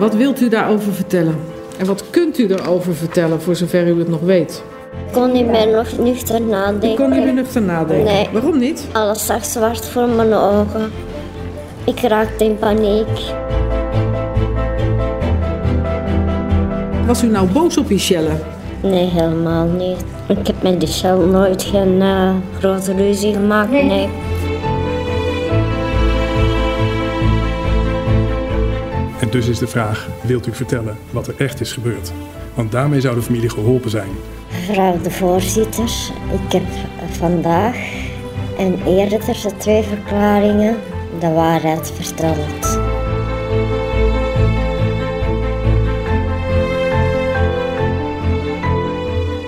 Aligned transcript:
Wat 0.00 0.14
wilt 0.14 0.40
u 0.40 0.48
daarover 0.48 0.92
vertellen? 0.92 1.36
En 1.78 1.86
wat 1.86 2.04
kunt 2.10 2.38
u 2.38 2.46
erover 2.46 2.94
vertellen, 2.94 3.42
voor 3.42 3.56
zover 3.56 3.86
u 3.86 3.98
het 3.98 4.08
nog 4.08 4.20
weet? 4.20 4.62
Ik 5.06 5.12
kon 5.12 5.32
niet 5.32 5.46
meer 5.46 5.68
nog 5.68 5.98
nuchter 5.98 6.42
nadenken. 6.42 6.90
Ik 6.90 6.96
kon 6.96 7.10
niet 7.10 7.24
meer 7.24 7.32
nuchter 7.32 7.62
nadenken. 7.62 8.04
Nee. 8.04 8.28
Waarom 8.32 8.58
niet? 8.58 8.86
Alles 8.92 9.26
zag 9.26 9.44
zwart 9.44 9.86
voor 9.86 10.08
mijn 10.08 10.32
ogen. 10.32 10.92
Ik 11.84 12.00
raakte 12.00 12.44
in 12.44 12.58
paniek. 12.58 13.06
Was 17.06 17.22
u 17.22 17.26
nou 17.26 17.48
boos 17.48 17.76
op 17.76 17.88
Michelle? 17.88 18.30
Nee, 18.82 19.08
helemaal 19.08 19.66
niet. 19.66 20.04
Ik 20.28 20.46
heb 20.46 20.62
met 20.62 20.80
die 20.80 20.88
Shell 20.88 21.16
nooit 21.16 21.62
geen 21.62 22.02
eh, 22.02 22.34
grote 22.58 22.92
ruzie 22.92 23.32
gemaakt. 23.32 23.70
Nee. 23.70 24.08
En 29.30 29.36
dus 29.36 29.48
is 29.48 29.58
de 29.58 29.66
vraag, 29.66 30.08
wilt 30.22 30.46
u 30.46 30.54
vertellen 30.54 30.98
wat 31.10 31.26
er 31.26 31.34
echt 31.38 31.60
is 31.60 31.72
gebeurd? 31.72 32.12
Want 32.54 32.72
daarmee 32.72 33.00
zou 33.00 33.14
de 33.14 33.22
familie 33.22 33.48
geholpen 33.48 33.90
zijn. 33.90 34.08
Mevrouw 34.50 35.00
de 35.02 35.10
voorzitter, 35.10 35.90
ik 36.32 36.52
heb 36.52 36.62
vandaag 37.10 37.76
en 38.58 38.86
eerder 38.86 39.18
de 39.18 39.50
twee 39.56 39.82
verklaringen 39.82 40.76
de 41.20 41.28
waarheid 41.28 41.90
verteld. 41.90 42.78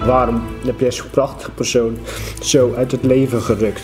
Waarom 0.07 0.43
heb 0.65 0.81
jij 0.81 0.91
zo'n 0.91 1.11
prachtige 1.11 1.51
persoon 1.51 1.99
zo 2.43 2.75
uit 2.75 2.93
het 2.93 3.05
leven 3.05 3.43
gerukt? 3.43 3.83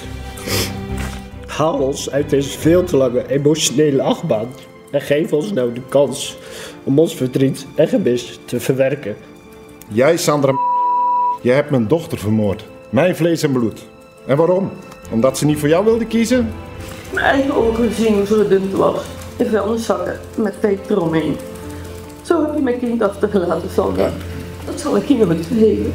Haal 1.46 1.78
ons 1.78 2.10
uit 2.10 2.30
deze 2.30 2.58
veel 2.58 2.84
te 2.84 2.96
lange 2.96 3.28
emotionele 3.28 4.02
achtbaan 4.02 4.48
en 4.90 5.00
geef 5.00 5.32
ons 5.32 5.52
nou 5.52 5.72
de 5.72 5.80
kans 5.88 6.36
om 6.84 6.98
ons 6.98 7.14
verdriet 7.14 7.66
en 7.74 7.88
gemis 7.88 8.40
te 8.44 8.60
verwerken. 8.60 9.16
Jij, 9.88 10.16
Sandra, 10.16 10.52
jij 11.42 11.54
hebt 11.54 11.70
mijn 11.70 11.88
dochter 11.88 12.18
vermoord. 12.18 12.64
Mijn 12.90 13.16
vlees 13.16 13.42
en 13.42 13.52
bloed. 13.52 13.86
En 14.26 14.36
waarom? 14.36 14.70
Omdat 15.10 15.38
ze 15.38 15.44
niet 15.44 15.58
voor 15.58 15.68
jou 15.68 15.84
wilde 15.84 16.06
kiezen? 16.06 16.52
Mijn 17.12 17.26
eigen 17.26 17.54
ogen 17.54 17.92
zien 17.94 18.14
hoe 18.14 18.26
zo 18.26 18.48
dun 18.48 18.62
het 18.62 18.72
was. 18.72 19.02
De 19.36 19.46
vuilniszakken 19.46 20.20
met 20.36 20.60
peper 20.60 20.96
eromheen. 20.96 21.36
Zo 22.22 22.44
heb 22.44 22.54
je 22.54 22.62
mijn 22.62 22.78
kind 22.78 23.02
achtergelaten, 23.02 23.70
Sandra. 23.70 24.10
Dat 24.66 24.80
zal 24.80 24.96
ik 24.96 25.08
je 25.08 25.26
nooit 25.26 25.46
vergeven. 25.46 25.92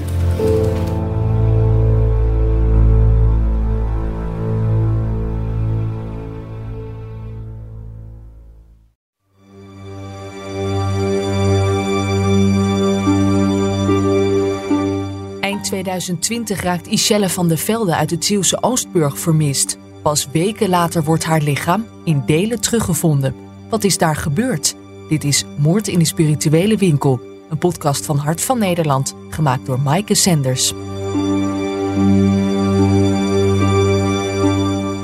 2020 15.99 16.61
raakt 16.61 16.87
Ischelle 16.87 17.29
van 17.29 17.47
der 17.47 17.57
Velde 17.57 17.95
uit 17.95 18.09
het 18.09 18.25
Zeeuwse 18.25 18.63
Oostburg 18.63 19.19
vermist. 19.19 19.77
Pas 20.01 20.27
weken 20.31 20.69
later 20.69 21.03
wordt 21.03 21.23
haar 21.23 21.41
lichaam 21.41 21.85
in 22.03 22.23
delen 22.25 22.61
teruggevonden. 22.61 23.35
Wat 23.69 23.83
is 23.83 23.97
daar 23.97 24.15
gebeurd? 24.15 24.75
Dit 25.09 25.23
is 25.23 25.45
Moord 25.57 25.87
in 25.87 25.99
de 25.99 26.05
Spirituele 26.05 26.77
Winkel, 26.77 27.19
een 27.49 27.57
podcast 27.57 28.05
van 28.05 28.17
Hart 28.17 28.41
van 28.41 28.59
Nederland, 28.59 29.15
gemaakt 29.29 29.65
door 29.65 29.79
Maaike 29.79 30.13
Sanders. 30.13 30.73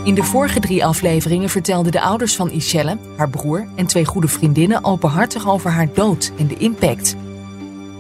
In 0.04 0.16
de 0.16 0.24
vorige 0.24 0.60
drie 0.60 0.86
afleveringen 0.86 1.50
vertelden 1.50 1.92
de 1.92 2.02
ouders 2.02 2.36
van 2.36 2.52
Ischelle, 2.52 2.98
haar 3.18 3.30
broer 3.30 3.68
en 3.76 3.86
twee 3.86 4.06
goede 4.06 4.28
vriendinnen 4.28 4.84
openhartig 4.84 5.48
over 5.48 5.72
haar 5.72 5.94
dood 5.94 6.32
en 6.38 6.48
de 6.48 6.58
impact. 6.58 7.16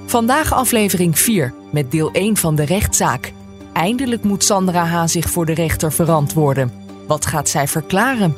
Vandaag 0.05 0.53
aflevering 0.53 1.19
4 1.19 1.53
met 1.71 1.91
deel 1.91 2.11
1 2.11 2.37
van 2.37 2.55
de 2.55 2.65
rechtszaak. 2.65 3.33
Eindelijk 3.73 4.23
moet 4.23 4.43
Sandra 4.43 4.85
H. 4.85 5.07
zich 5.07 5.29
voor 5.29 5.45
de 5.45 5.53
rechter 5.53 5.91
verantwoorden. 5.91 6.71
Wat 7.07 7.25
gaat 7.25 7.49
zij 7.49 7.67
verklaren? 7.67 8.35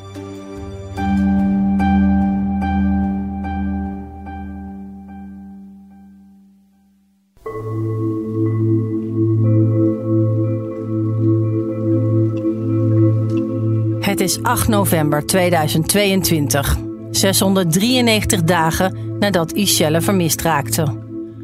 Het 13.99 14.19
is 14.19 14.43
8 14.43 14.67
november 14.67 15.25
2022, 15.25 16.77
693 17.11 18.43
dagen 18.43 19.17
nadat 19.19 19.51
Ischelle 19.51 20.01
vermist 20.01 20.41
raakte. 20.41 20.85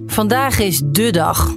Vandaag 0.08 0.60
is 0.60 0.82
dé 0.86 1.12
dag. 1.12 1.56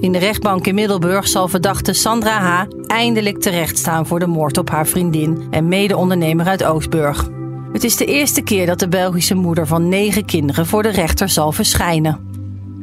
In 0.00 0.12
de 0.12 0.18
rechtbank 0.18 0.66
in 0.66 0.74
Middelburg 0.74 1.28
zal 1.28 1.48
verdachte 1.48 1.92
Sandra 1.92 2.40
H. 2.40 2.64
eindelijk 2.86 3.40
terechtstaan 3.40 4.06
voor 4.06 4.18
de 4.18 4.26
moord 4.26 4.58
op 4.58 4.70
haar 4.70 4.86
vriendin 4.86 5.46
en 5.50 5.68
mede-ondernemer 5.68 6.46
uit 6.46 6.64
Oostburg. 6.64 7.28
Het 7.72 7.84
is 7.84 7.96
de 7.96 8.04
eerste 8.04 8.42
keer 8.42 8.66
dat 8.66 8.78
de 8.78 8.88
Belgische 8.88 9.34
moeder 9.34 9.66
van 9.66 9.88
negen 9.88 10.24
kinderen 10.24 10.66
voor 10.66 10.82
de 10.82 10.88
rechter 10.88 11.28
zal 11.28 11.52
verschijnen. 11.52 12.20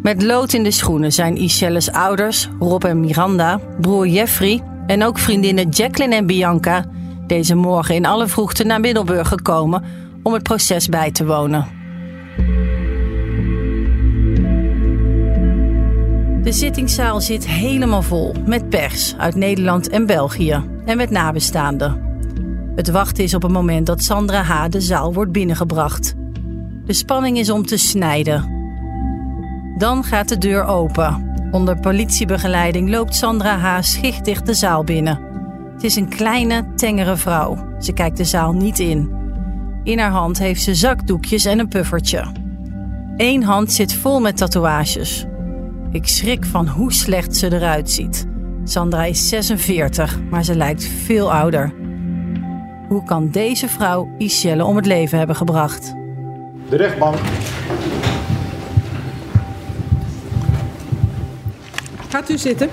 Met 0.02 0.22
lood 0.22 0.54
in 0.54 0.64
de 0.64 0.72
schoenen 0.72 1.12
zijn 1.12 1.38
Ischelles 1.38 1.92
ouders, 1.92 2.50
Rob 2.60 2.84
en 2.84 3.00
Miranda, 3.00 3.60
broer 3.82 4.08
Jeffrey 4.08 4.64
en 4.88 5.04
ook 5.04 5.18
vriendinnen 5.18 5.70
Jacqueline 5.70 6.16
en 6.16 6.26
Bianca 6.26 6.86
deze 7.28 7.56
morgen 7.56 7.96
in 7.96 8.06
alle 8.06 8.28
vroegte 8.28 8.64
naar 8.64 8.80
Middelburg 8.80 9.28
gekomen 9.28 9.84
om 10.24 10.34
het 10.34 10.44
proces 10.44 10.88
bij 10.88 11.12
te 11.12 11.26
wonen. 11.26 11.83
De 16.44 16.52
zittingszaal 16.52 17.22
zit 17.22 17.48
helemaal 17.48 18.02
vol 18.02 18.36
met 18.46 18.70
pers 18.70 19.16
uit 19.18 19.36
Nederland 19.36 19.90
en 19.90 20.06
België 20.06 20.64
en 20.86 20.98
met 20.98 21.10
nabestaanden. 21.10 22.02
Het 22.76 22.90
wachten 22.90 23.24
is 23.24 23.34
op 23.34 23.42
het 23.42 23.52
moment 23.52 23.86
dat 23.86 24.04
Sandra 24.04 24.42
H. 24.42 24.70
de 24.70 24.82
zaal 24.82 25.14
wordt 25.14 25.32
binnengebracht. 25.32 26.14
De 26.86 26.94
spanning 26.94 27.38
is 27.38 27.50
om 27.50 27.66
te 27.66 27.78
snijden. 27.78 28.52
Dan 29.78 30.04
gaat 30.04 30.30
de 30.30 30.38
deur 30.38 30.64
open. 30.64 31.32
Onder 31.52 31.80
politiebegeleiding 31.80 32.90
loopt 32.90 33.16
Sandra 33.16 33.58
H. 33.58 33.82
schichtig 33.82 34.42
de 34.42 34.54
zaal 34.54 34.84
binnen. 34.84 35.20
Het 35.74 35.84
is 35.84 35.96
een 35.96 36.10
kleine, 36.10 36.66
tengere 36.76 37.18
vrouw. 37.18 37.76
Ze 37.80 37.94
kijkt 37.94 38.18
de 38.18 38.26
zaal 38.26 38.54
niet 38.54 38.80
in. 38.80 39.12
In 39.84 40.00
haar 40.00 40.12
hand 40.12 40.40
heeft 40.40 40.62
ze 40.62 40.76
zakdoekjes 40.76 41.46
en 41.46 41.60
een 41.60 41.68
puffertje. 41.68 42.26
Eén 43.18 43.44
hand 43.44 43.72
zit 43.72 43.94
vol 43.94 44.20
met 44.20 44.38
tatoeages. 44.38 45.26
Ik 45.94 46.08
schrik 46.08 46.46
van 46.46 46.68
hoe 46.68 46.94
slecht 46.94 47.36
ze 47.36 47.54
eruit 47.54 47.92
ziet. 47.92 48.26
Sandra 48.64 49.04
is 49.04 49.30
46, 49.30 50.20
maar 50.30 50.44
ze 50.44 50.56
lijkt 50.56 50.84
veel 50.84 51.34
ouder. 51.34 51.74
Hoe 52.88 53.04
kan 53.04 53.30
deze 53.30 53.68
vrouw 53.68 54.10
Ischelle 54.18 54.66
om 54.66 54.76
het 54.76 54.86
leven 54.86 55.18
hebben 55.18 55.36
gebracht? 55.36 55.96
De 56.70 56.76
rechtbank. 56.76 57.16
Gaat 62.10 62.30
u 62.30 62.38
zitten. 62.38 62.70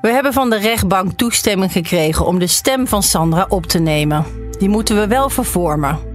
We 0.00 0.08
hebben 0.08 0.32
van 0.32 0.50
de 0.50 0.58
rechtbank 0.58 1.12
toestemming 1.12 1.72
gekregen 1.72 2.26
om 2.26 2.38
de 2.38 2.46
stem 2.46 2.86
van 2.86 3.02
Sandra 3.02 3.46
op 3.48 3.66
te 3.66 3.78
nemen. 3.78 4.24
Die 4.58 4.68
moeten 4.68 4.96
we 4.96 5.06
wel 5.06 5.30
vervormen. 5.30 6.05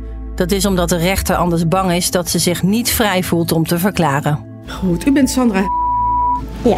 Dat 0.41 0.51
is 0.51 0.65
omdat 0.65 0.89
de 0.89 0.97
rechter 0.97 1.35
anders 1.35 1.67
bang 1.67 1.91
is 1.91 2.11
dat 2.11 2.29
ze 2.29 2.39
zich 2.39 2.63
niet 2.63 2.89
vrij 2.89 3.23
voelt 3.23 3.51
om 3.51 3.65
te 3.65 3.79
verklaren. 3.79 4.39
Goed, 4.67 5.07
u 5.07 5.11
bent 5.11 5.29
Sandra. 5.29 5.63
Ja, 6.63 6.77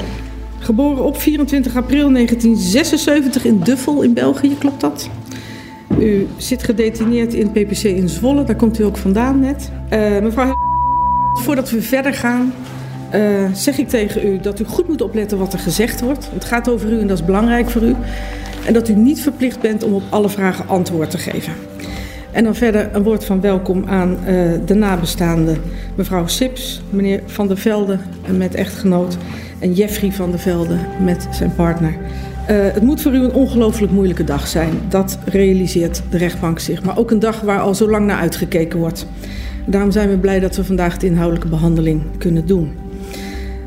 Geboren 0.59 1.03
op 1.03 1.17
24 1.17 1.75
april 1.75 2.11
1976 2.11 3.45
in 3.45 3.59
Duffel 3.59 4.01
in 4.01 4.13
België, 4.13 4.57
klopt 4.57 4.81
dat? 4.81 5.09
U 5.99 6.27
zit 6.37 6.63
gedetineerd 6.63 7.33
in 7.33 7.49
het 7.53 7.53
PPC 7.53 7.83
in 7.83 8.09
Zwolle, 8.09 8.43
daar 8.43 8.55
komt 8.55 8.79
u 8.79 8.83
ook 8.83 8.97
vandaan 8.97 9.39
net. 9.39 9.71
Eh, 9.89 10.19
mevrouw, 10.19 10.53
voordat 11.41 11.69
we 11.69 11.81
verder 11.81 12.13
gaan, 12.13 12.53
eh, 13.09 13.21
zeg 13.53 13.77
ik 13.77 13.89
tegen 13.89 14.27
u 14.27 14.39
dat 14.39 14.59
u 14.59 14.65
goed 14.65 14.87
moet 14.87 15.01
opletten 15.01 15.37
wat 15.37 15.53
er 15.53 15.59
gezegd 15.59 16.01
wordt. 16.01 16.29
Het 16.33 16.45
gaat 16.45 16.69
over 16.69 16.91
u 16.91 16.99
en 16.99 17.07
dat 17.07 17.19
is 17.19 17.25
belangrijk 17.25 17.69
voor 17.69 17.81
u. 17.81 17.95
En 18.65 18.73
dat 18.73 18.89
u 18.89 18.93
niet 18.93 19.21
verplicht 19.21 19.59
bent 19.59 19.83
om 19.83 19.93
op 19.93 20.03
alle 20.09 20.29
vragen 20.29 20.67
antwoord 20.67 21.09
te 21.09 21.17
geven. 21.17 21.53
En 22.33 22.43
dan 22.43 22.55
verder 22.55 22.89
een 22.93 23.03
woord 23.03 23.25
van 23.25 23.41
welkom 23.41 23.83
aan 23.85 24.17
eh, 24.25 24.35
de 24.65 24.73
nabestaanden. 24.73 25.57
Mevrouw 25.95 26.27
Sips, 26.27 26.81
meneer 26.89 27.21
Van 27.25 27.47
der 27.47 27.57
Velde 27.57 27.97
met 28.37 28.55
echtgenoot 28.55 29.17
en 29.59 29.73
Jeffrey 29.73 30.11
van 30.11 30.29
der 30.29 30.39
Velde 30.39 30.77
met 31.03 31.27
zijn 31.31 31.55
partner. 31.55 31.93
Eh, 32.47 32.55
het 32.59 32.81
moet 32.81 33.01
voor 33.01 33.13
u 33.13 33.17
een 33.17 33.33
ongelooflijk 33.33 33.91
moeilijke 33.91 34.23
dag 34.23 34.47
zijn. 34.47 34.73
Dat 34.89 35.17
realiseert 35.25 36.01
de 36.09 36.17
rechtbank 36.17 36.59
zich. 36.59 36.83
Maar 36.83 36.97
ook 36.97 37.11
een 37.11 37.19
dag 37.19 37.41
waar 37.41 37.59
al 37.59 37.75
zo 37.75 37.89
lang 37.89 38.05
naar 38.05 38.19
uitgekeken 38.19 38.79
wordt. 38.79 39.05
Daarom 39.65 39.91
zijn 39.91 40.09
we 40.09 40.17
blij 40.17 40.39
dat 40.39 40.55
we 40.55 40.63
vandaag 40.63 40.97
de 40.97 41.05
inhoudelijke 41.05 41.49
behandeling 41.49 42.01
kunnen 42.17 42.45
doen. 42.45 42.71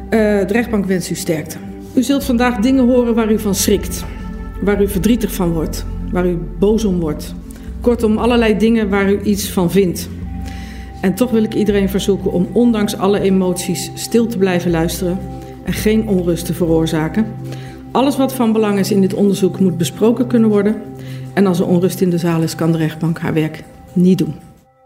Eh, 0.09 0.19
de 0.19 0.53
rechtbank 0.53 0.87
wenst 0.87 1.11
u 1.11 1.15
sterkte. 1.15 1.57
U 1.95 2.03
zult 2.03 2.25
vandaag 2.25 2.57
dingen 2.57 2.87
horen 2.87 3.15
waar 3.15 3.33
u 3.33 3.39
van 3.39 3.55
schrikt. 3.55 4.05
Waar 4.61 4.83
u 4.83 4.89
verdrietig 4.89 5.35
van 5.35 5.53
wordt. 5.53 5.85
Waar 6.13 6.27
u 6.27 6.39
boos 6.59 6.85
om 6.85 7.01
wordt. 7.01 7.35
Kortom, 7.87 8.19
allerlei 8.19 8.59
dingen 8.59 8.89
waar 8.89 9.11
u 9.11 9.21
iets 9.23 9.51
van 9.51 9.71
vindt. 9.71 10.09
En 11.01 11.15
toch 11.15 11.31
wil 11.31 11.43
ik 11.43 11.55
iedereen 11.55 11.89
verzoeken 11.89 12.33
om 12.33 12.49
ondanks 12.53 12.97
alle 12.97 13.21
emoties 13.21 13.91
stil 13.95 14.27
te 14.27 14.39
blijven 14.39 14.71
luisteren 14.71 15.19
en 15.65 15.73
geen 15.73 16.09
onrust 16.09 16.47
te 16.47 16.55
veroorzaken. 16.55 17.35
Alles 17.93 18.17
wat 18.17 18.33
van 18.33 18.53
belang 18.53 18.79
is 18.79 18.91
in 18.91 19.01
dit 19.01 19.15
onderzoek 19.15 19.61
moet 19.61 19.77
besproken 19.77 20.27
kunnen 20.27 20.49
worden. 20.49 20.83
En 21.35 21.47
als 21.47 21.59
er 21.59 21.67
onrust 21.67 22.01
in 22.01 22.11
de 22.11 22.19
zaal 22.19 22.43
is, 22.43 22.55
kan 22.55 22.73
de 22.73 22.79
rechtbank 22.79 23.19
haar 23.19 23.35
werk 23.35 23.65
niet 23.93 24.19
doen. 24.19 24.35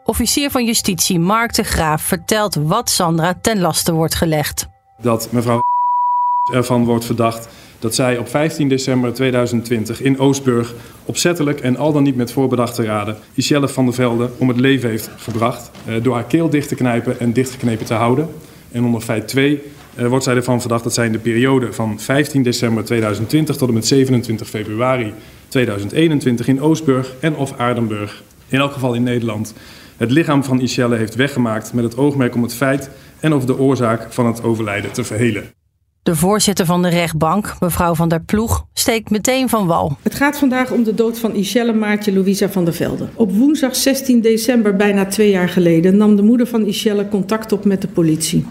Officier 0.05 0.51
van 0.51 0.65
Justitie 0.65 1.19
Mark 1.19 1.55
de 1.55 1.63
Graaf 1.63 2.03
vertelt 2.03 2.55
wat 2.55 2.91
Sandra 2.91 3.35
ten 3.41 3.61
laste 3.61 3.93
wordt 3.93 4.15
gelegd. 4.15 4.69
Dat 5.03 5.29
mevrouw 5.33 5.61
ervan 6.53 6.85
wordt 6.85 7.05
verdacht 7.05 7.49
dat 7.81 7.95
zij 7.95 8.19
op 8.19 8.29
15 8.29 8.69
december 8.69 9.13
2020 9.13 10.03
in 10.03 10.19
Oostburg 10.19 10.75
opzettelijk 11.05 11.61
en 11.61 11.77
al 11.77 11.93
dan 11.93 12.03
niet 12.03 12.17
met 12.17 12.33
voorbedachte 12.33 12.85
raden 12.85 13.17
Michelle 13.35 13.69
van 13.69 13.85
der 13.85 13.95
Velde 13.95 14.31
om 14.39 14.49
het 14.49 14.61
leven 14.61 14.89
heeft 14.89 15.11
gebracht 15.17 15.71
eh, 15.87 15.95
door 16.03 16.15
haar 16.15 16.25
keel 16.25 16.51
dicht 16.51 16.69
te 16.69 16.75
knijpen 16.75 17.21
en 17.21 17.33
dichtgeknepen 17.33 17.87
te 17.87 17.95
houden. 17.95 18.29
En 18.73 18.85
onder 18.85 19.01
feit 19.01 19.29
2 19.29 19.63
uh, 19.99 20.07
wordt 20.07 20.25
zij 20.25 20.35
ervan 20.35 20.61
verdacht 20.61 20.85
dat 20.85 20.95
zij 20.95 21.07
in 21.07 21.13
de 21.13 21.19
periode 21.19 21.73
van 21.73 22.01
15 22.01 22.43
december 22.43 22.85
2020 22.85 23.57
tot 23.57 23.69
en 23.69 23.75
met 23.75 23.87
27 23.87 24.49
februari 24.49 25.13
2021 25.49 26.49
in 26.49 26.61
Oostburg 26.61 27.15
en 27.21 27.37
of 27.37 27.59
Aardenburg, 27.59 28.23
in 28.49 28.59
elk 28.59 28.73
geval 28.73 28.95
in 28.95 29.03
Nederland, 29.03 29.55
het 29.97 30.11
lichaam 30.11 30.45
van 30.45 30.57
Michelle 30.57 30.97
heeft 30.97 31.15
weggemaakt 31.15 31.73
met 31.73 31.85
het 31.85 31.97
oogmerk 31.97 32.35
om 32.35 32.43
het 32.43 32.55
feit 32.55 32.91
en 33.21 33.33
of 33.33 33.45
de 33.45 33.59
oorzaak 33.59 34.13
van 34.13 34.27
het 34.27 34.43
overlijden 34.43 34.93
te 34.93 35.05
verhelen. 35.05 35.60
De 36.03 36.17
voorzitter 36.17 36.67
van 36.67 36.83
de 36.83 36.89
rechtbank, 36.89 37.57
mevrouw 37.61 37.95
van 37.95 38.09
der 38.09 38.21
Ploeg, 38.21 38.67
steekt 38.73 39.11
meteen 39.11 39.49
van 39.49 39.67
wal. 39.67 39.97
Het 40.03 40.15
gaat 40.15 40.39
vandaag 40.39 40.71
om 40.71 40.83
de 40.83 40.95
dood 40.95 41.19
van 41.19 41.35
Ischelle 41.35 41.73
Maartje 41.73 42.13
Louisa 42.13 42.49
van 42.49 42.65
der 42.65 42.75
Velde. 42.75 43.09
Op 43.15 43.33
woensdag 43.33 43.77
16 43.77 44.21
december, 44.21 44.77
bijna 44.77 45.07
twee 45.07 45.31
jaar 45.31 45.49
geleden, 45.49 45.97
nam 45.97 46.17
de 46.17 46.23
moeder 46.23 46.47
van 46.47 46.67
Ischelle 46.67 47.09
contact 47.09 47.53
op 47.53 47.65
met 47.65 47.81
de 47.83 47.89
politie. 47.89 48.47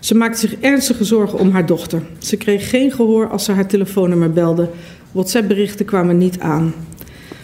Ze 0.00 0.14
maakte 0.14 0.38
zich 0.38 0.54
ernstige 0.60 1.04
zorgen 1.04 1.38
om 1.38 1.50
haar 1.50 1.66
dochter. 1.66 2.02
Ze 2.18 2.36
kreeg 2.36 2.70
geen 2.70 2.92
gehoor 2.92 3.28
als 3.28 3.44
ze 3.44 3.52
haar 3.52 3.66
telefoonnummer 3.66 4.32
belde. 4.32 4.70
WhatsApp-berichten 5.12 5.84
kwamen 5.84 6.18
niet 6.18 6.40
aan. 6.40 6.74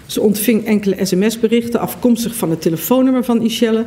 Ze 0.07 0.21
ontving 0.21 0.65
enkele 0.65 1.05
sms-berichten 1.05 1.81
afkomstig 1.81 2.35
van 2.35 2.51
het 2.51 2.63
telefoonnummer 2.63 3.25
van 3.25 3.43
Ischelle, 3.43 3.85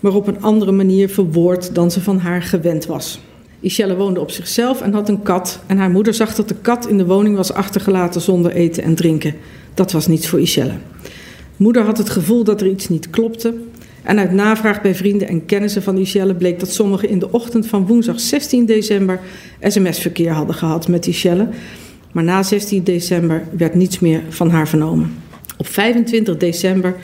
maar 0.00 0.14
op 0.14 0.26
een 0.26 0.42
andere 0.42 0.72
manier 0.72 1.08
verwoord 1.08 1.74
dan 1.74 1.90
ze 1.90 2.00
van 2.00 2.18
haar 2.18 2.42
gewend 2.42 2.86
was. 2.86 3.20
Ischelle 3.66 3.96
woonde 3.96 4.20
op 4.20 4.30
zichzelf 4.30 4.80
en 4.80 4.92
had 4.92 5.08
een 5.08 5.22
kat. 5.22 5.60
En 5.66 5.78
haar 5.78 5.90
moeder 5.90 6.14
zag 6.14 6.34
dat 6.34 6.48
de 6.48 6.54
kat 6.54 6.88
in 6.88 6.98
de 6.98 7.06
woning 7.06 7.36
was 7.36 7.52
achtergelaten 7.52 8.20
zonder 8.20 8.52
eten 8.52 8.82
en 8.82 8.94
drinken. 8.94 9.34
Dat 9.74 9.92
was 9.92 10.06
niets 10.06 10.28
voor 10.28 10.40
Ischelle. 10.40 10.72
Moeder 11.56 11.82
had 11.82 11.98
het 11.98 12.10
gevoel 12.10 12.44
dat 12.44 12.60
er 12.60 12.68
iets 12.68 12.88
niet 12.88 13.10
klopte. 13.10 13.54
En 14.02 14.18
uit 14.18 14.32
navraag 14.32 14.82
bij 14.82 14.94
vrienden 14.94 15.28
en 15.28 15.46
kennissen 15.46 15.82
van 15.82 15.98
Ischelle 15.98 16.34
bleek 16.34 16.60
dat 16.60 16.72
sommigen 16.72 17.08
in 17.08 17.18
de 17.18 17.32
ochtend 17.32 17.66
van 17.66 17.86
woensdag 17.86 18.20
16 18.20 18.66
december 18.66 19.20
sms-verkeer 19.60 20.32
hadden 20.32 20.54
gehad 20.54 20.88
met 20.88 21.06
Ischelle. 21.06 21.48
Maar 22.12 22.24
na 22.24 22.42
16 22.42 22.84
december 22.84 23.42
werd 23.56 23.74
niets 23.74 23.98
meer 23.98 24.22
van 24.28 24.50
haar 24.50 24.68
vernomen. 24.68 25.14
Op 25.56 25.66
25 25.66 26.36
december 26.36 26.96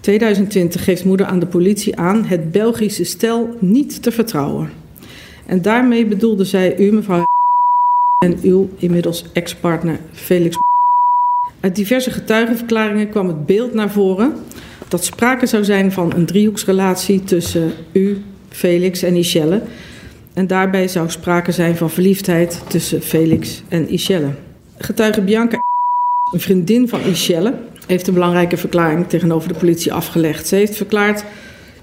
2020 0.00 0.84
geeft 0.84 1.04
moeder 1.04 1.26
aan 1.26 1.38
de 1.38 1.46
politie 1.46 1.96
aan 1.96 2.24
het 2.24 2.52
Belgische 2.52 3.04
stel 3.04 3.56
niet 3.60 4.02
te 4.02 4.10
vertrouwen. 4.10 4.83
En 5.46 5.62
daarmee 5.62 6.06
bedoelde 6.06 6.44
zij 6.44 6.78
u, 6.78 6.92
mevrouw 6.92 7.22
en 8.24 8.38
uw 8.42 8.68
inmiddels 8.76 9.24
ex-partner 9.32 9.98
Felix. 10.12 10.56
Uit 11.60 11.76
diverse 11.76 12.10
getuigenverklaringen 12.10 13.08
kwam 13.08 13.28
het 13.28 13.46
beeld 13.46 13.74
naar 13.74 13.90
voren 13.90 14.34
dat 14.88 15.04
sprake 15.04 15.46
zou 15.46 15.64
zijn 15.64 15.92
van 15.92 16.12
een 16.14 16.26
driehoeksrelatie 16.26 17.24
tussen 17.24 17.72
u, 17.92 18.22
Felix 18.48 19.02
en 19.02 19.12
Michelle. 19.12 19.62
En 20.32 20.46
daarbij 20.46 20.88
zou 20.88 21.10
sprake 21.10 21.52
zijn 21.52 21.76
van 21.76 21.90
verliefdheid 21.90 22.62
tussen 22.68 23.02
Felix 23.02 23.62
en 23.68 23.86
Michelle. 23.90 24.30
Getuige 24.78 25.20
Bianca, 25.20 25.58
een 26.32 26.40
vriendin 26.40 26.88
van 26.88 27.00
Michelle, 27.04 27.54
heeft 27.86 28.06
een 28.06 28.14
belangrijke 28.14 28.56
verklaring 28.56 29.08
tegenover 29.08 29.48
de 29.48 29.58
politie 29.58 29.92
afgelegd. 29.92 30.46
Ze 30.46 30.54
heeft 30.54 30.76
verklaard 30.76 31.24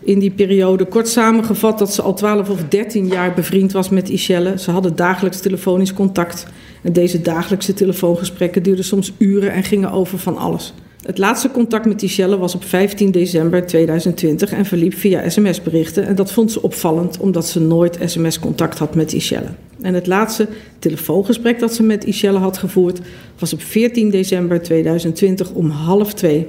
in 0.03 0.19
die 0.19 0.31
periode. 0.31 0.85
Kort 0.85 1.07
samengevat 1.07 1.79
dat 1.79 1.93
ze 1.93 2.01
al 2.01 2.13
12 2.13 2.49
of 2.49 2.63
13 2.69 3.07
jaar 3.07 3.33
bevriend 3.33 3.71
was 3.71 3.89
met 3.89 4.09
Ischelle. 4.09 4.59
Ze 4.59 4.71
hadden 4.71 4.95
dagelijks 4.95 5.39
telefonisch 5.39 5.93
contact. 5.93 6.47
En 6.81 6.93
deze 6.93 7.21
dagelijkse 7.21 7.73
telefoongesprekken 7.73 8.63
duurden 8.63 8.85
soms 8.85 9.11
uren 9.17 9.51
en 9.51 9.63
gingen 9.63 9.91
over 9.91 10.19
van 10.19 10.37
alles. 10.37 10.73
Het 11.01 11.17
laatste 11.17 11.51
contact 11.51 11.85
met 11.85 12.01
Ischelle 12.01 12.37
was 12.37 12.55
op 12.55 12.63
15 12.63 13.11
december 13.11 13.65
2020 13.65 14.51
en 14.51 14.65
verliep 14.65 14.93
via 14.93 15.29
sms-berichten. 15.29 16.05
En 16.05 16.15
dat 16.15 16.31
vond 16.31 16.51
ze 16.51 16.61
opvallend 16.61 17.19
omdat 17.19 17.47
ze 17.47 17.59
nooit 17.59 17.97
sms-contact 18.05 18.79
had 18.79 18.95
met 18.95 19.13
Ischelle. 19.13 19.49
En 19.81 19.93
het 19.93 20.07
laatste 20.07 20.47
telefoongesprek 20.79 21.59
dat 21.59 21.73
ze 21.73 21.83
met 21.83 22.03
Ischelle 22.03 22.37
had 22.37 22.57
gevoerd 22.57 22.99
was 23.39 23.53
op 23.53 23.61
14 23.61 24.09
december 24.09 24.61
2020 24.61 25.51
om 25.51 25.69
half 25.69 26.13
twee. 26.13 26.47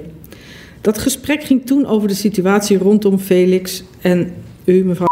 Dat 0.83 0.97
gesprek 0.97 1.43
ging 1.43 1.65
toen 1.65 1.85
over 1.85 2.07
de 2.07 2.13
situatie 2.13 2.77
rondom 2.77 3.19
Felix 3.19 3.83
en 4.01 4.33
u, 4.65 4.83
mevrouw. 4.83 5.07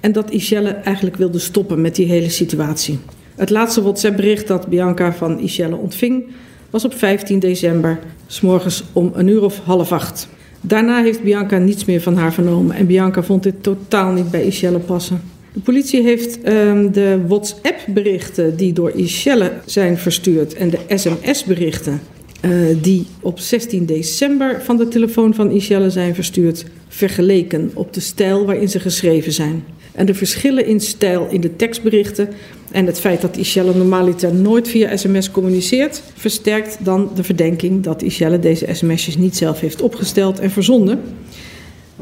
En 0.00 0.12
dat 0.12 0.30
Ischelle 0.30 0.70
eigenlijk 0.70 1.16
wilde 1.16 1.38
stoppen 1.38 1.80
met 1.80 1.94
die 1.94 2.06
hele 2.06 2.28
situatie. 2.28 2.98
Het 3.34 3.50
laatste 3.50 3.82
WhatsApp-bericht 3.82 4.46
dat 4.46 4.66
Bianca 4.66 5.12
van 5.12 5.38
Ischelle 5.38 5.76
ontving 5.76 6.24
was 6.70 6.84
op 6.84 6.94
15 6.94 7.38
december, 7.38 7.98
s 8.26 8.40
morgens 8.40 8.84
om 8.92 9.12
een 9.14 9.28
uur 9.28 9.42
of 9.42 9.58
half 9.58 9.92
acht. 9.92 10.28
Daarna 10.60 11.02
heeft 11.02 11.22
Bianca 11.22 11.58
niets 11.58 11.84
meer 11.84 12.00
van 12.00 12.16
haar 12.16 12.32
vernomen 12.32 12.76
en 12.76 12.86
Bianca 12.86 13.22
vond 13.22 13.42
dit 13.42 13.62
totaal 13.62 14.12
niet 14.12 14.30
bij 14.30 14.44
Ischelle 14.44 14.78
passen. 14.78 15.20
De 15.52 15.60
politie 15.60 16.02
heeft 16.02 16.48
um, 16.48 16.92
de 16.92 17.20
WhatsApp-berichten 17.28 18.56
die 18.56 18.72
door 18.72 18.90
Ischelle 18.90 19.52
zijn 19.64 19.98
verstuurd 19.98 20.54
en 20.54 20.70
de 20.70 20.78
SMS-berichten 20.88 22.00
uh, 22.44 22.76
die 22.82 23.06
op 23.20 23.38
16 23.38 23.86
december 23.86 24.62
van 24.62 24.76
de 24.76 24.88
telefoon 24.88 25.34
van 25.34 25.50
Ischelle 25.50 25.90
zijn 25.90 26.14
verstuurd, 26.14 26.64
vergeleken 26.88 27.70
op 27.74 27.92
de 27.92 28.00
stijl 28.00 28.46
waarin 28.46 28.68
ze 28.68 28.80
geschreven 28.80 29.32
zijn. 29.32 29.64
En 29.92 30.06
de 30.06 30.14
verschillen 30.14 30.66
in 30.66 30.80
stijl 30.80 31.26
in 31.30 31.40
de 31.40 31.56
tekstberichten 31.56 32.28
en 32.70 32.86
het 32.86 33.00
feit 33.00 33.20
dat 33.20 33.36
Ischelle 33.36 33.74
normaliter 33.74 34.34
nooit 34.34 34.68
via 34.68 34.96
sms 34.96 35.30
communiceert, 35.30 36.02
versterkt 36.14 36.78
dan 36.80 37.10
de 37.14 37.24
verdenking 37.24 37.82
dat 37.82 38.02
Ischelle 38.02 38.38
deze 38.38 38.66
sms'jes 38.72 39.16
niet 39.16 39.36
zelf 39.36 39.60
heeft 39.60 39.82
opgesteld 39.82 40.38
en 40.38 40.50
verzonden. 40.50 41.00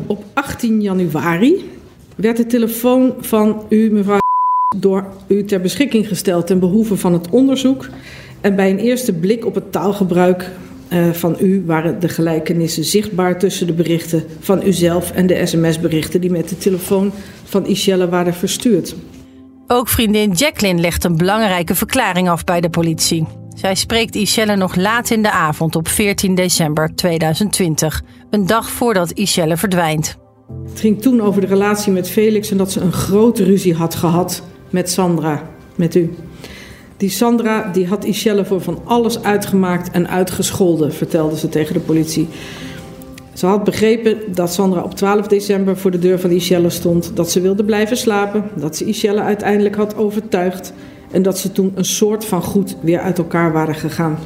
Op 0.07 0.25
18 0.33 0.81
januari 0.81 1.71
werd 2.17 2.37
de 2.37 2.47
telefoon 2.47 3.15
van 3.21 3.63
u, 3.69 3.91
mevrouw, 3.91 4.19
door 4.77 5.07
u 5.27 5.45
ter 5.45 5.61
beschikking 5.61 6.09
gesteld 6.09 6.47
ten 6.47 6.59
behoeve 6.59 6.97
van 6.97 7.13
het 7.13 7.31
onderzoek. 7.31 7.89
En 8.45 8.57
bij 8.57 8.71
een 8.71 8.79
eerste 8.79 9.13
blik 9.13 9.47
op 9.47 9.55
het 9.55 9.73
taalgebruik 9.73 10.51
uh, 10.93 11.11
van 11.11 11.37
u 11.41 11.63
waren 11.67 12.01
de 12.01 12.09
gelijkenissen 12.09 12.85
zichtbaar 12.85 13.39
tussen 13.39 13.67
de 13.67 13.73
berichten 13.73 14.25
van 14.41 14.67
uzelf 14.67 15.11
en 15.11 15.27
de 15.27 15.47
sms-berichten 15.47 16.21
die 16.21 16.31
met 16.31 16.49
de 16.49 16.59
telefoon 16.59 17.13
van 17.45 17.67
Ischelle 17.67 18.09
waren 18.09 18.35
verstuurd. 18.35 18.95
Ook 19.67 19.89
vriendin 19.89 20.33
Jacqueline 20.33 20.81
legt 20.81 21.05
een 21.05 21.17
belangrijke 21.17 21.75
verklaring 21.75 22.29
af 22.29 22.45
bij 22.45 22.61
de 22.61 22.71
politie. 22.71 23.27
Zij 23.55 23.75
spreekt 23.75 24.15
Ischelle 24.15 24.57
nog 24.57 24.77
laat 24.77 25.11
in 25.11 25.23
de 25.23 25.31
avond 25.31 25.77
op 25.77 25.89
14 25.89 26.35
december 26.35 26.95
2020, 26.95 28.03
een 28.31 28.47
dag 28.47 28.71
voordat 28.71 29.11
Ischelle 29.11 29.57
verdwijnt. 29.57 30.17
Het 30.69 30.81
ging 30.81 31.03
toen 31.03 31.21
over 31.21 31.41
de 31.41 31.47
relatie 31.47 31.93
met 31.93 32.11
Felix 32.11 32.51
en 32.51 32.57
dat 32.57 32.73
ze 32.73 32.81
een 32.81 32.93
grote 32.93 33.45
ruzie 33.45 33.75
had 33.75 33.95
gehad 33.95 34.43
met 34.71 34.91
Sandra, 34.91 35.51
met 35.75 35.95
u. 35.95 36.15
Die 36.97 37.11
Sandra 37.11 37.71
die 37.73 37.87
had 37.87 38.05
Ischelle 38.05 38.45
voor 38.45 38.61
van 38.61 38.79
alles 38.85 39.23
uitgemaakt 39.23 39.91
en 39.91 40.09
uitgescholden, 40.09 40.93
vertelde 40.93 41.39
ze 41.39 41.49
tegen 41.49 41.75
de 41.75 41.81
politie. 41.81 42.29
Ze 43.33 43.47
had 43.47 43.65
begrepen 43.65 44.17
dat 44.35 44.53
Sandra 44.53 44.83
op 44.83 44.95
12 44.95 45.27
december 45.27 45.77
voor 45.77 45.91
de 45.91 45.99
deur 45.99 46.21
van 46.21 46.31
Ischelle 46.31 46.71
stond, 46.71 47.11
dat 47.15 47.31
ze 47.31 47.41
wilde 47.41 47.65
blijven 47.65 47.97
slapen, 47.97 48.45
dat 48.55 48.77
ze 48.77 48.85
Ischelle 48.85 49.21
uiteindelijk 49.21 49.75
had 49.77 49.97
overtuigd 49.97 50.73
en 51.11 51.23
dat 51.23 51.39
ze 51.39 51.53
toen 51.53 51.73
een 51.75 51.85
soort 51.85 52.25
van 52.25 52.43
goed 52.43 52.77
weer 52.81 53.01
uit 53.01 53.19
elkaar 53.19 53.53
waren 53.53 53.75
gegaan. 53.75 54.19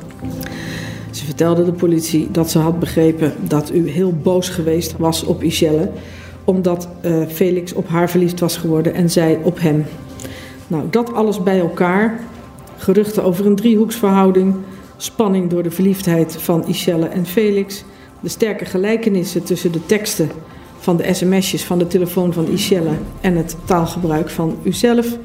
Ze 1.10 1.24
vertelde 1.24 1.64
de 1.64 1.72
politie 1.72 2.28
dat 2.30 2.50
ze 2.50 2.58
had 2.58 2.78
begrepen 2.78 3.32
dat 3.40 3.70
u 3.72 3.90
heel 3.90 4.12
boos 4.22 4.48
geweest 4.48 4.96
was 4.96 5.24
op 5.24 5.42
Ischelle, 5.42 5.90
omdat 6.44 6.88
uh, 7.02 7.26
Felix 7.26 7.72
op 7.72 7.88
haar 7.88 8.10
verliefd 8.10 8.40
was 8.40 8.56
geworden 8.56 8.94
en 8.94 9.10
zij 9.10 9.38
op 9.42 9.60
hem. 9.60 9.84
Nou, 10.66 10.84
dat 10.90 11.12
alles 11.12 11.42
bij 11.42 11.58
elkaar 11.58 12.20
geruchten 12.78 13.24
over 13.24 13.46
een 13.46 13.56
driehoeksverhouding, 13.56 14.54
spanning 14.96 15.50
door 15.50 15.62
de 15.62 15.70
verliefdheid 15.70 16.36
van 16.38 16.66
Ischelle 16.66 17.06
en 17.06 17.26
Felix, 17.26 17.84
de 18.20 18.28
sterke 18.28 18.64
gelijkenissen 18.64 19.42
tussen 19.42 19.72
de 19.72 19.86
teksten 19.86 20.30
van 20.78 20.96
de 20.96 21.14
sms'jes 21.14 21.64
van 21.64 21.78
de 21.78 21.86
telefoon 21.86 22.32
van 22.32 22.48
Ischelle 22.48 22.90
en 23.20 23.36
het 23.36 23.56
taalgebruik 23.64 24.30
van 24.30 24.58
uzelf. 24.62 25.18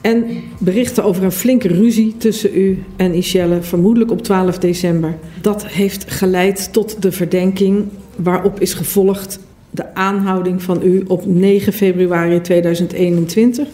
En 0.00 0.26
berichten 0.58 1.04
over 1.04 1.24
een 1.24 1.32
flinke 1.32 1.68
ruzie 1.68 2.16
tussen 2.16 2.50
u 2.54 2.82
en 2.96 3.14
Ischelle, 3.14 3.62
vermoedelijk 3.62 4.10
op 4.10 4.22
12 4.22 4.58
december. 4.58 5.18
Dat 5.40 5.66
heeft 5.66 6.10
geleid 6.10 6.72
tot 6.72 7.02
de 7.02 7.12
verdenking 7.12 7.88
waarop 8.16 8.60
is 8.60 8.74
gevolgd 8.74 9.38
de 9.70 9.94
aanhouding 9.94 10.62
van 10.62 10.82
u 10.82 11.04
op 11.06 11.26
9 11.26 11.72
februari 11.72 12.40
2021. 12.40 13.68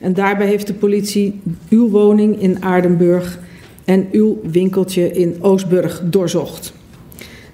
En 0.00 0.14
daarbij 0.14 0.46
heeft 0.46 0.66
de 0.66 0.74
politie 0.74 1.40
uw 1.68 1.88
woning 1.88 2.40
in 2.40 2.62
Aardenburg 2.62 3.38
en 3.84 4.08
uw 4.12 4.40
winkeltje 4.50 5.12
in 5.12 5.36
Oostburg 5.40 6.02
doorzocht. 6.04 6.72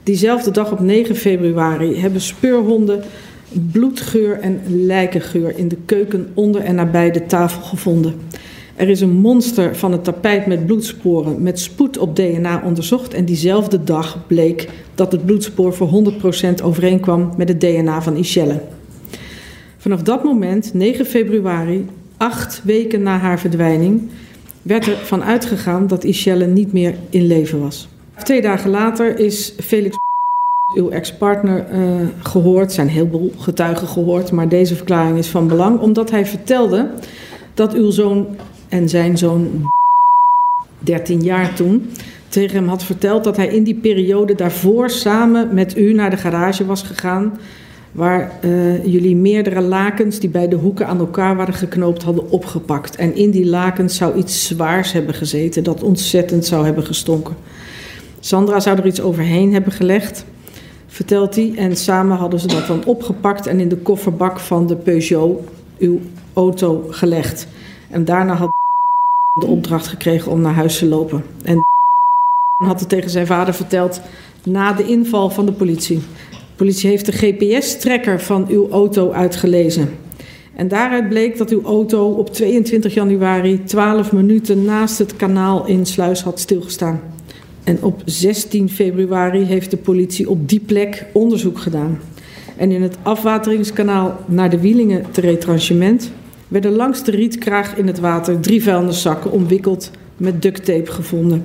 Diezelfde 0.02 0.50
dag 0.50 0.72
op 0.72 0.80
9 0.80 1.16
februari 1.16 2.00
hebben 2.00 2.20
speurhonden 2.20 3.02
bloedgeur 3.72 4.38
en 4.40 4.60
lijkengeur 4.66 5.58
in 5.58 5.68
de 5.68 5.76
keuken 5.84 6.28
onder 6.34 6.60
en 6.60 6.74
nabij 6.74 7.10
de 7.10 7.26
tafel 7.26 7.62
gevonden. 7.62 8.14
Er 8.76 8.88
is 8.88 9.00
een 9.00 9.10
monster 9.10 9.76
van 9.76 9.92
het 9.92 10.04
tapijt 10.04 10.46
met 10.46 10.66
bloedsporen 10.66 11.42
met 11.42 11.60
spoed 11.60 11.98
op 11.98 12.16
DNA 12.16 12.62
onderzocht 12.64 13.14
en 13.14 13.24
diezelfde 13.24 13.84
dag 13.84 14.26
bleek 14.26 14.68
dat 14.94 15.12
het 15.12 15.24
bloedspoor 15.24 15.74
voor 15.74 16.12
100% 16.60 16.62
overeenkwam 16.62 17.32
met 17.36 17.48
het 17.48 17.60
DNA 17.60 18.02
van 18.02 18.16
Ischelle. 18.16 18.60
Vanaf 19.76 20.02
dat 20.02 20.24
moment, 20.24 20.74
9 20.74 21.06
februari, 21.06 21.86
acht 22.20 22.60
weken 22.64 23.02
na 23.02 23.18
haar 23.18 23.38
verdwijning, 23.38 24.10
werd 24.62 24.86
er 24.86 24.96
van 24.96 25.24
uitgegaan 25.24 25.86
dat 25.86 26.04
Ischelle 26.04 26.46
niet 26.46 26.72
meer 26.72 26.94
in 27.10 27.26
leven 27.26 27.60
was. 27.60 27.88
Twee 28.22 28.40
dagen 28.40 28.70
later 28.70 29.18
is 29.18 29.54
Felix, 29.58 29.96
uw 30.74 30.90
ex-partner, 30.90 31.66
uh, 31.72 32.08
gehoord. 32.18 32.72
zijn 32.72 32.88
heel 32.88 33.08
veel 33.10 33.32
getuigen 33.38 33.88
gehoord, 33.88 34.32
maar 34.32 34.48
deze 34.48 34.76
verklaring 34.76 35.18
is 35.18 35.28
van 35.28 35.48
belang, 35.48 35.80
omdat 35.80 36.10
hij 36.10 36.26
vertelde 36.26 36.90
dat 37.54 37.74
uw 37.74 37.90
zoon 37.90 38.26
en 38.68 38.88
zijn 38.88 39.18
zoon, 39.18 39.70
13 40.78 41.22
jaar 41.22 41.54
toen, 41.54 41.90
tegen 42.28 42.56
hem 42.56 42.68
had 42.68 42.84
verteld 42.84 43.24
dat 43.24 43.36
hij 43.36 43.48
in 43.48 43.64
die 43.64 43.74
periode 43.74 44.34
daarvoor 44.34 44.90
samen 44.90 45.54
met 45.54 45.76
u 45.76 45.92
naar 45.92 46.10
de 46.10 46.16
garage 46.16 46.66
was 46.66 46.82
gegaan. 46.82 47.38
Waar 47.92 48.38
uh, 48.44 48.86
jullie 48.86 49.16
meerdere 49.16 49.60
lakens 49.60 50.18
die 50.18 50.30
bij 50.30 50.48
de 50.48 50.56
hoeken 50.56 50.86
aan 50.86 50.98
elkaar 50.98 51.36
waren 51.36 51.54
geknoopt 51.54 52.02
hadden 52.02 52.30
opgepakt. 52.30 52.96
En 52.96 53.14
in 53.14 53.30
die 53.30 53.46
lakens 53.46 53.96
zou 53.96 54.16
iets 54.16 54.46
zwaars 54.46 54.92
hebben 54.92 55.14
gezeten 55.14 55.64
dat 55.64 55.82
ontzettend 55.82 56.46
zou 56.46 56.64
hebben 56.64 56.84
gestonken. 56.84 57.36
Sandra 58.20 58.60
zou 58.60 58.78
er 58.78 58.86
iets 58.86 59.00
overheen 59.00 59.52
hebben 59.52 59.72
gelegd, 59.72 60.24
vertelt 60.86 61.34
hij. 61.34 61.52
En 61.56 61.76
samen 61.76 62.16
hadden 62.16 62.40
ze 62.40 62.46
dat 62.46 62.66
dan 62.66 62.84
opgepakt 62.84 63.46
en 63.46 63.60
in 63.60 63.68
de 63.68 63.76
kofferbak 63.76 64.38
van 64.38 64.66
de 64.66 64.76
Peugeot, 64.76 65.40
uw 65.78 66.00
auto, 66.32 66.86
gelegd. 66.90 67.46
En 67.90 68.04
daarna 68.04 68.34
had 68.34 68.48
de 69.40 69.46
opdracht 69.46 69.86
gekregen 69.86 70.32
om 70.32 70.40
naar 70.40 70.54
huis 70.54 70.78
te 70.78 70.86
lopen. 70.86 71.24
En 71.42 71.60
had 72.64 72.80
het 72.80 72.88
tegen 72.88 73.10
zijn 73.10 73.26
vader 73.26 73.54
verteld 73.54 74.00
na 74.44 74.72
de 74.72 74.86
inval 74.86 75.30
van 75.30 75.46
de 75.46 75.52
politie. 75.52 76.02
Politie 76.60 76.90
heeft 76.90 77.06
de 77.06 77.12
GPS-trekker 77.12 78.20
van 78.20 78.46
uw 78.48 78.70
auto 78.70 79.12
uitgelezen. 79.12 79.88
En 80.54 80.68
daaruit 80.68 81.08
bleek 81.08 81.38
dat 81.38 81.50
uw 81.50 81.62
auto 81.62 82.10
op 82.10 82.32
22 82.32 82.94
januari 82.94 83.64
12 83.64 84.12
minuten 84.12 84.64
naast 84.64 84.98
het 84.98 85.16
kanaal 85.16 85.66
in 85.66 85.86
Sluis 85.86 86.22
had 86.22 86.40
stilgestaan. 86.40 87.00
En 87.64 87.82
op 87.82 88.02
16 88.04 88.70
februari 88.70 89.44
heeft 89.44 89.70
de 89.70 89.76
politie 89.76 90.30
op 90.30 90.48
die 90.48 90.60
plek 90.60 91.06
onderzoek 91.12 91.58
gedaan. 91.58 91.98
En 92.56 92.70
in 92.70 92.82
het 92.82 92.96
afwateringskanaal 93.02 94.20
naar 94.26 94.50
de 94.50 94.60
Wielingen 94.60 95.04
te 95.10 95.20
retranchement 95.20 96.10
werden 96.48 96.72
langs 96.72 97.04
de 97.04 97.10
rietkraag 97.10 97.76
in 97.76 97.86
het 97.86 97.98
water 97.98 98.40
drie 98.40 98.62
vuilniszakken 98.62 99.32
omwikkeld 99.32 99.90
met 100.16 100.42
ducttape 100.42 100.90
gevonden. 100.90 101.44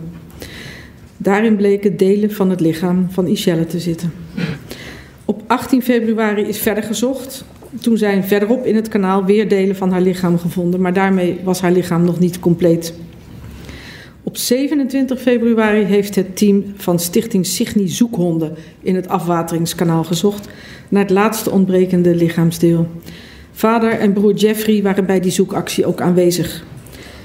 Daarin 1.18 1.56
bleken 1.56 1.98
delen 1.98 2.32
van 2.32 2.50
het 2.50 2.60
lichaam 2.60 3.08
van 3.10 3.28
Ischelle 3.28 3.66
te 3.66 3.80
zitten. 3.80 4.25
Op 5.26 5.42
18 5.48 5.82
februari 5.82 6.42
is 6.42 6.60
verder 6.60 6.84
gezocht. 6.84 7.46
Toen 7.82 7.98
zijn 7.98 8.24
verderop 8.24 8.66
in 8.66 8.76
het 8.76 8.88
kanaal 8.88 9.26
weer 9.26 9.48
delen 9.50 9.76
van 9.76 9.92
haar 9.92 10.02
lichaam 10.02 10.38
gevonden, 10.38 10.82
maar 10.82 10.94
daarmee 10.94 11.40
was 11.44 11.62
haar 11.62 11.72
lichaam 11.72 12.04
nog 12.04 12.20
niet 12.20 12.40
compleet. 12.40 12.94
Op 14.24 14.38
27 14.38 15.22
februari 15.22 15.84
heeft 15.84 16.16
het 16.16 16.38
team 16.38 16.64
van 16.76 17.00
Stichting 17.00 17.46
Signi 17.46 17.88
Zoekhonden 17.88 18.56
in 18.82 18.96
het 18.96 19.08
afwateringskanaal 19.08 20.04
gezocht 20.04 20.48
naar 20.90 21.02
het 21.02 21.12
laatste 21.12 21.52
ontbrekende 21.52 22.16
lichaamsdeel. 22.16 22.88
Vader 23.52 23.92
en 23.92 24.14
broer 24.14 24.34
Jeffrey 24.34 24.82
waren 24.82 25.06
bij 25.06 25.20
die 25.20 25.32
zoekactie 25.32 25.86
ook 25.86 26.02
aanwezig. 26.02 26.64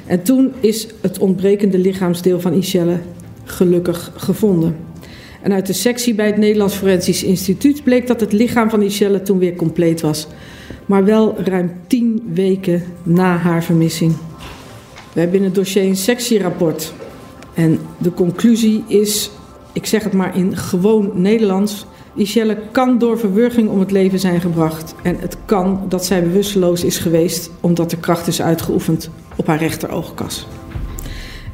En 0.06 0.22
toen 0.22 0.52
is 0.60 0.86
het 1.00 1.18
ontbrekende 1.18 1.78
lichaamsdeel 1.78 2.40
van 2.40 2.52
Ischelle 2.52 2.98
gelukkig 3.44 4.12
gevonden. 4.16 4.76
En 5.42 5.52
uit 5.52 5.66
de 5.66 5.72
sectie 5.72 6.14
bij 6.14 6.26
het 6.26 6.36
Nederlands 6.36 6.74
Forensisch 6.74 7.24
Instituut 7.24 7.84
bleek 7.84 8.06
dat 8.06 8.20
het 8.20 8.32
lichaam 8.32 8.70
van 8.70 8.82
Ischelle 8.82 9.22
toen 9.22 9.38
weer 9.38 9.54
compleet 9.54 10.00
was. 10.00 10.26
Maar 10.86 11.04
wel 11.04 11.34
ruim 11.38 11.72
tien 11.86 12.30
weken 12.32 12.82
na 13.02 13.36
haar 13.36 13.64
vermissing. 13.64 14.16
We 15.12 15.20
hebben 15.20 15.38
in 15.38 15.44
het 15.44 15.54
dossier 15.54 15.82
een 15.82 15.96
sectierapport. 15.96 16.92
En 17.54 17.78
de 17.98 18.14
conclusie 18.14 18.84
is, 18.86 19.30
ik 19.72 19.86
zeg 19.86 20.04
het 20.04 20.12
maar 20.12 20.36
in 20.36 20.56
gewoon 20.56 21.10
Nederlands. 21.14 21.86
Michelle 22.14 22.58
kan 22.70 22.98
door 22.98 23.18
verwurging 23.18 23.68
om 23.68 23.80
het 23.80 23.90
leven 23.90 24.18
zijn 24.18 24.40
gebracht. 24.40 24.94
En 25.02 25.16
het 25.18 25.36
kan 25.44 25.84
dat 25.88 26.04
zij 26.04 26.22
bewusteloos 26.22 26.84
is 26.84 26.98
geweest 26.98 27.50
omdat 27.60 27.90
de 27.90 27.96
kracht 27.96 28.26
is 28.26 28.42
uitgeoefend 28.42 29.10
op 29.36 29.46
haar 29.46 29.58
rechteroogkas. 29.58 30.46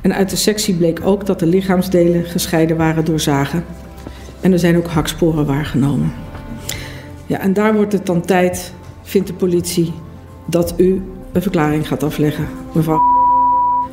En 0.07 0.15
uit 0.15 0.31
de 0.31 0.37
sectie 0.37 0.75
bleek 0.75 1.01
ook 1.05 1.27
dat 1.27 1.39
de 1.39 1.47
lichaamsdelen 1.47 2.25
gescheiden 2.25 2.77
waren 2.77 3.05
door 3.05 3.21
zagen. 3.21 3.65
En 4.41 4.53
er 4.53 4.59
zijn 4.59 4.77
ook 4.77 4.87
haksporen 4.87 5.47
waargenomen. 5.47 6.13
Ja, 7.27 7.39
en 7.39 7.53
daar 7.53 7.75
wordt 7.75 7.93
het 7.93 8.07
dan 8.07 8.21
tijd, 8.21 8.73
vindt 9.03 9.27
de 9.27 9.35
politie, 9.35 9.93
dat 10.45 10.75
u 10.77 11.03
een 11.33 11.43
verklaring 11.43 11.89
gaat 11.89 12.03
afleggen, 12.03 12.49
mevrouw. 12.75 13.01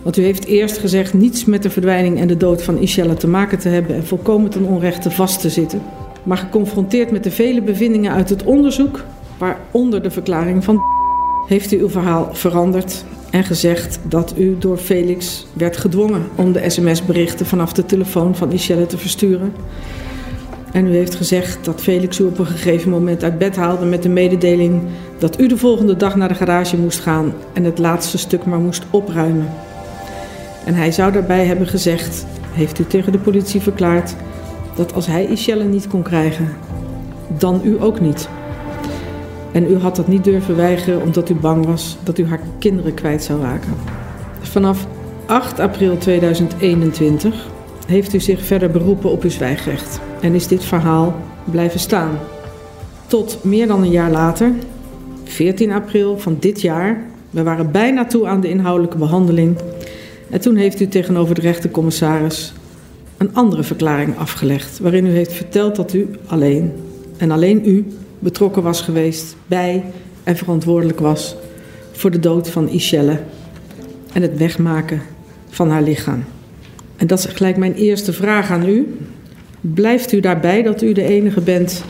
Want 0.03 0.17
u 0.17 0.24
heeft 0.24 0.46
eerst 0.46 0.77
gezegd 0.77 1.13
niets 1.13 1.46
met 1.46 1.63
de 1.63 1.70
verdwijning 1.70 2.20
en 2.20 2.27
de 2.27 2.38
dood 2.38 2.63
van 2.63 2.77
Ishelle 2.77 3.13
te 3.13 3.27
maken 3.27 3.60
te 3.60 3.70
hebben 3.70 3.96
en 3.96 4.05
volkomen 4.05 4.50
ten 4.50 4.63
onrechte 4.63 5.12
vast 5.12 5.41
te 5.41 5.50
zitten. 5.50 5.82
Maar 6.24 6.38
geconfronteerd 6.38 7.12
met 7.12 7.24
de 7.24 7.32
vele 7.32 7.62
bevindingen 7.62 8.12
uit 8.12 8.29
het 8.29 8.43
onderzoek, 8.43 9.03
waaronder 9.38 10.03
de 10.03 10.12
verklaring 10.12 10.63
van 10.63 10.82
heeft 11.48 11.72
u 11.72 11.79
uw 11.79 11.89
verhaal 11.89 12.29
veranderd 12.34 13.05
en 13.34 13.44
gezegd 13.44 14.00
dat 14.04 14.34
u 14.38 14.58
door 14.60 14.78
Felix 14.78 15.46
werd 15.54 15.78
gedwongen 15.78 16.28
om 16.36 16.52
de 16.52 16.70
sms-berichten 16.70 17.46
vanaf 17.46 17.74
de 17.74 17.86
telefoon 17.86 18.36
van 18.36 18.52
Ishelle 18.52 18.86
te 18.86 18.98
versturen. 18.98 19.54
En 20.72 20.88
u 20.88 20.96
heeft 20.96 21.16
gezegd 21.16 21.66
dat 21.66 21.82
Felix 21.82 22.20
u 22.20 22.24
op 22.24 22.40
een 22.40 22.46
gegeven 22.46 22.90
moment 22.90 23.24
uit 23.24 23.38
bed 23.38 23.56
haalde 23.56 23.86
met 23.86 24.04
de 24.04 24.10
mededeling 24.10 24.82
dat 25.18 25.40
u 25.40 25.48
de 25.48 25.58
volgende 25.58 25.98
dag 25.98 26.16
naar 26.16 26.28
de 26.28 26.34
garage 26.34 26.78
moest 26.78 27.00
gaan 27.00 27.34
en 27.54 27.63
het 27.63 27.78
laatste 27.78 28.18
stuk 28.18 28.46
maar 28.46 28.60
moest 28.60 28.84
opruimen. 28.90 29.50
En 30.66 30.74
hij 30.74 30.92
zou 30.92 31.12
daarbij 31.12 31.46
hebben 31.46 31.68
gezegd, 31.68 32.25
heeft 32.52 32.80
u 32.80 32.86
tegen 32.86 33.12
de 33.12 33.20
politie 33.20 33.62
verklaard, 33.62 34.16
dat 34.75 34.94
als 34.94 35.08
hij 35.08 35.25
Ishelle 35.25 35.63
niet 35.63 35.88
kon 35.88 36.02
krijgen, 36.02 36.54
dan 37.38 37.62
u 37.63 37.82
ook 37.82 38.00
niet. 38.00 38.28
En 39.54 39.72
u 39.72 39.78
had 39.78 39.96
dat 39.96 40.08
niet 40.08 40.24
durven 40.24 40.56
weigeren 40.56 41.02
omdat 41.02 41.30
u 41.30 41.36
bang 41.36 41.66
was 41.66 41.98
dat 42.04 42.18
u 42.18 42.26
haar 42.26 42.42
kinderen 42.60 42.94
kwijt 42.94 43.24
zou 43.24 43.42
raken. 43.42 43.74
Vanaf 44.42 44.88
8 45.26 45.60
april 45.60 45.98
2021 45.98 47.48
heeft 47.88 48.14
u 48.14 48.20
zich 48.20 48.46
verder 48.46 48.72
beroepen 48.72 49.12
op 49.12 49.24
uw 49.24 49.30
zwijgrecht 49.30 50.00
en 50.22 50.34
is 50.34 50.48
dit 50.48 50.64
verhaal 50.64 51.16
blijven 51.52 51.80
staan. 51.80 52.20
Tot 53.08 53.38
meer 53.42 53.68
dan 53.68 53.82
een 53.82 53.92
jaar 53.92 54.12
later, 54.12 54.52
14 55.24 55.72
april 55.72 56.18
van 56.18 56.38
dit 56.40 56.62
jaar, 56.62 57.02
we 57.30 57.44
waren 57.44 57.72
bijna 57.72 58.06
toe 58.06 58.28
aan 58.28 58.42
de 58.42 58.50
inhoudelijke 58.50 58.98
behandeling. 58.98 59.58
En 60.30 60.42
toen 60.42 60.56
heeft 60.56 60.80
u 60.80 60.88
tegenover 60.88 61.36
de 61.36 61.42
rechtercommissaris 61.42 62.54
een 63.18 63.36
andere 63.36 63.64
verklaring 63.64 64.18
afgelegd, 64.18 64.80
waarin 64.80 65.06
u 65.06 65.10
heeft 65.10 65.34
verteld 65.34 65.76
dat 65.76 65.94
u 65.94 66.10
alleen 66.28 66.72
en 67.18 67.32
alleen 67.32 67.70
u 67.70 67.86
betrokken 68.24 68.63
was 68.63 68.82
geweest 68.82 69.36
bij 69.46 69.84
en 70.24 70.38
verantwoordelijk 70.38 71.00
was 71.00 71.36
voor 71.92 72.12
de 72.12 72.20
dood 72.20 72.50
van 72.50 72.70
Ishelle 72.70 73.20
en 74.13 74.22
het 74.22 74.38
wegmaken 74.38 75.01
van 75.50 75.70
haar 75.70 75.82
lichaam. 75.82 76.24
En 76.96 77.08
dat 77.08 77.20
is 77.20 77.25
gelijk 77.25 77.58
mijn 77.58 77.74
eerste 77.74 78.13
vraag 78.13 78.51
aan 78.51 78.68
u. 78.68 78.98
Blijft 79.62 80.12
u 80.12 80.20
daarbij 80.20 80.62
dat 80.62 80.82
u 80.82 80.92
de 80.92 81.03
enige 81.03 81.42
bent 81.42 81.84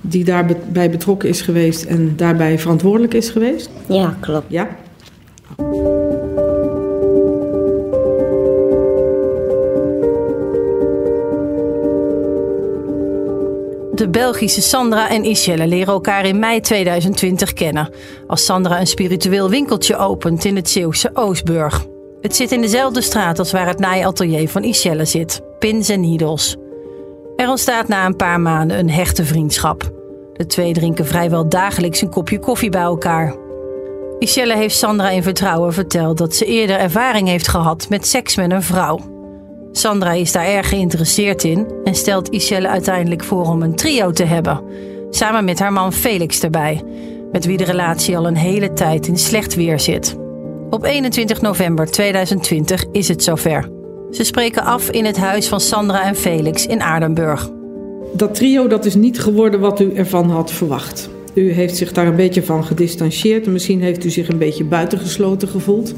die 0.00 0.24
daarbij 0.24 0.90
betrokken 0.90 1.28
is 1.28 1.40
geweest 1.40 1.84
en 1.84 2.12
daarbij 2.16 2.58
verantwoordelijk 2.58 3.14
is 3.14 3.30
geweest? 3.30 3.70
Ja, 3.86 4.16
klopt. 4.20 4.46
Ja? 4.48 4.76
De 13.98 14.08
Belgische 14.08 14.60
Sandra 14.60 15.08
en 15.10 15.24
Ishelle 15.24 15.66
leren 15.66 15.92
elkaar 15.92 16.24
in 16.24 16.38
mei 16.38 16.60
2020 16.60 17.52
kennen. 17.52 17.90
Als 18.26 18.44
Sandra 18.44 18.80
een 18.80 18.86
spiritueel 18.86 19.50
winkeltje 19.50 19.96
opent 19.96 20.44
in 20.44 20.56
het 20.56 20.70
Zeeuwse 20.70 21.10
Oostburg. 21.14 21.86
Het 22.20 22.36
zit 22.36 22.52
in 22.52 22.60
dezelfde 22.60 23.00
straat 23.00 23.38
als 23.38 23.52
waar 23.52 23.66
het 23.66 23.78
naaiatelier 23.78 24.48
van 24.48 24.64
Ishelle 24.64 25.04
zit. 25.04 25.40
Pins 25.58 25.88
en 25.88 26.00
needles. 26.00 26.56
Er 27.36 27.48
ontstaat 27.48 27.88
na 27.88 28.06
een 28.06 28.16
paar 28.16 28.40
maanden 28.40 28.78
een 28.78 28.90
hechte 28.90 29.24
vriendschap. 29.24 29.90
De 30.32 30.46
twee 30.46 30.72
drinken 30.72 31.06
vrijwel 31.06 31.48
dagelijks 31.48 32.00
een 32.00 32.10
kopje 32.10 32.38
koffie 32.38 32.70
bij 32.70 32.82
elkaar. 32.82 33.36
Michelle 34.18 34.56
heeft 34.56 34.76
Sandra 34.76 35.10
in 35.10 35.22
vertrouwen 35.22 35.72
verteld 35.72 36.18
dat 36.18 36.34
ze 36.34 36.44
eerder 36.44 36.78
ervaring 36.78 37.28
heeft 37.28 37.48
gehad 37.48 37.88
met 37.88 38.06
seks 38.06 38.36
met 38.36 38.50
een 38.50 38.62
vrouw. 38.62 39.17
Sandra 39.72 40.12
is 40.12 40.32
daar 40.32 40.46
erg 40.46 40.68
geïnteresseerd 40.68 41.44
in 41.44 41.66
en 41.84 41.94
stelt 41.94 42.30
Michelle 42.30 42.68
uiteindelijk 42.68 43.24
voor 43.24 43.46
om 43.46 43.62
een 43.62 43.74
trio 43.74 44.10
te 44.10 44.24
hebben. 44.24 44.62
Samen 45.10 45.44
met 45.44 45.58
haar 45.58 45.72
man 45.72 45.92
Felix 45.92 46.42
erbij, 46.42 46.82
met 47.32 47.44
wie 47.44 47.56
de 47.56 47.64
relatie 47.64 48.16
al 48.16 48.26
een 48.26 48.36
hele 48.36 48.72
tijd 48.72 49.06
in 49.06 49.18
slecht 49.18 49.54
weer 49.54 49.80
zit. 49.80 50.16
Op 50.70 50.84
21 50.84 51.40
november 51.40 51.90
2020 51.90 52.84
is 52.92 53.08
het 53.08 53.24
zover. 53.24 53.68
Ze 54.10 54.24
spreken 54.24 54.62
af 54.62 54.90
in 54.90 55.04
het 55.04 55.16
huis 55.16 55.48
van 55.48 55.60
Sandra 55.60 56.04
en 56.04 56.16
Felix 56.16 56.66
in 56.66 56.80
Aardenburg. 56.80 57.50
Dat 58.12 58.34
trio 58.34 58.66
dat 58.66 58.84
is 58.84 58.94
niet 58.94 59.20
geworden 59.20 59.60
wat 59.60 59.80
u 59.80 59.94
ervan 59.94 60.30
had 60.30 60.52
verwacht. 60.52 61.08
U 61.34 61.52
heeft 61.52 61.76
zich 61.76 61.92
daar 61.92 62.06
een 62.06 62.16
beetje 62.16 62.42
van 62.42 62.64
gedistanceerd. 62.64 63.46
en 63.46 63.52
Misschien 63.52 63.82
heeft 63.82 64.04
u 64.04 64.10
zich 64.10 64.28
een 64.28 64.38
beetje 64.38 64.64
buitengesloten 64.64 65.48
gevoeld. 65.48 65.94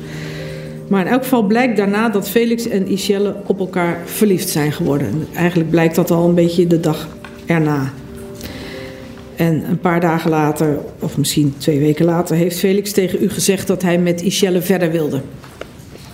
Maar 0.90 1.06
in 1.06 1.12
elk 1.12 1.23
geval 1.23 1.42
blijkt 1.42 1.76
daarna 1.76 2.09
dat 2.09 2.28
Felix 2.28 2.68
en 2.68 2.88
Ishelle 2.88 3.35
op 3.47 3.59
elkaar 3.59 3.99
verliefd 4.04 4.49
zijn 4.49 4.73
geworden. 4.73 5.26
Eigenlijk 5.35 5.70
blijkt 5.70 5.94
dat 5.94 6.11
al 6.11 6.28
een 6.28 6.35
beetje 6.35 6.66
de 6.66 6.80
dag 6.80 7.09
erna. 7.47 7.92
En 9.37 9.64
een 9.68 9.78
paar 9.78 10.00
dagen 10.00 10.30
later, 10.30 10.78
of 10.99 11.16
misschien 11.16 11.54
twee 11.59 11.78
weken 11.78 12.04
later, 12.04 12.37
heeft 12.37 12.59
Felix 12.59 12.92
tegen 12.92 13.23
u 13.23 13.28
gezegd 13.28 13.66
dat 13.66 13.82
hij 13.82 13.99
met 13.99 14.23
Ishelle 14.23 14.62
verder 14.62 14.90
wilde. 14.90 15.20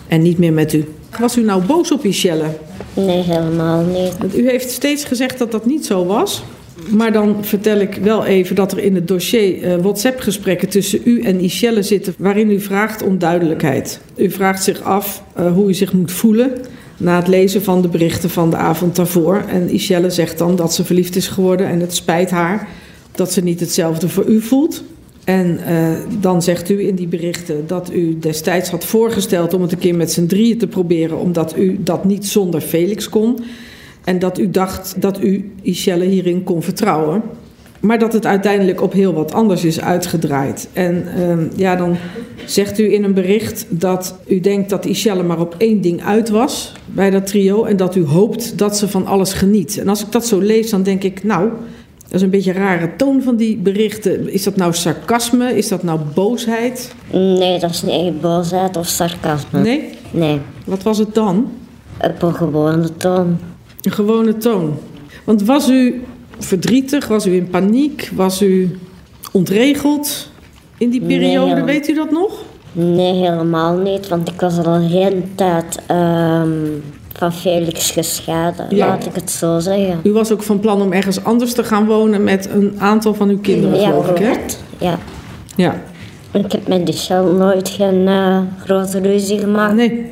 En 0.07 0.23
niet 0.23 0.39
meer 0.39 0.53
met 0.53 0.73
u. 0.73 0.85
Was 1.19 1.37
u 1.37 1.43
nou 1.43 1.65
boos 1.65 1.93
op 1.93 2.05
Ishelle? 2.05 2.49
Nee, 2.95 3.23
helemaal 3.23 3.83
niet. 3.83 4.19
Want 4.19 4.39
u 4.39 4.49
heeft 4.51 4.71
steeds 4.71 5.05
gezegd 5.05 5.39
dat 5.39 5.51
dat 5.51 5.67
niet 5.67 5.87
zo 5.87 6.07
was. 6.07 6.43
Maar 6.91 7.13
dan 7.13 7.45
vertel 7.45 7.81
ik 7.81 7.95
wel 7.95 8.25
even 8.25 8.55
dat 8.55 8.73
er 8.73 8.79
in 8.79 8.95
het 8.95 9.09
dossier 9.09 9.63
uh, 9.63 9.83
WhatsApp-gesprekken 9.83 10.69
tussen 10.69 11.01
u 11.05 11.21
en 11.21 11.41
Ishelle 11.41 11.83
zitten. 11.83 12.15
waarin 12.19 12.51
u 12.51 12.61
vraagt 12.61 13.03
om 13.03 13.19
duidelijkheid. 13.19 14.01
U 14.17 14.31
vraagt 14.31 14.65
zich 14.65 14.83
af 14.83 15.23
uh, 15.39 15.53
hoe 15.53 15.69
u 15.69 15.75
zich 15.75 15.93
moet 15.93 16.13
voelen. 16.13 16.53
na 16.97 17.17
het 17.17 17.29
lezen 17.29 17.63
van 17.63 17.83
de 17.83 17.89
berichten 17.89 18.31
van 18.31 18.51
de 18.51 18.57
avond 18.57 18.97
daarvoor. 18.97 19.45
En 19.49 19.71
Ishelle 19.71 20.11
zegt 20.11 20.39
dan 20.39 20.57
dat 20.57 20.75
ze 20.75 20.85
verliefd 20.85 21.17
is 21.17 21.29
geworden 21.29 21.67
en 21.67 21.81
het 21.81 21.95
spijt 21.95 22.31
haar 22.31 22.69
dat 23.17 23.33
ze 23.33 23.43
niet 23.43 23.61
hetzelfde 23.61 24.09
voor 24.09 24.25
u 24.25 24.41
voelt. 24.41 24.83
En 25.25 25.61
uh, 25.69 25.89
dan 26.21 26.43
zegt 26.43 26.69
u 26.71 26.87
in 26.87 26.95
die 26.95 27.07
berichten 27.07 27.67
dat 27.67 27.93
u 27.93 28.19
destijds 28.19 28.71
had 28.71 28.85
voorgesteld 28.85 29.55
om 29.55 29.63
het 29.63 29.73
een 29.73 29.79
keer 29.79 29.95
met 29.95 30.13
z'n 30.13 30.27
drieën 30.27 30.59
te 30.59 30.67
proberen, 30.67 31.19
omdat 31.19 31.57
u 31.57 31.79
dat 31.81 32.05
niet 32.05 32.27
zonder 32.27 32.61
Felix 32.61 33.09
kon. 33.09 33.39
En 34.07 34.19
dat 34.19 34.39
u 34.39 34.51
dacht 34.51 34.95
dat 35.01 35.23
u 35.23 35.53
Ishelle 35.63 36.05
hierin 36.05 36.45
kon 36.45 36.63
vertrouwen. 36.63 37.23
Maar 37.81 37.99
dat 37.99 38.13
het 38.13 38.27
uiteindelijk 38.27 38.83
op 38.83 38.93
heel 38.93 39.13
wat 39.13 39.33
anders 39.33 39.65
is 39.65 39.81
uitgedraaid. 39.81 40.69
En 40.73 41.07
uh, 41.19 41.59
ja, 41.59 41.77
dan 41.77 41.97
zegt 42.45 42.79
u 42.79 42.93
in 42.93 43.05
een 43.05 43.15
bericht 43.15 43.67
dat 43.69 44.19
u 44.27 44.41
denkt 44.41 44.71
dat 44.71 44.85
Ishelle 44.85 45.23
maar 45.23 45.41
op 45.41 45.55
één 45.59 45.81
ding 45.81 46.05
uit 46.05 46.29
was 46.29 46.73
bij 46.87 47.11
dat 47.11 47.27
trio. 47.27 47.65
En 47.65 47.77
dat 47.77 47.97
u 47.97 48.05
hoopt 48.05 48.59
dat 48.59 48.77
ze 48.77 48.89
van 48.89 49.07
alles 49.07 49.33
geniet. 49.33 49.79
En 49.79 49.89
als 49.89 50.03
ik 50.03 50.13
dat 50.13 50.27
zo 50.27 50.39
lees, 50.39 50.71
dan 50.71 50.83
denk 50.83 51.03
ik, 51.03 51.25
nou, 51.25 51.51
dat 52.03 52.15
is 52.15 52.23
een 52.23 52.31
beetje 52.31 52.51
een 52.51 52.61
rare 52.61 52.97
toon 52.97 53.23
van 53.23 53.37
die 53.37 53.57
berichten. 53.57 54.33
Is 54.33 54.43
dat 54.43 54.57
nou 54.57 54.73
sarcasme? 54.73 55.57
Is 55.57 55.69
dat 55.69 55.83
nou 55.83 56.01
boosheid? 56.15 56.95
Nee, 57.13 57.59
dat 57.59 57.71
is 57.71 57.83
niet 57.83 58.21
boosheid 58.21 58.77
of 58.77 58.87
sarcasme. 58.87 59.61
Nee? 59.61 59.89
Nee. 60.11 60.41
Wat 60.65 60.83
was 60.83 60.99
het 60.99 61.15
dan? 61.15 61.53
Op 62.01 62.23
een 62.23 62.35
gewone 62.35 62.97
toon. 62.97 63.39
Een 63.87 63.93
gewone 63.93 64.37
toon. 64.37 64.79
Want 65.25 65.43
was 65.43 65.69
u 65.69 66.03
verdrietig? 66.39 67.09
Was 67.09 67.27
u 67.27 67.35
in 67.35 67.49
paniek? 67.49 68.11
Was 68.15 68.43
u 68.43 68.79
ontregeld 69.33 70.31
in 70.79 70.91
die 70.91 71.01
periode? 71.01 71.55
Nee, 71.55 71.65
Weet 71.65 71.89
u 71.89 71.95
dat 71.95 72.11
nog? 72.11 72.45
Nee, 72.73 73.13
helemaal 73.13 73.77
niet. 73.77 74.09
Want 74.09 74.29
ik 74.29 74.41
was 74.41 74.59
al 74.59 74.75
een 74.75 74.89
hele 74.89 75.23
tijd 75.35 75.79
um, 75.91 76.83
van 77.13 77.33
Felix 77.33 77.91
gescheiden, 77.91 78.67
ja. 78.71 78.87
laat 78.87 79.07
ik 79.07 79.15
het 79.15 79.31
zo 79.31 79.59
zeggen. 79.59 80.01
U 80.03 80.13
was 80.13 80.33
ook 80.33 80.43
van 80.43 80.61
plan 80.61 80.83
om 80.83 80.93
ergens 80.93 81.25
anders 81.25 81.53
te 81.53 81.65
gaan 81.65 81.87
wonen 81.87 82.25
met 82.25 82.49
een 82.51 82.75
aantal 82.79 83.15
van 83.15 83.29
uw 83.29 83.41
kinderen, 83.41 83.81
ja, 83.81 83.89
geloof 83.89 84.09
ik, 84.09 84.19
hè? 84.19 84.33
Ja. 84.79 84.99
Ja. 85.57 85.83
Ik 86.33 86.53
heb 86.53 86.69
met 86.69 86.87
die 86.87 86.95
Shell 86.95 87.23
nooit 87.23 87.69
geen 87.69 88.07
uh, 88.07 88.39
grote 88.65 88.99
ruzie 88.99 89.39
gemaakt. 89.39 89.75
Nee. 89.75 90.11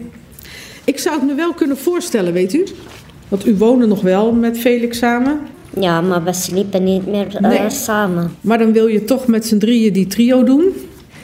Ik 0.84 0.98
zou 0.98 1.14
het 1.18 1.26
me 1.26 1.34
wel 1.34 1.52
kunnen 1.52 1.76
voorstellen, 1.76 2.32
weet 2.32 2.54
u? 2.54 2.64
Want 3.28 3.46
u 3.46 3.56
woonde 3.56 3.86
nog 3.86 4.00
wel 4.00 4.32
met 4.32 4.58
Felix 4.58 4.98
samen. 4.98 5.40
Ja, 5.80 6.00
maar 6.00 6.24
we 6.24 6.32
sliepen 6.32 6.84
niet 6.84 7.06
meer 7.06 7.26
uh, 7.26 7.40
nee. 7.40 7.70
samen. 7.70 8.36
Maar 8.40 8.58
dan 8.58 8.72
wil 8.72 8.86
je 8.86 9.04
toch 9.04 9.26
met 9.26 9.46
z'n 9.46 9.58
drieën 9.58 9.92
die 9.92 10.06
trio 10.06 10.44
doen. 10.44 10.64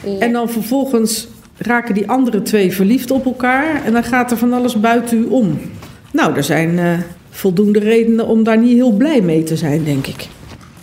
Ja. 0.04 0.18
En 0.18 0.32
dan 0.32 0.50
vervolgens 0.50 1.28
raken 1.58 1.94
die 1.94 2.08
andere 2.08 2.42
twee 2.42 2.72
verliefd 2.72 3.10
op 3.10 3.24
elkaar. 3.24 3.84
En 3.84 3.92
dan 3.92 4.04
gaat 4.04 4.30
er 4.30 4.36
van 4.36 4.52
alles 4.52 4.80
buiten 4.80 5.18
u 5.18 5.24
om. 5.24 5.58
Nou, 6.12 6.36
er 6.36 6.44
zijn 6.44 6.70
uh, 6.70 6.92
voldoende 7.30 7.78
redenen 7.78 8.26
om 8.26 8.44
daar 8.44 8.58
niet 8.58 8.74
heel 8.74 8.92
blij 8.92 9.20
mee 9.20 9.42
te 9.42 9.56
zijn, 9.56 9.84
denk 9.84 10.06
ik. 10.06 10.28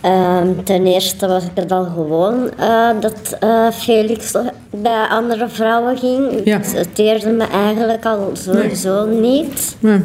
Um, 0.04 0.64
ten 0.64 0.86
eerste 0.86 1.26
was 1.26 1.44
ik 1.44 1.50
er 1.54 1.66
dan 1.66 1.86
gewoon 1.86 2.50
uh, 2.60 2.88
dat 3.00 3.38
Felix 3.74 4.32
bij 4.70 5.06
andere 5.10 5.48
vrouwen 5.48 5.98
ging. 5.98 6.40
Ja. 6.44 6.60
Het 6.62 6.94
teerde 6.94 7.30
me 7.30 7.44
eigenlijk 7.44 8.04
al 8.04 8.30
sowieso 8.32 9.06
nee. 9.06 9.20
niet. 9.20 9.76
Nee. 9.78 10.00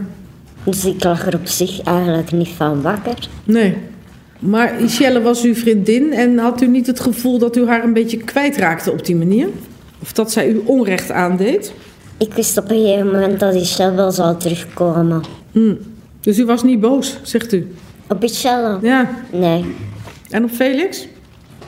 Dus 0.63 0.85
ik 0.85 1.03
lag 1.03 1.27
er 1.27 1.35
op 1.35 1.47
zich 1.47 1.81
eigenlijk 1.81 2.31
niet 2.31 2.49
van 2.49 2.81
wakker. 2.81 3.27
Nee. 3.43 3.77
Maar 4.39 4.81
Ishelle 4.81 5.21
was 5.21 5.43
uw 5.43 5.55
vriendin 5.55 6.13
en 6.13 6.37
had 6.37 6.61
u 6.61 6.67
niet 6.67 6.87
het 6.87 6.99
gevoel 6.99 7.37
dat 7.37 7.55
u 7.55 7.67
haar 7.67 7.83
een 7.83 7.93
beetje 7.93 8.17
kwijtraakte 8.17 8.91
op 8.91 9.05
die 9.05 9.15
manier? 9.15 9.47
Of 10.01 10.13
dat 10.13 10.31
zij 10.31 10.49
u 10.49 10.61
onrecht 10.65 11.11
aandeed? 11.11 11.73
Ik 12.17 12.33
wist 12.33 12.57
op 12.57 12.69
een 12.69 12.81
gegeven 12.81 13.05
moment 13.05 13.39
dat 13.39 13.55
Ishelle 13.55 13.95
wel 13.95 14.11
zou 14.11 14.37
terugkomen. 14.37 15.21
Hmm. 15.51 15.77
Dus 16.21 16.39
u 16.39 16.45
was 16.45 16.63
niet 16.63 16.79
boos, 16.79 17.17
zegt 17.21 17.53
u? 17.53 17.73
Op 18.09 18.23
Ishelle? 18.23 18.79
Ja. 18.81 19.09
Nee. 19.31 19.65
En 20.29 20.43
op 20.43 20.49
Felix? 20.49 21.07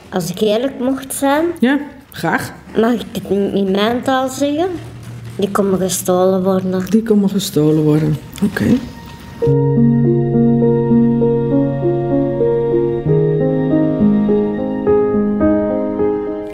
Als 0.08 0.30
ik 0.30 0.40
eerlijk 0.40 0.78
mocht 0.78 1.14
zijn... 1.14 1.44
Ja, 1.60 1.78
graag. 2.10 2.52
Mag 2.76 2.92
ik 2.92 3.00
het 3.12 3.30
in 3.30 3.70
mijn 3.70 4.02
taal 4.02 4.28
zeggen? 4.28 4.68
Die 5.38 5.50
komen 5.50 5.78
gestolen 5.78 6.42
worden. 6.42 6.84
Die 6.90 7.02
komen 7.02 7.30
gestolen 7.30 7.82
worden, 7.82 8.16
oké. 8.44 8.64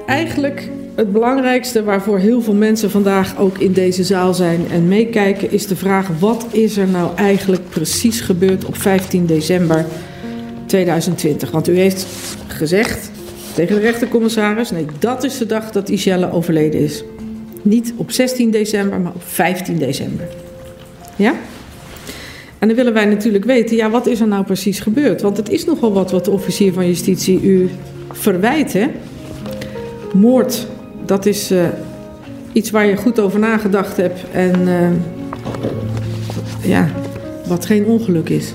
Eigenlijk 0.06 0.70
het 0.94 1.12
belangrijkste 1.12 1.84
waarvoor 1.84 2.18
heel 2.18 2.42
veel 2.42 2.54
mensen 2.54 2.90
vandaag 2.90 3.38
ook 3.38 3.58
in 3.58 3.72
deze 3.72 4.04
zaal 4.04 4.34
zijn 4.34 4.70
en 4.70 4.88
meekijken, 4.88 5.50
is 5.50 5.66
de 5.66 5.76
vraag: 5.76 6.08
wat 6.18 6.46
is 6.50 6.76
er 6.76 6.88
nou 6.88 7.16
eigenlijk 7.16 7.68
precies 7.68 8.20
gebeurd 8.20 8.64
op 8.64 8.76
15 8.76 9.26
december 9.26 9.84
2020? 10.66 11.50
Want 11.50 11.68
u 11.68 11.76
heeft 11.76 12.06
gezegd 12.46 13.10
tegen 13.54 13.74
de 13.74 13.80
rechtercommissaris: 13.80 14.70
nee, 14.70 14.86
dat 14.98 15.24
is 15.24 15.38
de 15.38 15.46
dag 15.46 15.70
dat 15.70 15.88
Ishelle 15.88 16.32
overleden 16.32 16.80
is. 16.80 17.04
Niet 17.62 17.92
op 17.96 18.10
16 18.10 18.50
december, 18.50 19.00
maar 19.00 19.12
op 19.14 19.22
15 19.24 19.78
december. 19.78 20.28
Ja? 21.16 21.34
En 22.58 22.68
dan 22.68 22.76
willen 22.76 22.92
wij 22.92 23.04
natuurlijk 23.04 23.44
weten, 23.44 23.76
ja, 23.76 23.90
wat 23.90 24.06
is 24.06 24.20
er 24.20 24.28
nou 24.28 24.44
precies 24.44 24.80
gebeurd? 24.80 25.22
Want 25.22 25.36
het 25.36 25.48
is 25.48 25.64
nogal 25.64 25.92
wat 25.92 26.10
wat 26.10 26.24
de 26.24 26.30
officier 26.30 26.72
van 26.72 26.86
justitie 26.86 27.40
u 27.42 27.70
verwijt, 28.10 28.72
hè? 28.72 28.86
Moord, 30.12 30.66
dat 31.06 31.26
is 31.26 31.52
uh, 31.52 31.64
iets 32.52 32.70
waar 32.70 32.86
je 32.86 32.96
goed 32.96 33.20
over 33.20 33.38
nagedacht 33.38 33.96
hebt 33.96 34.20
en 34.32 34.60
uh, 34.68 34.88
ja, 36.70 36.88
wat 37.46 37.66
geen 37.66 37.84
ongeluk 37.84 38.28
is. 38.28 38.52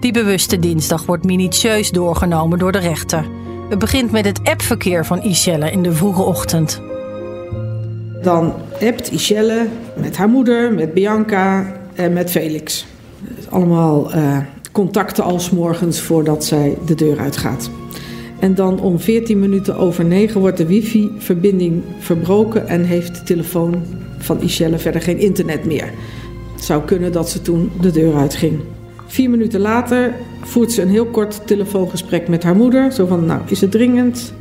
Die 0.00 0.12
bewuste 0.12 0.58
dinsdag 0.58 1.06
wordt 1.06 1.24
minutieus 1.24 1.90
doorgenomen 1.90 2.58
door 2.58 2.72
de 2.72 2.78
rechter. 2.78 3.24
Het 3.68 3.78
begint 3.78 4.10
met 4.10 4.24
het 4.24 4.40
appverkeer 4.44 5.06
van 5.06 5.22
Ishelle 5.22 5.70
in 5.70 5.82
de 5.82 5.92
vroege 5.92 6.22
ochtend. 6.22 6.80
Dan 8.26 8.54
appt 8.80 9.12
Ishelle 9.12 9.66
met 9.96 10.16
haar 10.16 10.28
moeder, 10.28 10.74
met 10.74 10.94
Bianca 10.94 11.72
en 11.94 12.12
met 12.12 12.30
Felix. 12.30 12.86
Allemaal 13.48 14.14
uh, 14.14 14.38
contacten 14.72 15.24
als 15.24 15.50
morgens 15.50 16.00
voordat 16.00 16.44
zij 16.44 16.78
de 16.86 16.94
deur 16.94 17.18
uitgaat. 17.18 17.70
En 18.38 18.54
dan 18.54 18.80
om 18.80 18.98
14 18.98 19.38
minuten 19.38 19.76
over 19.76 20.04
9 20.04 20.40
wordt 20.40 20.56
de 20.56 20.66
wifi-verbinding 20.66 21.82
verbroken 21.98 22.68
en 22.68 22.84
heeft 22.84 23.14
de 23.14 23.22
telefoon 23.22 23.82
van 24.18 24.40
Ishelle 24.40 24.78
verder 24.78 25.00
geen 25.00 25.18
internet 25.18 25.64
meer. 25.64 25.90
Het 26.54 26.64
zou 26.64 26.82
kunnen 26.82 27.12
dat 27.12 27.30
ze 27.30 27.42
toen 27.42 27.70
de 27.80 27.90
deur 27.90 28.14
uitging. 28.14 28.60
Vier 29.06 29.30
minuten 29.30 29.60
later 29.60 30.14
voert 30.40 30.72
ze 30.72 30.82
een 30.82 30.90
heel 30.90 31.06
kort 31.06 31.46
telefoongesprek 31.46 32.28
met 32.28 32.42
haar 32.42 32.56
moeder. 32.56 32.92
Zo 32.92 33.06
van, 33.06 33.26
nou, 33.26 33.40
is 33.46 33.60
het 33.60 33.70
dringend? 33.70 34.32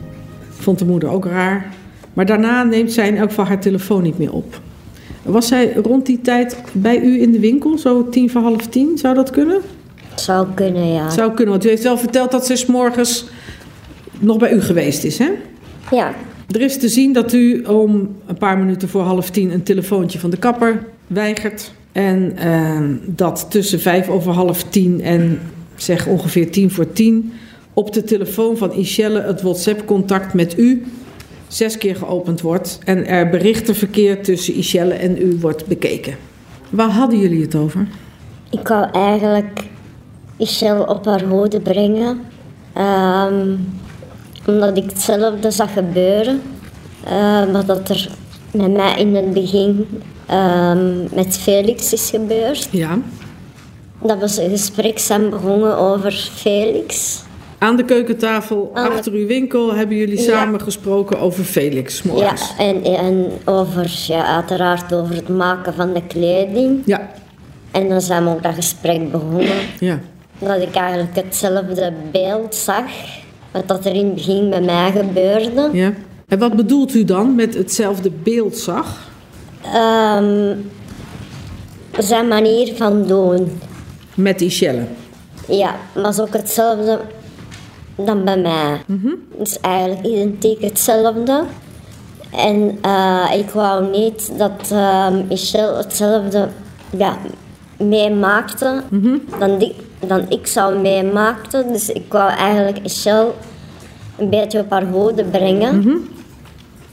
Vond 0.50 0.80
de 0.80 0.86
moeder 0.86 1.10
ook 1.10 1.26
raar. 1.26 1.74
Maar 2.16 2.26
daarna 2.26 2.64
neemt 2.64 2.92
zij 2.92 3.08
in 3.08 3.18
elk 3.18 3.30
geval 3.30 3.46
haar 3.46 3.60
telefoon 3.60 4.04
niet 4.04 4.18
meer 4.18 4.34
op. 4.34 4.60
Was 5.24 5.48
zij 5.48 5.74
rond 5.74 6.06
die 6.06 6.22
tijd 6.22 6.58
bij 6.72 7.02
u 7.02 7.22
in 7.22 7.32
de 7.32 7.40
winkel, 7.40 7.78
zo 7.78 8.10
tien 8.10 8.30
voor 8.30 8.42
half 8.42 8.68
tien? 8.68 8.98
Zou 8.98 9.16
dat 9.16 9.30
kunnen? 9.30 9.62
Zou 10.16 10.48
kunnen, 10.54 10.88
ja. 10.88 11.10
Zou 11.10 11.34
kunnen, 11.34 11.54
want 11.54 11.66
u 11.66 11.70
heeft 11.70 11.84
wel 11.84 11.98
verteld 11.98 12.32
dat 12.32 12.46
ze 12.46 12.56
's 12.56 12.66
morgens 12.66 13.26
nog 14.20 14.38
bij 14.38 14.54
u 14.54 14.62
geweest 14.62 15.04
is, 15.04 15.18
hè? 15.18 15.30
Ja, 15.92 16.14
Er 16.52 16.62
is 16.62 16.78
te 16.78 16.90
zien 16.90 17.14
dat 17.14 17.34
u 17.34 17.62
om 17.62 18.16
een 18.26 18.38
paar 18.38 18.58
minuten 18.58 18.90
voor 18.90 19.02
half 19.02 19.30
tien 19.30 19.52
een 19.52 19.64
telefoontje 19.64 20.20
van 20.20 20.30
de 20.30 20.38
kapper 20.38 20.86
weigert. 21.08 21.72
En 21.92 22.38
eh, 22.38 22.80
dat 23.06 23.46
tussen 23.50 23.80
vijf 23.80 24.10
over 24.10 24.32
half 24.34 24.64
tien 24.64 25.02
en 25.02 25.40
zeg 25.76 26.08
ongeveer 26.08 26.52
tien 26.52 26.72
voor 26.72 26.94
tien 26.94 27.34
op 27.74 27.94
de 27.94 28.04
telefoon 28.04 28.58
van 28.58 28.72
Michelle 28.76 29.22
het 29.22 29.42
WhatsApp-contact 29.42 30.34
met 30.34 30.58
u 30.58 30.86
zes 31.48 31.78
keer 31.78 31.96
geopend 31.96 32.42
wordt. 32.42 32.80
En 32.84 33.08
er 33.08 33.30
berichtenverkeer 33.30 34.24
tussen 34.24 34.56
Michelle 34.56 34.94
en 34.94 35.22
u 35.22 35.38
wordt 35.42 35.66
bekeken. 35.66 36.16
Waar 36.70 36.90
hadden 36.90 37.20
jullie 37.20 37.42
het 37.42 37.56
over? 37.56 37.88
ik 38.50 38.68
wou 38.68 38.86
eigenlijk 38.92 39.64
Michelle 40.38 40.88
op 40.88 41.06
haar 41.06 41.24
hoede 41.24 41.60
brengen. 41.60 42.22
ehm, 42.74 43.56
omdat 44.48 44.78
ik 44.78 44.84
hetzelfde 44.90 45.52
zag 45.52 45.74
gebeuren. 45.74 46.42
eh, 47.04 47.44
wat 47.52 47.68
dat 47.68 47.90
er 47.90 48.10
met 48.52 48.72
mij 48.74 48.96
in 49.00 49.16
het 49.16 49.34
begin 49.34 49.88
ehm, 50.26 51.16
met 51.16 51.38
Felix 51.38 51.94
is 51.94 52.10
gebeurd. 52.10 52.68
Ja. 52.72 52.98
Dat 54.02 54.36
we 54.36 54.44
een 54.44 54.50
gesprek 54.50 55.00
zijn 55.00 55.30
begonnen 55.30 55.78
over 55.78 56.12
Felix. 56.12 57.22
Aan 57.66 57.76
de 57.76 57.84
keukentafel 57.86 58.72
Aan 58.74 58.84
de- 58.84 58.90
achter 58.96 59.12
uw 59.14 59.28
winkel 59.28 59.74
hebben 59.74 59.98
jullie 59.98 60.22
Ja. 60.22 60.24
samen 60.24 60.62
gesproken 60.62 61.20
over 61.20 61.44
Felix 61.44 62.02
Ja, 62.02 62.12
morgens. 62.12 62.54
en, 62.58 62.84
en 62.84 63.32
over, 63.46 64.04
ja, 64.08 64.26
uiteraard 64.26 64.94
over 64.94 65.16
het 65.16 65.28
maken 65.30 65.74
van 65.74 65.94
de 65.94 66.02
kleding. 66.08 66.82
Ja, 66.86 67.10
En 67.72 67.90
dan 67.90 68.02
zijn 68.02 68.24
we 68.24 68.30
ook 68.30 68.44
dat 68.44 68.54
gesprek 68.56 69.12
begonnen. 69.12 69.58
ja. 69.80 70.00
Dat 70.40 70.62
ik 70.62 70.76
eigenlijk 70.76 71.16
hetzelfde 71.16 71.94
beeld 72.12 72.56
zag. 72.56 72.86
Wat 73.52 73.68
dat 73.68 73.86
er 73.86 73.94
in 73.96 74.06
het 74.06 74.14
begin 74.16 74.50
bij 74.50 74.62
mij 74.62 74.92
gebeurde. 74.92 75.70
ja. 75.74 75.94
En 76.28 76.40
wat 76.40 76.56
bedoelt 76.56 76.94
u 76.96 77.04
dan 77.04 77.36
met 77.36 77.54
hetzelfde 77.54 78.12
beeld 78.24 78.58
zag? 78.58 79.10
Ehm, 79.74 80.56
zijn 81.98 82.28
manier 82.28 82.76
van 82.76 83.08
doen. 83.08 83.60
Met 84.16 84.40
Michelle. 84.40 84.84
Ja, 85.48 85.76
maar 85.96 86.10
is 86.10 86.20
ook 86.20 86.34
hetzelfde 86.34 87.00
dan 87.96 88.24
bij 88.24 88.38
mij. 88.38 88.82
Het 89.38 89.48
is 89.48 89.60
eigenlijk 89.60 90.06
identiek 90.06 90.62
hetzelfde. 90.62 91.44
En 92.32 92.78
eh, 92.82 93.32
ik 93.38 93.50
wou 93.50 93.92
niet 93.92 94.32
dat 94.38 94.70
uh, 94.72 95.08
Michelle 95.30 95.78
hetzelfde 95.78 96.48
ja, 96.98 97.18
meemaakte 97.78 98.84
dan, 99.40 99.58
die, 99.58 99.76
dan 100.08 100.26
ik 100.30 100.48
zou 100.48 100.80
meemaakte. 100.80 101.66
Dus 101.72 101.90
ik 101.90 102.06
wou 102.10 102.32
eigenlijk 102.32 102.82
Michelle 102.82 103.32
een 104.18 104.30
beetje 104.30 104.60
op 104.60 104.70
haar 104.70 104.86
hoede 104.86 105.24
brengen. 105.24 106.04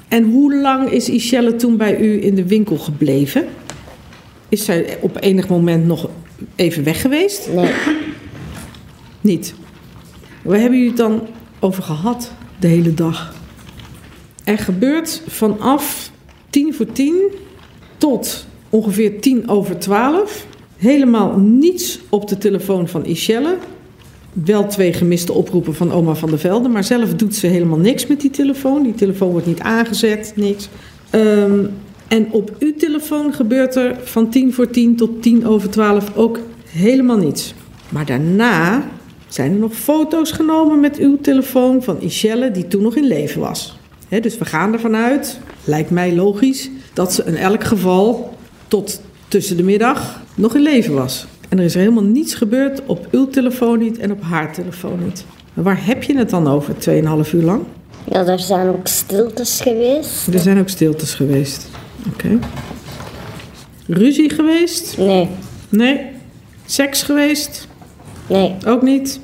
En 0.09 0.25
hoe 0.31 0.55
lang 0.55 0.91
is 0.91 1.11
Michelle 1.11 1.57
toen 1.57 1.77
bij 1.77 1.99
u 1.99 2.25
in 2.25 2.35
de 2.35 2.47
winkel 2.47 2.77
gebleven? 2.77 3.47
Is 4.49 4.65
zij 4.65 4.99
op 5.01 5.17
enig 5.21 5.49
moment 5.49 5.87
nog 5.87 6.09
even 6.57 6.85
weg 6.85 7.01
geweest? 7.01 7.49
Nee, 7.53 7.73
Niet. 9.21 9.55
Waar 10.43 10.59
hebben 10.59 10.79
jullie 10.79 10.95
het 10.95 11.03
dan 11.03 11.27
over 11.61 11.83
gehad 11.83 12.33
de 12.59 12.67
hele 12.67 12.95
dag? 12.95 13.35
Er 14.45 14.59
gebeurt 14.59 15.23
vanaf 15.27 16.11
tien 16.51 16.75
voor 16.75 16.93
tien 16.93 17.15
tot 17.97 18.47
ongeveer 18.71 19.21
tien 19.21 19.49
over 19.49 19.79
twaalf 19.79 20.47
helemaal 20.77 21.39
niets 21.39 22.01
op 22.09 22.29
de 22.29 22.39
telefoon 22.39 22.89
van 22.89 23.03
Michelle. 23.03 23.57
Wel 24.33 24.67
twee 24.67 24.93
gemiste 24.93 25.33
oproepen 25.33 25.75
van 25.75 25.93
oma 25.93 26.15
van 26.15 26.29
der 26.29 26.39
Velde, 26.39 26.69
maar 26.69 26.85
zelf 26.85 27.15
doet 27.15 27.35
ze 27.35 27.47
helemaal 27.47 27.79
niks 27.79 28.07
met 28.07 28.21
die 28.21 28.31
telefoon. 28.31 28.83
Die 28.83 28.95
telefoon 28.95 29.31
wordt 29.31 29.47
niet 29.47 29.61
aangezet, 29.61 30.33
niks. 30.37 30.69
Ehm, 31.11 31.65
en 32.09 32.27
op 32.31 32.57
uw 32.59 32.75
telefoon 32.77 33.33
gebeurt 33.33 33.75
er 33.75 33.97
van 34.03 34.31
tien 34.31 34.53
voor 34.53 34.71
tien 34.71 34.97
tot 34.97 35.23
tien 35.23 35.47
over 35.47 35.71
twaalf 35.71 36.17
ook 36.17 36.39
helemaal 36.69 37.17
niets. 37.17 37.55
Maar 37.89 38.07
daarna 38.07 38.85
zijn 39.33 39.53
er 39.53 39.59
nog 39.59 39.75
foto's 39.75 40.31
genomen 40.31 40.81
met 40.81 40.97
uw 40.97 41.19
telefoon 41.21 41.83
van 41.83 41.99
Michelle, 42.03 42.51
die 42.51 42.69
toen 42.69 42.83
nog 42.83 42.97
in 42.97 43.07
leven 43.07 43.41
was. 43.41 43.77
Dus 44.09 44.39
we 44.39 44.45
gaan 44.45 44.73
ervan 44.73 44.97
uit, 44.97 45.39
lijkt 45.65 45.91
mij 45.91 46.15
logisch, 46.15 46.71
dat 46.93 47.13
ze 47.13 47.25
in 47.25 47.37
elk 47.37 47.65
geval 47.65 48.37
tot 48.69 49.01
tussen 49.29 49.57
de 49.57 49.63
middag 49.63 50.21
nog 50.35 50.55
in 50.55 50.63
leven 50.63 50.95
was. 50.95 51.27
En 51.49 51.59
er 51.59 51.65
is 51.65 51.75
helemaal 51.75 52.03
niets 52.03 52.35
gebeurd 52.35 52.83
op 52.87 53.07
uw 53.11 53.29
telefoon 53.29 53.79
niet 53.79 53.99
en 53.99 54.13
op 54.13 54.23
haar 54.23 54.53
telefoon 54.53 55.05
niet. 55.05 55.25
Maar 55.55 55.65
waar 55.65 55.87
heb 55.87 56.03
je 56.03 56.17
het 56.17 56.31
dan 56.31 56.49
over, 56.49 56.75
2,5 56.75 57.33
uur 57.35 57.43
lang? 57.43 57.63
ja, 58.05 58.27
er 58.27 58.39
zijn 58.39 58.69
ook 58.69 58.87
stiltes 58.87 59.61
geweest. 59.61 60.27
Er 60.27 60.39
zijn 60.39 60.59
ook 60.59 60.69
stiltes 60.69 61.15
geweest. 61.15 61.69
Oké. 62.13 62.39
Ruzie 63.87 64.31
geweest? 64.31 64.99
Nee, 64.99 65.29
Nee. 65.69 66.01
Seks 66.67 67.03
geweest? 67.03 67.69
nee, 68.27 68.57
Ook 68.67 68.83
niet. 68.83 69.21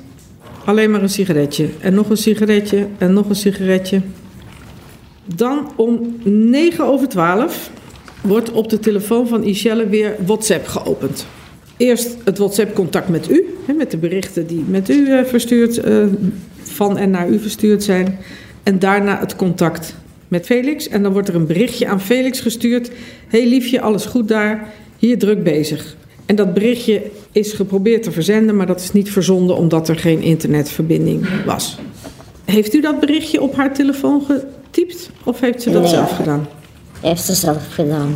Alleen 0.69 0.91
maar 0.91 1.01
een 1.01 1.09
sigaretje. 1.09 1.69
En 1.79 1.93
nog 1.93 2.09
een 2.09 2.17
sigaretje. 2.17 2.87
En 2.97 3.13
nog 3.13 3.29
een 3.29 3.35
sigaretje. 3.35 4.01
Dan 5.35 5.71
om 5.75 6.15
9 6.23 6.85
over 6.85 7.07
12 7.07 7.71
wordt 8.21 8.51
op 8.51 8.69
de 8.69 8.79
telefoon 8.79 9.27
van 9.27 9.39
Michelle 9.39 9.87
weer 9.87 10.15
WhatsApp 10.25 10.67
geopend. 10.67 11.25
Eerst 11.77 12.17
het 12.23 12.37
WhatsApp-contact 12.37 13.09
met 13.09 13.29
u, 13.29 13.55
met 13.77 13.91
de 13.91 13.97
berichten 13.97 14.47
die 14.47 14.63
met 14.67 14.89
u 14.89 15.11
eh, 15.11 15.25
verstuurd, 15.25 15.77
eh, 15.77 16.05
van 16.61 16.97
en 16.97 17.09
naar 17.09 17.29
u 17.29 17.39
verstuurd 17.39 17.83
zijn. 17.83 18.17
En 18.63 18.79
daarna 18.79 19.19
het 19.19 19.35
contact 19.35 19.95
met 20.27 20.45
Felix. 20.45 20.87
En 20.87 21.03
dan 21.03 21.11
wordt 21.11 21.27
er 21.27 21.35
een 21.35 21.47
berichtje 21.47 21.87
aan 21.87 22.01
Felix 22.01 22.39
gestuurd. 22.39 22.91
hey 23.27 23.47
liefje, 23.47 23.81
alles 23.81 24.05
goed 24.05 24.27
daar? 24.27 24.73
Hier 24.97 25.17
druk 25.17 25.43
bezig. 25.43 25.95
En 26.29 26.35
dat 26.35 26.53
berichtje 26.53 27.01
is 27.31 27.53
geprobeerd 27.53 28.03
te 28.03 28.11
verzenden, 28.11 28.55
maar 28.55 28.65
dat 28.65 28.79
is 28.79 28.91
niet 28.91 29.11
verzonden 29.11 29.55
omdat 29.55 29.89
er 29.89 29.95
geen 29.95 30.21
internetverbinding 30.21 31.27
was. 31.45 31.77
Heeft 32.45 32.73
u 32.73 32.81
dat 32.81 32.99
berichtje 32.99 33.41
op 33.41 33.55
haar 33.55 33.73
telefoon 33.73 34.21
getypt 34.25 35.09
of 35.23 35.39
heeft 35.39 35.61
ze 35.61 35.71
dat 35.71 35.81
Nee. 35.81 35.91
zelf 35.91 36.11
gedaan? 36.15 36.47
heeft 37.01 37.23
ze 37.23 37.33
zelf 37.33 37.67
gedaan. 37.73 38.13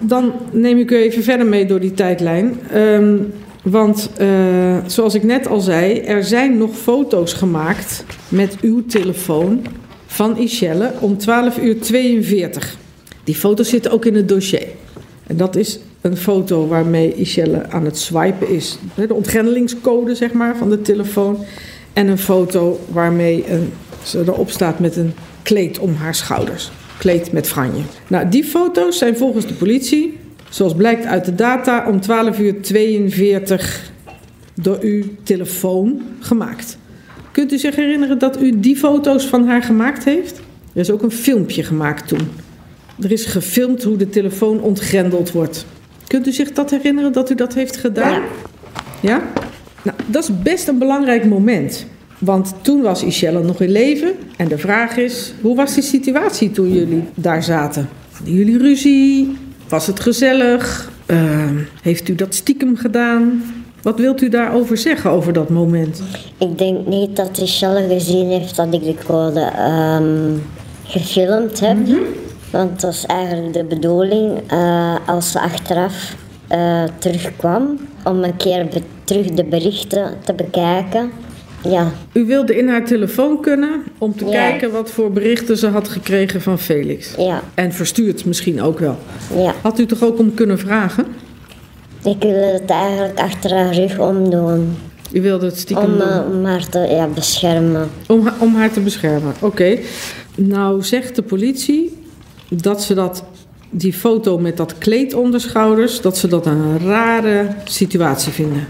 Dan 0.00 0.32
neem 0.52 0.78
ik 0.78 0.90
u 0.90 0.96
even 0.96 1.22
verder 1.22 1.46
mee 1.46 1.66
door 1.66 1.80
die 1.80 1.94
tijdlijn. 1.94 2.60
Ehm, 2.72 3.16
want 3.62 4.10
eh, 4.16 4.76
zoals 4.86 5.14
ik 5.14 5.22
net 5.22 5.46
al 5.46 5.60
zei, 5.60 5.98
er 5.98 6.24
zijn 6.24 6.58
nog 6.58 6.76
foto's 6.76 7.32
gemaakt 7.32 8.04
met 8.28 8.56
uw 8.60 8.86
telefoon 8.86 9.66
van 10.06 10.34
Michelle 10.38 10.92
om 11.00 11.16
12 11.18 11.58
uur 11.58 11.80
42. 11.80 12.76
Die 13.24 13.34
foto's 13.34 13.68
zitten 13.68 13.90
ook 13.90 14.04
in 14.04 14.14
het 14.14 14.28
dossier. 14.28 14.66
En 15.26 15.36
dat 15.36 15.56
is 15.56 15.78
een 16.00 16.16
foto 16.16 16.66
waarmee 16.66 17.14
Michelle 17.16 17.70
aan 17.70 17.84
het 17.84 17.98
swipen 17.98 18.48
is. 18.48 18.78
De 18.94 19.14
ontgrendelingscode 19.14 20.14
zeg 20.14 20.32
maar, 20.32 20.56
van 20.56 20.70
de 20.70 20.82
telefoon. 20.82 21.44
En 21.92 22.08
een 22.08 22.18
foto 22.18 22.80
waarmee 22.92 23.50
een, 23.50 23.72
ze 24.02 24.18
erop 24.18 24.50
staat 24.50 24.78
met 24.78 24.96
een 24.96 25.12
kleed 25.42 25.78
om 25.78 25.94
haar 25.94 26.14
schouders. 26.14 26.70
Kleed 26.98 27.32
met 27.32 27.48
franje. 27.48 27.82
Nou, 28.08 28.28
die 28.28 28.44
foto's 28.44 28.98
zijn 28.98 29.16
volgens 29.16 29.46
de 29.46 29.54
politie, 29.54 30.18
zoals 30.48 30.74
blijkt 30.74 31.04
uit 31.04 31.24
de 31.24 31.34
data, 31.34 31.88
om 31.88 32.00
12 32.00 32.38
uur 32.38 32.62
42 32.62 33.90
door 34.54 34.78
uw 34.80 35.04
telefoon 35.22 36.02
gemaakt. 36.20 36.78
Kunt 37.32 37.52
u 37.52 37.58
zich 37.58 37.76
herinneren 37.76 38.18
dat 38.18 38.42
u 38.42 38.60
die 38.60 38.76
foto's 38.76 39.26
van 39.26 39.46
haar 39.46 39.62
gemaakt 39.62 40.04
heeft? 40.04 40.40
Er 40.72 40.80
is 40.80 40.90
ook 40.90 41.02
een 41.02 41.10
filmpje 41.10 41.62
gemaakt 41.62 42.08
toen. 42.08 42.28
Er 43.00 43.12
is 43.12 43.24
gefilmd 43.24 43.82
hoe 43.82 43.96
de 43.96 44.08
telefoon 44.08 44.60
ontgrendeld 44.60 45.32
wordt. 45.32 45.66
Kunt 46.08 46.26
u 46.26 46.32
zich 46.32 46.52
dat 46.52 46.70
herinneren 46.70 47.12
dat 47.12 47.30
u 47.30 47.34
dat 47.34 47.54
heeft 47.54 47.76
gedaan? 47.76 48.12
Ja. 48.12 48.20
Ja? 49.00 49.22
Nou, 49.82 49.96
dat 50.06 50.22
is 50.22 50.42
best 50.42 50.68
een 50.68 50.78
belangrijk 50.78 51.24
moment. 51.24 51.86
Want 52.18 52.54
toen 52.60 52.82
was 52.82 53.04
Michelle 53.04 53.42
nog 53.42 53.60
in 53.60 53.70
leven. 53.70 54.12
En 54.36 54.48
de 54.48 54.58
vraag 54.58 54.96
is, 54.96 55.34
hoe 55.40 55.56
was 55.56 55.74
die 55.74 55.82
situatie 55.82 56.50
toen 56.50 56.72
jullie 56.72 57.04
daar 57.14 57.42
zaten? 57.42 57.88
Hadden 58.12 58.34
jullie 58.34 58.58
ruzie? 58.58 59.36
Was 59.68 59.86
het 59.86 60.00
gezellig? 60.00 60.90
Eh, 61.06 61.50
heeft 61.82 62.08
u 62.08 62.14
dat 62.14 62.34
stiekem 62.34 62.76
gedaan? 62.76 63.42
Wat 63.82 63.98
wilt 63.98 64.22
u 64.22 64.28
daarover 64.28 64.76
zeggen, 64.76 65.10
over 65.10 65.32
dat 65.32 65.48
moment? 65.48 66.02
Ik 66.38 66.58
denk 66.58 66.86
niet 66.86 67.16
dat 67.16 67.40
Michelle 67.40 67.88
gezien 67.88 68.28
heeft 68.28 68.56
dat 68.56 68.74
ik 68.74 68.82
de 68.82 68.94
code 69.06 69.40
ehm, 69.40 70.36
gefilmd 70.84 71.60
heb. 71.60 71.76
Want 72.50 72.80
dat 72.80 72.92
is 72.92 73.04
eigenlijk 73.06 73.52
de 73.52 73.64
bedoeling 73.64 74.40
eh, 74.46 74.94
als 75.06 75.30
ze 75.32 75.40
achteraf 75.40 76.16
eh, 76.48 76.82
terugkwam 76.98 77.78
om 78.04 78.24
een 78.24 78.36
keer 78.36 78.66
terug 79.04 79.26
de 79.26 79.44
berichten 79.44 80.14
te 80.24 80.32
bekijken. 80.34 81.10
Ja, 81.62 81.92
U 82.12 82.24
wilde 82.26 82.56
in 82.56 82.68
haar 82.68 82.84
telefoon 82.84 83.40
kunnen 83.40 83.82
om 83.98 84.16
te 84.16 84.24
Ja. 84.24 84.30
kijken 84.30 84.70
wat 84.72 84.90
voor 84.90 85.12
berichten 85.12 85.56
ze 85.56 85.66
had 85.66 85.88
gekregen 85.88 86.42
van 86.42 86.58
Felix. 86.58 87.14
ja, 87.18 87.42
En 87.54 87.72
verstuurd 87.72 88.24
misschien 88.24 88.62
ook 88.62 88.78
wel. 88.78 88.96
ja. 89.36 89.54
Had 89.62 89.78
u 89.78 89.86
toch 89.86 90.02
ook 90.02 90.18
om 90.18 90.34
kunnen 90.34 90.58
vragen? 90.58 91.06
Ik 92.04 92.22
wil 92.22 92.52
het 92.52 92.70
eigenlijk 92.70 93.18
achter 93.18 93.54
haar 93.54 93.74
rug 93.74 93.98
omdoen. 93.98 94.76
U 95.12 95.20
wilde 95.22 95.46
het 95.46 95.58
stiekem 95.58 95.84
Om, 95.92 95.98
doen. 95.98 96.08
eh, 96.08 96.20
om 96.30 96.44
haar 96.44 96.68
te 96.68 96.78
ja, 96.78 97.06
beschermen. 97.06 97.88
Om, 98.06 98.28
om 98.38 98.54
haar 98.54 98.70
te 98.72 98.80
beschermen. 98.80 99.32
Oké. 99.40 99.78
Nou 100.34 100.82
zegt 100.82 101.16
de 101.16 101.22
politie 101.22 101.97
dat 102.48 102.82
ze 102.82 102.94
dat, 102.94 103.24
die 103.70 103.92
foto 103.92 104.38
met 104.38 104.56
dat 104.56 104.78
kleed 104.78 105.14
om 105.14 105.30
de 105.30 105.38
schouders, 105.38 106.00
dat 106.00 106.16
ze 106.18 106.28
dat 106.28 106.46
een 106.46 106.78
rare 106.78 107.46
situatie 107.64 108.32
vinden. 108.32 108.66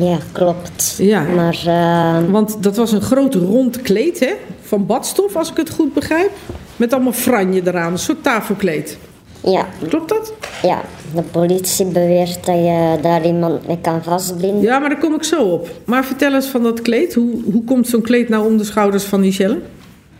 Ja, 0.00 0.18
klopt. 0.32 0.94
Ja. 0.98 1.22
Maar 1.22 1.58
eh, 1.66 2.30
Want 2.30 2.62
dat 2.62 2.76
was 2.76 2.92
een 2.92 3.00
groot 3.00 3.34
rond 3.34 3.82
kleed, 3.82 4.20
hè? 4.20 4.32
Van 4.62 4.86
badstof, 4.86 5.36
als 5.36 5.50
ik 5.50 5.56
het 5.56 5.70
goed 5.70 5.94
begrijp. 5.94 6.30
Met 6.76 6.92
allemaal 6.92 7.12
franje 7.12 7.62
eraan, 7.64 7.92
een 7.92 7.98
soort 7.98 8.22
tafelkleed. 8.22 8.98
ja, 9.40 9.66
Klopt 9.88 10.08
dat? 10.08 10.32
ja, 10.62 10.80
de 11.14 11.22
politie 11.22 11.86
beweert 11.86 12.34
dat 12.46 12.54
je 12.56 12.98
daar 13.02 13.26
iemand 13.26 13.66
mee 13.66 13.78
kan 13.80 14.02
vastbinden. 14.02 14.62
Ja, 14.62 14.78
maar 14.78 14.88
daar 14.88 14.98
kom 14.98 15.14
ik 15.14 15.22
zo 15.24 15.42
op. 15.42 15.68
Maar 15.84 16.04
vertel 16.04 16.34
eens 16.34 16.46
van 16.46 16.62
dat 16.62 16.82
kleed. 16.82 17.14
Hoe, 17.14 17.42
hoe 17.52 17.64
komt 17.64 17.88
zo'n 17.88 18.02
kleed 18.02 18.28
nou 18.28 18.46
om 18.46 18.56
de 18.56 18.64
schouders 18.64 19.04
van 19.04 19.20
Michelle? 19.20 19.58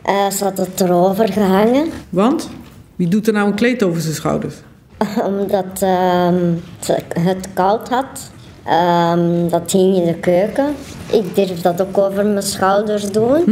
Eh, 0.03 0.31
ze 0.31 0.45
had 0.45 0.57
het 0.59 0.81
erover 0.81 1.29
gehangen, 1.33 1.87
Want? 2.09 2.49
Wie 2.97 3.09
doet 3.09 3.27
er 3.27 3.33
nou 3.33 3.47
een 3.49 3.55
kleed 3.55 3.83
over 3.83 4.01
zijn 4.01 4.15
schouders? 4.15 4.55
omdat 5.29 5.83
ehm, 5.83 6.55
ze 6.81 6.97
het 7.19 7.49
koud 7.53 7.89
had. 7.89 8.31
Ehm, 8.67 9.49
dat 9.49 9.71
hing 9.73 9.97
in 9.97 10.05
de 10.07 10.15
keuken. 10.15 10.75
Ik 11.13 11.35
durf 11.35 11.61
dat 11.61 11.81
ook 11.81 11.99
over 11.99 12.27
mijn 12.27 12.43
schouders 12.43 13.11
doen. 13.11 13.45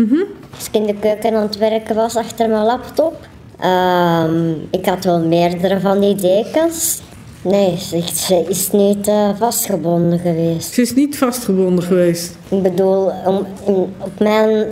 Als 0.54 0.66
ik 0.66 0.74
in 0.74 0.86
de 0.86 0.94
keuken 0.94 1.34
aan 1.34 1.42
het 1.42 1.58
werken 1.58 1.94
was 1.94 2.16
achter 2.16 2.48
mijn 2.48 2.64
laptop. 2.64 3.28
Ehm, 3.60 4.50
ik 4.70 4.86
had 4.86 5.04
wel 5.04 5.18
meerdere 5.20 5.80
van 5.80 6.00
die 6.00 6.14
dekens. 6.14 7.00
Nee, 7.42 7.76
zegt 7.78 8.16
ze 8.16 8.44
is 8.48 8.70
niet 8.70 9.08
eh, 9.08 9.28
vastgebonden 9.38 10.18
geweest. 10.18 10.72
Ze 10.72 10.80
is 10.82 10.94
niet 10.94 11.18
vastgebonden 11.18 11.84
geweest. 11.84 12.36
Ik 12.48 12.62
bedoel, 12.62 13.12
om, 13.26 13.46
in- 13.66 13.94
op 13.98 14.18
mijn 14.18 14.66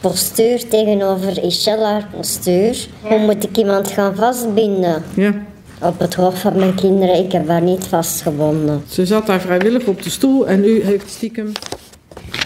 postuur 0.00 0.68
tegenover 0.68 1.44
Ishella 1.44 2.08
postuur, 2.16 2.86
hoe 3.00 3.18
moet 3.18 3.44
ik 3.44 3.56
iemand 3.56 3.88
gaan 3.88 4.16
vastbinden? 4.16 5.02
Ja. 5.14 5.34
Op 5.80 5.98
het 5.98 6.14
hoofd 6.14 6.38
van 6.38 6.56
mijn 6.56 6.74
kinderen, 6.74 7.14
ik 7.24 7.32
heb 7.32 7.48
haar 7.48 7.62
niet 7.62 7.84
vastgebonden. 7.84 8.82
Ze 8.88 9.06
zat 9.06 9.26
daar 9.26 9.40
vrijwillig 9.40 9.86
op 9.86 10.02
de 10.02 10.10
stoel 10.10 10.48
en 10.48 10.64
u 10.64 10.82
heeft 10.82 11.10
stiekem 11.10 11.52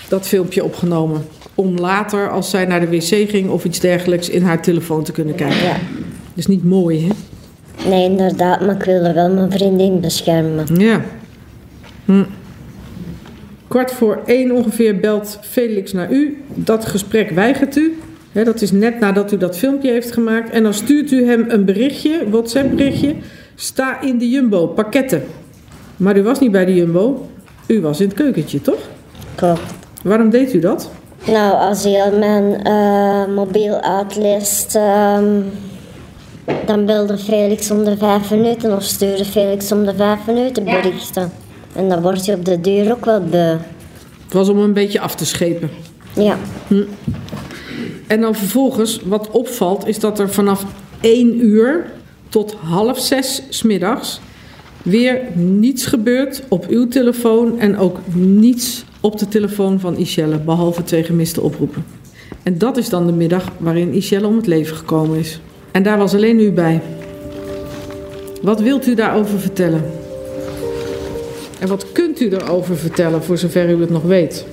dat 0.09 0.27
filmpje 0.27 0.65
opgenomen. 0.65 1.27
Om 1.55 1.79
later, 1.79 2.31
als 2.31 2.51
zij 2.51 2.65
naar 2.65 2.81
de 2.81 2.89
wc 2.89 3.31
ging 3.31 3.51
of 3.51 3.65
iets 3.65 3.81
dergelijks, 3.81 4.29
in 4.29 4.43
haar 4.43 4.63
telefoon 4.63 5.05
te 5.05 5.13
kunnen 5.13 5.35
kijken. 5.35 5.63
Ja. 5.63 5.77
Dus 6.35 6.47
niet 6.47 6.65
mooi, 6.65 7.07
hè? 7.07 7.13
Nee, 7.89 8.05
inderdaad, 8.05 8.61
maar 8.61 8.75
ik 8.75 8.83
wilde 8.83 9.13
wel 9.13 9.31
mijn 9.31 9.51
vriendin 9.51 10.01
beschermen. 10.01 10.67
Ja. 10.79 11.01
Hm. 12.05 12.25
Kwart 13.73 13.93
voor 13.93 14.23
één 14.27 14.51
ongeveer 14.51 15.01
belt 15.01 15.39
Felix 15.41 15.93
naar 15.93 16.11
u. 16.11 16.43
Dat 16.55 16.85
gesprek 16.85 17.31
weigert 17.31 17.77
u. 17.77 17.99
Hè, 18.33 18.45
dat 18.45 18.61
is 18.61 18.73
net 18.73 19.01
nadat 19.01 19.33
u 19.33 19.37
dat 19.37 19.57
filmpje 19.57 19.91
heeft 19.91 20.13
gemaakt. 20.13 20.51
En 20.51 20.63
dan 20.63 20.75
stuurt 20.75 21.11
u 21.11 21.27
hem 21.27 21.45
een 21.49 21.65
berichtje, 21.65 22.31
WhatsApp-berichtje. 22.31 23.15
Sta 23.55 24.01
in 24.01 24.19
de 24.19 24.31
Jumbo, 24.31 24.67
pakketten. 24.67 25.23
Maar 25.97 26.17
u 26.17 26.23
was 26.23 26.41
niet 26.41 26.51
bij 26.51 26.65
de 26.65 26.75
Jumbo. 26.75 27.29
U 27.67 27.81
was 27.81 28.01
in 28.01 28.07
het 28.07 28.17
keukentje, 28.17 28.61
toch? 28.61 28.89
Klopt. 29.35 29.75
Waarom 30.03 30.31
deed 30.31 30.55
u 30.55 30.59
dat? 30.59 30.91
Nou, 31.27 31.55
als 31.55 31.83
je 31.83 32.17
mijn 32.19 32.65
eh, 32.65 33.35
mobiel 33.35 33.81
uitleest, 33.81 34.75
ehm, 34.75 35.41
dan 36.67 36.87
belde 36.87 37.19
Felix 37.19 37.71
om 37.71 37.85
de 37.85 37.97
vijf 37.97 38.31
minuten 38.31 38.77
of 38.77 38.83
stuurde 38.83 39.25
Felix 39.25 39.73
om 39.73 39.85
de 39.85 39.95
vijf 39.95 40.27
minuten 40.27 40.65
berichten. 40.65 41.42
En 41.73 41.89
dan 41.89 42.03
word 42.03 42.25
je 42.25 42.33
op 42.33 42.45
de 42.45 42.61
duur 42.61 42.93
ook 42.93 43.05
wel 43.05 43.21
beu. 43.21 43.57
Het 44.25 44.33
was 44.33 44.49
om 44.49 44.59
een 44.59 44.73
beetje 44.73 45.01
af 45.01 45.15
te 45.15 45.27
schepen. 45.27 45.71
Ja, 46.15 46.37
En 48.07 48.21
dan 48.21 48.35
vervolgens, 48.35 49.01
wat 49.05 49.31
opvalt, 49.31 49.87
is 49.87 49.99
dat 49.99 50.19
er 50.19 50.31
vanaf 50.31 50.65
1 51.01 51.45
uur 51.45 51.85
tot 52.29 52.53
half 52.53 52.99
zes 52.99 53.43
smiddags 53.49 54.21
weer 54.83 55.21
niets 55.35 55.87
gebeurt 55.87 56.43
op 56.49 56.67
uw 56.69 56.89
telefoon 56.89 57.59
en 57.59 57.79
ook 57.79 57.99
niets 58.15 58.85
op 59.01 59.19
de 59.19 59.29
telefoon 59.29 59.81
van 59.81 59.97
Ishelle, 59.97 60.39
behalve 60.39 60.83
twee 60.83 61.03
gemiste 61.03 61.41
oproepen. 61.41 61.85
En 62.43 62.59
dat 62.59 62.77
is 62.77 62.89
dan 62.89 63.07
de 63.07 63.13
middag 63.13 63.49
waarin 63.59 63.93
Ishelle 63.93 64.27
om 64.27 64.37
het 64.37 64.47
leven 64.47 64.77
gekomen 64.77 65.19
is. 65.19 65.41
En 65.71 65.83
daar 65.83 65.99
was 65.99 66.15
alleen 66.15 66.41
u 66.41 66.51
bij. 66.51 66.83
Wat 68.43 68.61
wilt 68.61 68.87
u 68.87 68.95
daarover 68.95 69.39
vertellen? 69.39 70.02
En 71.63 71.69
wat 71.69 71.93
kunt 71.93 72.21
u 72.21 72.29
erover 72.29 72.77
vertellen, 72.77 73.23
voor 73.23 73.39
zover 73.39 73.71
u 73.71 73.81
het 73.81 73.91
nog 73.91 74.03
weet? 74.03 74.47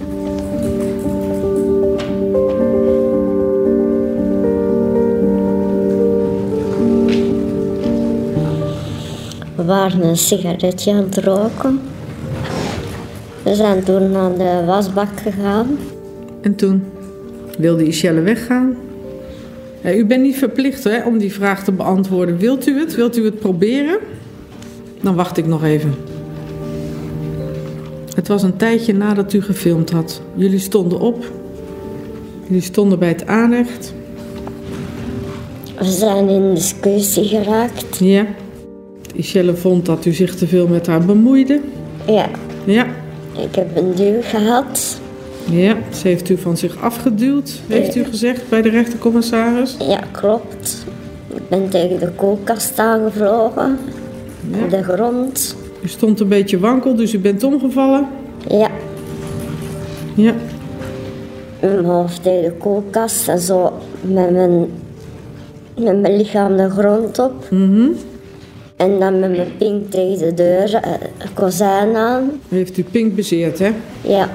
we 9.55 9.65
waren 9.65 10.03
een 10.03 10.17
sigaretje 10.17 10.91
aan 10.91 11.03
het 11.03 11.17
roken. 11.17 11.79
We 13.43 13.55
zijn 13.55 13.83
toen 13.83 14.11
naar 14.11 14.37
de 14.37 14.63
wasbak 14.65 15.19
gegaan. 15.21 15.77
En 16.41 16.55
toen 16.55 16.83
wilde 17.57 17.85
Ishelle 17.85 18.21
weggaan. 18.21 18.75
Ja, 19.83 19.93
u 19.93 20.05
bent 20.05 20.21
niet 20.21 20.37
verplicht 20.37 20.83
hè, 20.83 21.05
om 21.05 21.17
die 21.17 21.33
vraag 21.33 21.63
te 21.63 21.71
beantwoorden. 21.71 22.37
Wilt 22.37 22.67
u 22.67 22.79
het? 22.79 22.95
Wilt 22.95 23.17
u 23.17 23.25
het 23.25 23.39
proberen? 23.39 23.97
Dan 25.01 25.15
wacht 25.15 25.37
ik 25.37 25.45
nog 25.45 25.63
even. 25.63 26.08
Het 28.29 28.41
was 28.41 28.51
een 28.51 28.57
tijdje 28.57 28.93
nadat 28.93 29.33
u 29.33 29.41
gefilmd 29.41 29.89
had. 29.89 30.21
Jullie 30.35 30.59
stonden 30.59 30.99
op. 30.99 31.31
Jullie 32.47 32.61
stonden 32.61 32.99
bij 32.99 33.07
het 33.07 33.27
aanrecht. 33.27 33.93
We 35.77 35.91
zijn 35.91 36.29
in 36.29 36.53
discussie 36.53 37.23
geraakt. 37.23 37.97
Ja. 37.99 38.25
Ishelle 39.13 39.55
vond 39.55 39.85
dat 39.85 40.05
u 40.05 40.11
zich 40.13 40.35
te 40.35 40.47
veel 40.47 40.67
met 40.67 40.87
haar 40.87 41.05
bemoeide. 41.05 41.59
Ja, 42.07 42.29
Ja. 42.65 42.85
ik 43.37 43.55
heb 43.55 43.77
een 43.77 43.95
duw 43.95 44.21
gehad. 44.21 44.99
Ja, 45.51 45.77
ze 45.93 46.07
heeft 46.07 46.29
u 46.29 46.37
van 46.37 46.57
zich 46.57 46.81
afgeduwd, 46.81 47.61
heeft 47.67 47.95
u 47.95 48.03
gezegd 48.03 48.49
bij 48.49 48.61
de 48.61 48.69
rechtercommissaris. 48.69 49.75
Ja, 49.79 49.99
klopt. 50.11 50.85
Ik 51.33 51.49
ben 51.49 51.69
tegen 51.69 51.99
de 51.99 52.09
koelkast 52.15 52.79
aangevlogen. 52.79 53.77
Op 54.63 54.69
de 54.69 54.83
grond. 54.83 55.55
U 55.83 55.87
stond 55.87 56.19
een 56.19 56.27
beetje 56.27 56.59
wankel, 56.59 56.95
dus 56.95 57.13
u 57.13 57.19
bent 57.19 57.43
omgevallen. 57.43 58.07
Ja, 58.47 58.69
Ja. 60.15 60.33
mijn 61.59 61.85
hoofd 61.85 62.23
tegen 62.23 62.43
de 62.43 62.51
koelkast 62.51 63.27
en 63.27 63.39
zo 63.39 63.73
met 64.01 64.31
mijn, 64.31 64.59
met 65.77 65.99
mijn 66.01 66.17
lichaam 66.17 66.57
de 66.57 66.69
grond 66.69 67.19
op. 67.19 67.33
En 68.75 68.99
dan 68.99 69.19
met 69.19 69.35
mijn 69.35 69.57
pink 69.57 69.91
tegen 69.91 70.17
de 70.17 70.33
deur, 70.33 70.73
eh, 70.75 70.91
kozijn 71.33 71.95
aan. 71.95 72.31
Heeft 72.49 72.77
u 72.77 72.83
pink 72.83 73.15
bezeerd, 73.15 73.59
hè? 73.59 73.71
Ja. 74.01 74.29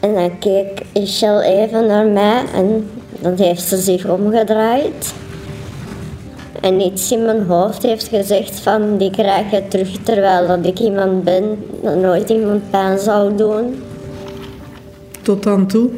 En 0.00 0.14
dan 0.14 0.38
keek 0.38 0.82
Michel 0.94 1.42
even 1.42 1.86
naar 1.86 2.06
mij 2.06 2.42
en 2.54 2.88
dan 3.20 3.34
heeft 3.36 3.62
ze 3.62 3.76
zich 3.76 4.08
omgedraaid. 4.08 5.14
En 6.64 6.80
iets 6.80 7.12
in 7.12 7.24
mijn 7.24 7.42
hoofd 7.42 7.82
heeft 7.82 8.08
gezegd 8.08 8.60
van 8.60 8.96
die 8.96 9.10
krijg 9.10 9.50
je 9.50 9.68
terug 9.68 9.96
terwijl 10.02 10.46
dat 10.46 10.66
ik 10.66 10.78
iemand 10.78 11.24
ben 11.24 11.64
dat 11.82 11.96
nooit 11.96 12.30
iemand 12.30 12.70
pijn 12.70 12.98
zou 12.98 13.36
doen. 13.36 13.82
Tot 15.22 15.42
dan 15.42 15.66
toe. 15.66 15.90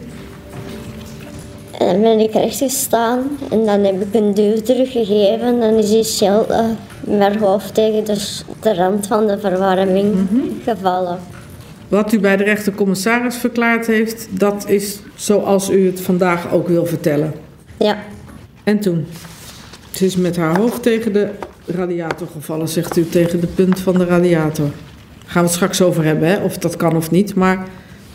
En 1.79 1.87
dan 1.87 2.01
ben 2.01 2.19
ik 2.19 2.33
recht 2.33 2.59
gestaan 2.59 3.19
en 3.51 3.65
dan 3.65 3.85
heb 3.85 4.01
ik 4.01 4.15
een 4.15 4.35
duw 4.35 4.61
teruggegeven 4.61 5.47
en 5.47 5.61
dan 5.61 5.75
is 5.75 5.91
Michel 5.91 6.47
eh, 6.49 6.65
met 7.01 7.21
haar 7.21 7.39
hoofd 7.39 7.75
tegen 7.75 8.05
de, 8.05 8.41
de 8.61 8.75
rand 8.75 9.07
van 9.07 9.27
de 9.27 9.39
verwarming 9.39 10.15
gevallen. 10.65 11.19
Wat 11.89 12.13
u 12.13 12.21
bij 12.21 12.37
de 12.37 12.45
rechtercommissaris 12.45 13.37
verklaard 13.37 13.87
heeft, 13.87 14.29
dat 14.31 14.69
is 14.69 14.99
zoals 15.15 15.71
u 15.71 15.87
het 15.87 16.01
vandaag 16.01 16.53
ook 16.53 16.69
wil 16.69 16.87
vertellen. 16.87 17.35
Ja, 17.77 17.97
En 18.65 18.81
toen? 18.81 19.07
Ze 19.97 20.05
is 20.05 20.17
met 20.17 20.37
haar 20.37 20.57
hoofd 20.57 20.83
tegen 20.83 21.13
de 21.13 21.29
radiator 21.67 22.29
gevallen, 22.33 22.69
zegt 22.69 22.97
u, 22.97 23.09
tegen 23.09 23.41
de 23.41 23.47
punt 23.47 23.81
van 23.81 23.99
de 23.99 24.05
radiator. 24.05 24.71
Gaan 25.27 25.43
we 25.43 25.49
het 25.49 25.57
straks 25.57 25.83
over 25.83 26.05
hebben, 26.05 26.29
hè? 26.29 26.37
of 26.37 26.59
dat 26.59 26.77
kan 26.77 26.97
of 26.97 27.11
niet, 27.11 27.35
maar 27.35 27.67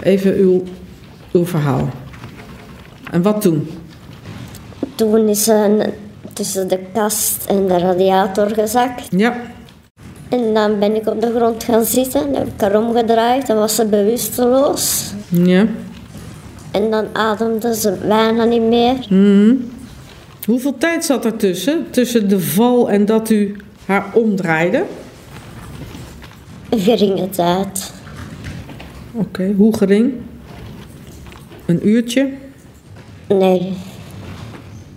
even 0.04 0.36
uw, 0.36 0.64
uw 1.32 1.46
verhaal. 1.46 1.90
En 3.12 3.22
wat 3.22 3.42
toen? 3.42 3.68
toen 4.96 5.28
is 5.28 5.44
ze 5.44 5.90
tussen 6.34 6.68
de 6.68 6.80
kast 6.94 7.46
en 7.46 7.68
de 7.68 7.78
radiator 7.78 8.50
gezakt. 8.50 9.08
Ja, 9.10 9.36
En 10.30 10.54
dan 10.54 10.80
ben 10.80 10.96
ik 10.96 11.08
op 11.08 11.22
de 11.22 11.34
grond 11.36 11.64
gaan 11.64 11.84
zitten, 11.84 12.22
dan 12.22 12.36
heb 12.36 12.48
ik 12.48 12.62
haar 12.62 12.76
omgedraaid, 12.76 13.48
dan 13.48 13.58
was 13.58 13.76
ze 13.76 13.86
bewusteloos. 13.86 15.14
ja. 15.30 15.66
En 16.72 16.92
dan 16.92 17.06
ademde 17.14 17.76
ze 17.76 17.98
bijna 18.08 18.44
niet 18.44 18.62
meer. 18.62 18.96
Hoeveel 20.52 20.78
tijd 20.78 21.06
zat 21.06 21.26
er 21.26 21.36
tussen? 21.36 21.86
Tussen 21.90 22.30
de 22.30 22.40
val 22.40 22.90
en 22.90 23.06
dat 23.06 23.30
u 23.30 23.56
haar 23.86 24.06
omdraaide? 24.14 24.84
Een 26.70 26.80
geringe 26.80 27.30
tijd. 27.30 27.94
Oké, 29.12 29.54
hoe 29.58 29.78
gering? 29.78 30.14
Een 31.66 31.88
uurtje? 31.88 32.30
Nee, 33.28 33.74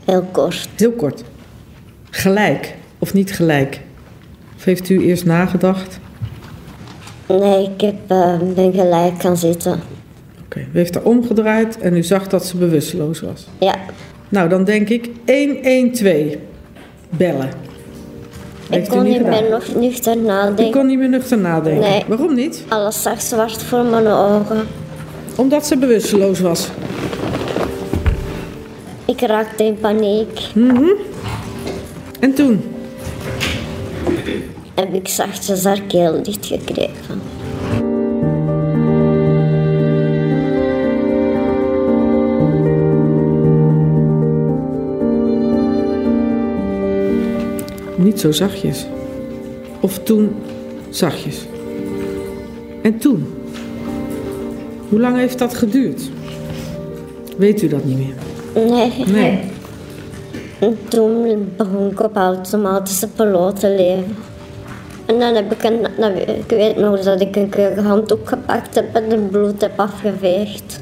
heel 0.05 0.29
kort. 0.33 0.69
Heel 0.77 0.93
kort. 0.93 1.25
Gelijk 2.11 2.75
of 2.99 3.15
niet 3.15 3.33
gelijk? 3.33 3.81
Of 4.57 4.65
heeft 4.65 4.89
u 4.89 5.05
eerst 5.05 5.25
nagedacht? 5.25 5.99
Nee, 7.29 7.71
ik 7.75 7.81
heb, 7.81 7.97
eh, 8.07 8.39
ben 8.55 8.73
gelijk 8.73 9.21
gaan 9.21 9.37
zitten. 9.37 9.81
Oké, 10.45 10.59
u 10.59 10.69
heeft 10.73 10.95
haar 10.95 11.05
omgedraaid 11.05 11.79
en 11.79 11.97
u 11.97 12.03
zag 12.03 12.29
dat 12.29 12.47
ze 12.47 12.57
bewusteloos 12.57 13.21
was. 13.21 13.47
Ja, 13.59 13.75
Nou, 14.29 14.49
dan 14.49 14.65
denk 14.65 14.89
ik 14.89 15.11
112 15.27 16.35
bellen. 17.11 17.49
ik 17.49 17.53
Heeft 18.71 18.89
kon 18.89 19.03
niet 19.03 19.27
meer 19.27 19.51
nog 19.51 19.75
nuchter 19.75 20.17
nadenken. 20.17 20.71
kon 20.71 20.87
niet 20.87 20.99
meer 20.99 21.09
nuchter 21.09 21.39
nadenken. 21.39 21.81
Nee. 21.91 22.05
Waarom 22.09 22.35
niet? 22.35 22.65
Alles 22.69 23.03
zag 23.03 23.23
zwart 23.23 23.63
voor 23.63 23.85
mijn 23.85 24.07
ogen. 24.07 24.67
Omdat 25.37 25.67
ze 25.67 25.77
bewusteloos 25.77 26.41
was. 26.41 26.69
Ik 29.05 29.21
raakte 29.21 29.65
in 29.65 29.79
paniek. 29.79 30.41
En 32.21 32.35
toen? 32.35 32.65
Heb 34.75 34.95
ik 34.95 35.09
zachtjes 35.09 35.65
haar 35.65 35.81
keel 35.83 36.23
dichtgekregen. 36.23 37.21
Niet 47.97 48.21
zo 48.21 48.33
zachtjes. 48.33 48.87
Of 49.81 49.99
toen 49.99 50.35
zachtjes. 50.91 51.47
En 52.83 52.99
toen? 52.99 53.35
Hoe 54.89 55.01
lang 55.01 55.17
heeft 55.17 55.39
dat 55.39 55.55
geduurd? 55.55 56.03
Weet 57.37 57.63
u 57.63 57.69
dat 57.69 57.85
niet 57.85 57.99
meer? 57.99 58.15
Nee. 58.69 58.93
Nee. 59.07 59.41
En 60.59 60.79
toen 60.89 61.53
begon 61.57 61.91
ik 61.91 62.01
op 62.01 62.17
automatische 62.17 63.09
piloot 63.09 63.61
te 63.61 63.69
leven. 63.69 64.17
En 65.07 65.19
dan 65.19 65.35
heb 65.35 65.53
ik 65.53 65.63
een, 65.63 65.87
nou, 65.99 66.13
ik 66.17 66.49
weet 66.49 66.77
nog 66.77 67.01
dat 67.01 67.21
ik 67.21 67.37
een 67.37 67.49
keer 67.49 67.79
een 67.79 67.85
handdoek 67.85 68.29
gepakt 68.29 68.75
heb 68.75 68.95
en 68.95 69.11
het 69.11 69.31
bloed 69.31 69.61
heb 69.61 69.79
afgeveegd. 69.81 70.81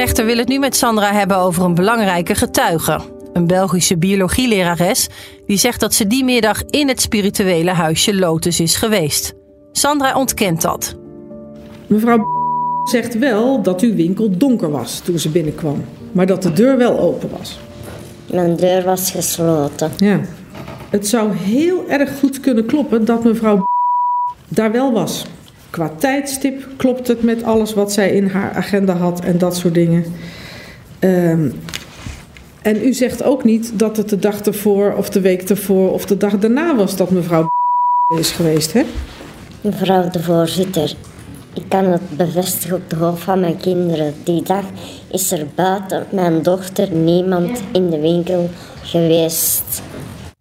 Rechter 0.00 0.24
wil 0.24 0.36
het 0.36 0.48
nu 0.48 0.58
met 0.58 0.76
Sandra 0.76 1.12
hebben 1.12 1.36
over 1.36 1.64
een 1.64 1.74
belangrijke 1.74 2.34
getuige. 2.34 3.00
Een 3.32 3.46
Belgische 3.46 3.98
biologielerares 3.98 5.08
die 5.46 5.56
zegt 5.56 5.80
dat 5.80 5.94
ze 5.94 6.06
die 6.06 6.24
middag 6.24 6.62
in 6.64 6.88
het 6.88 7.00
spirituele 7.00 7.70
huisje 7.70 8.14
Lotus 8.14 8.60
is 8.60 8.76
geweest. 8.76 9.34
Sandra 9.72 10.16
ontkent 10.16 10.62
dat. 10.62 10.96
Mevrouw 11.86 12.24
zegt 12.84 13.18
wel 13.18 13.62
dat 13.62 13.80
uw 13.80 13.94
winkel 13.94 14.36
donker 14.36 14.70
was 14.70 15.00
toen 15.00 15.18
ze 15.18 15.28
binnenkwam. 15.28 15.84
Maar 16.12 16.26
dat 16.26 16.42
de 16.42 16.52
deur 16.52 16.76
wel 16.76 16.98
open 16.98 17.30
was. 17.38 17.58
Mijn 18.32 18.56
deur 18.56 18.84
was 18.84 19.10
gesloten. 19.10 19.90
Ja. 19.96 20.20
Het 20.90 21.06
zou 21.08 21.32
heel 21.34 21.88
erg 21.88 22.18
goed 22.18 22.40
kunnen 22.40 22.66
kloppen 22.66 23.04
dat 23.04 23.24
mevrouw 23.24 23.64
daar 24.48 24.72
wel 24.72 24.92
was. 24.92 25.24
Qua 25.70 25.90
tijdstip 25.98 26.68
klopt 26.76 27.08
het 27.08 27.22
met 27.22 27.42
alles 27.42 27.74
wat 27.74 27.92
zij 27.92 28.10
in 28.10 28.26
haar 28.26 28.52
agenda 28.52 28.92
had 28.92 29.20
en 29.20 29.38
dat 29.38 29.56
soort 29.56 29.74
dingen. 29.74 30.04
Ehm, 30.98 31.50
en 32.62 32.86
u 32.86 32.92
zegt 32.92 33.22
ook 33.22 33.44
niet 33.44 33.78
dat 33.78 33.96
het 33.96 34.08
de 34.08 34.18
dag 34.18 34.40
ervoor 34.40 34.94
of 34.96 35.10
de 35.10 35.20
week 35.20 35.42
ervoor 35.42 35.92
of 35.92 36.04
de 36.04 36.16
dag 36.16 36.38
daarna 36.38 36.76
was 36.76 36.96
dat 36.96 37.10
mevrouw 37.10 37.48
is 38.18 38.30
geweest, 38.30 38.72
hè? 38.72 38.82
Mevrouw 39.60 40.10
de 40.10 40.22
voorzitter, 40.22 40.94
ik 41.54 41.62
kan 41.68 41.84
het 41.84 42.16
bevestigen 42.16 42.76
op 42.76 42.90
de 42.90 42.96
hoofd 42.96 43.22
van 43.22 43.40
mijn 43.40 43.56
kinderen. 43.56 44.14
Die 44.24 44.42
dag 44.42 44.64
is 45.10 45.32
er 45.32 45.46
buiten 45.54 46.06
mijn 46.10 46.42
dochter 46.42 46.90
niemand 46.92 47.62
in 47.72 47.90
de 47.90 48.00
winkel 48.00 48.50
geweest. 48.82 49.82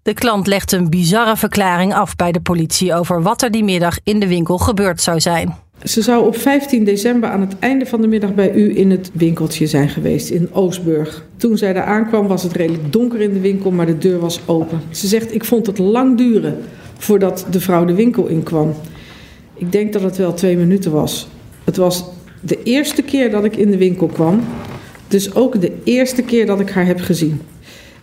De 0.02 0.14
klant 0.14 0.48
legt 0.48 0.72
een 0.72 0.90
bizarre 0.90 1.38
verklaring 1.38 1.94
af 1.94 2.16
bij 2.16 2.32
de 2.32 2.40
politie 2.40 2.94
over 2.94 3.22
wat 3.22 3.42
er 3.42 3.52
die 3.52 3.64
middag 3.64 3.98
in 4.04 4.20
de 4.20 4.28
winkel 4.28 4.58
gebeurd 4.58 5.02
zou 5.02 5.20
zijn. 5.20 5.56
Ze 5.84 6.02
zou 6.02 6.26
op 6.26 6.38
15 6.38 6.84
december 6.84 7.30
aan 7.30 7.42
het 7.42 7.60
einde 7.60 7.86
van 7.86 8.02
de 8.02 8.08
middag 8.08 8.34
bij 8.34 8.54
u 8.54 8.78
in 8.78 8.92
het 8.92 9.12
winkeltje 9.14 9.68
zijn 9.68 9.90
geweest 9.90 10.30
in 10.30 10.54
Oostburg. 10.54 11.26
Toen 11.38 11.58
zij 11.58 11.74
daar 11.74 11.84
aankwam 11.84 12.28
was 12.28 12.44
het 12.44 12.54
redelijk 12.54 12.92
donker 12.92 13.22
in 13.22 13.34
de 13.34 13.40
winkel, 13.40 13.72
maar 13.72 13.86
de 13.86 13.98
deur 13.98 14.20
was 14.20 14.40
open. 14.46 14.82
Ze 14.92 15.08
zegt, 15.08 15.34
ik 15.34 15.46
vond 15.46 15.66
het 15.66 15.78
lang 15.78 16.18
duren 16.18 16.58
voordat 16.98 17.46
de 17.52 17.60
vrouw 17.60 17.86
de 17.86 17.94
winkel 17.94 18.28
inkwam. 18.28 18.74
Ik 19.54 19.72
denk 19.72 19.94
dat 19.94 20.02
het 20.02 20.18
wel 20.18 20.34
twee 20.34 20.58
minuten 20.58 20.92
was. 20.92 21.28
Het 21.64 21.78
was 21.78 22.06
de 22.42 22.64
eerste 22.64 23.02
keer 23.02 23.32
dat 23.32 23.44
ik 23.44 23.56
in 23.56 23.72
de 23.72 23.78
winkel 23.78 24.08
kwam, 24.08 24.44
dus 25.08 25.36
ook 25.36 25.62
de 25.62 25.72
eerste 25.84 26.22
keer 26.22 26.46
dat 26.46 26.60
ik 26.60 26.70
haar 26.70 26.86
heb 26.86 27.00
gezien. 27.00 27.42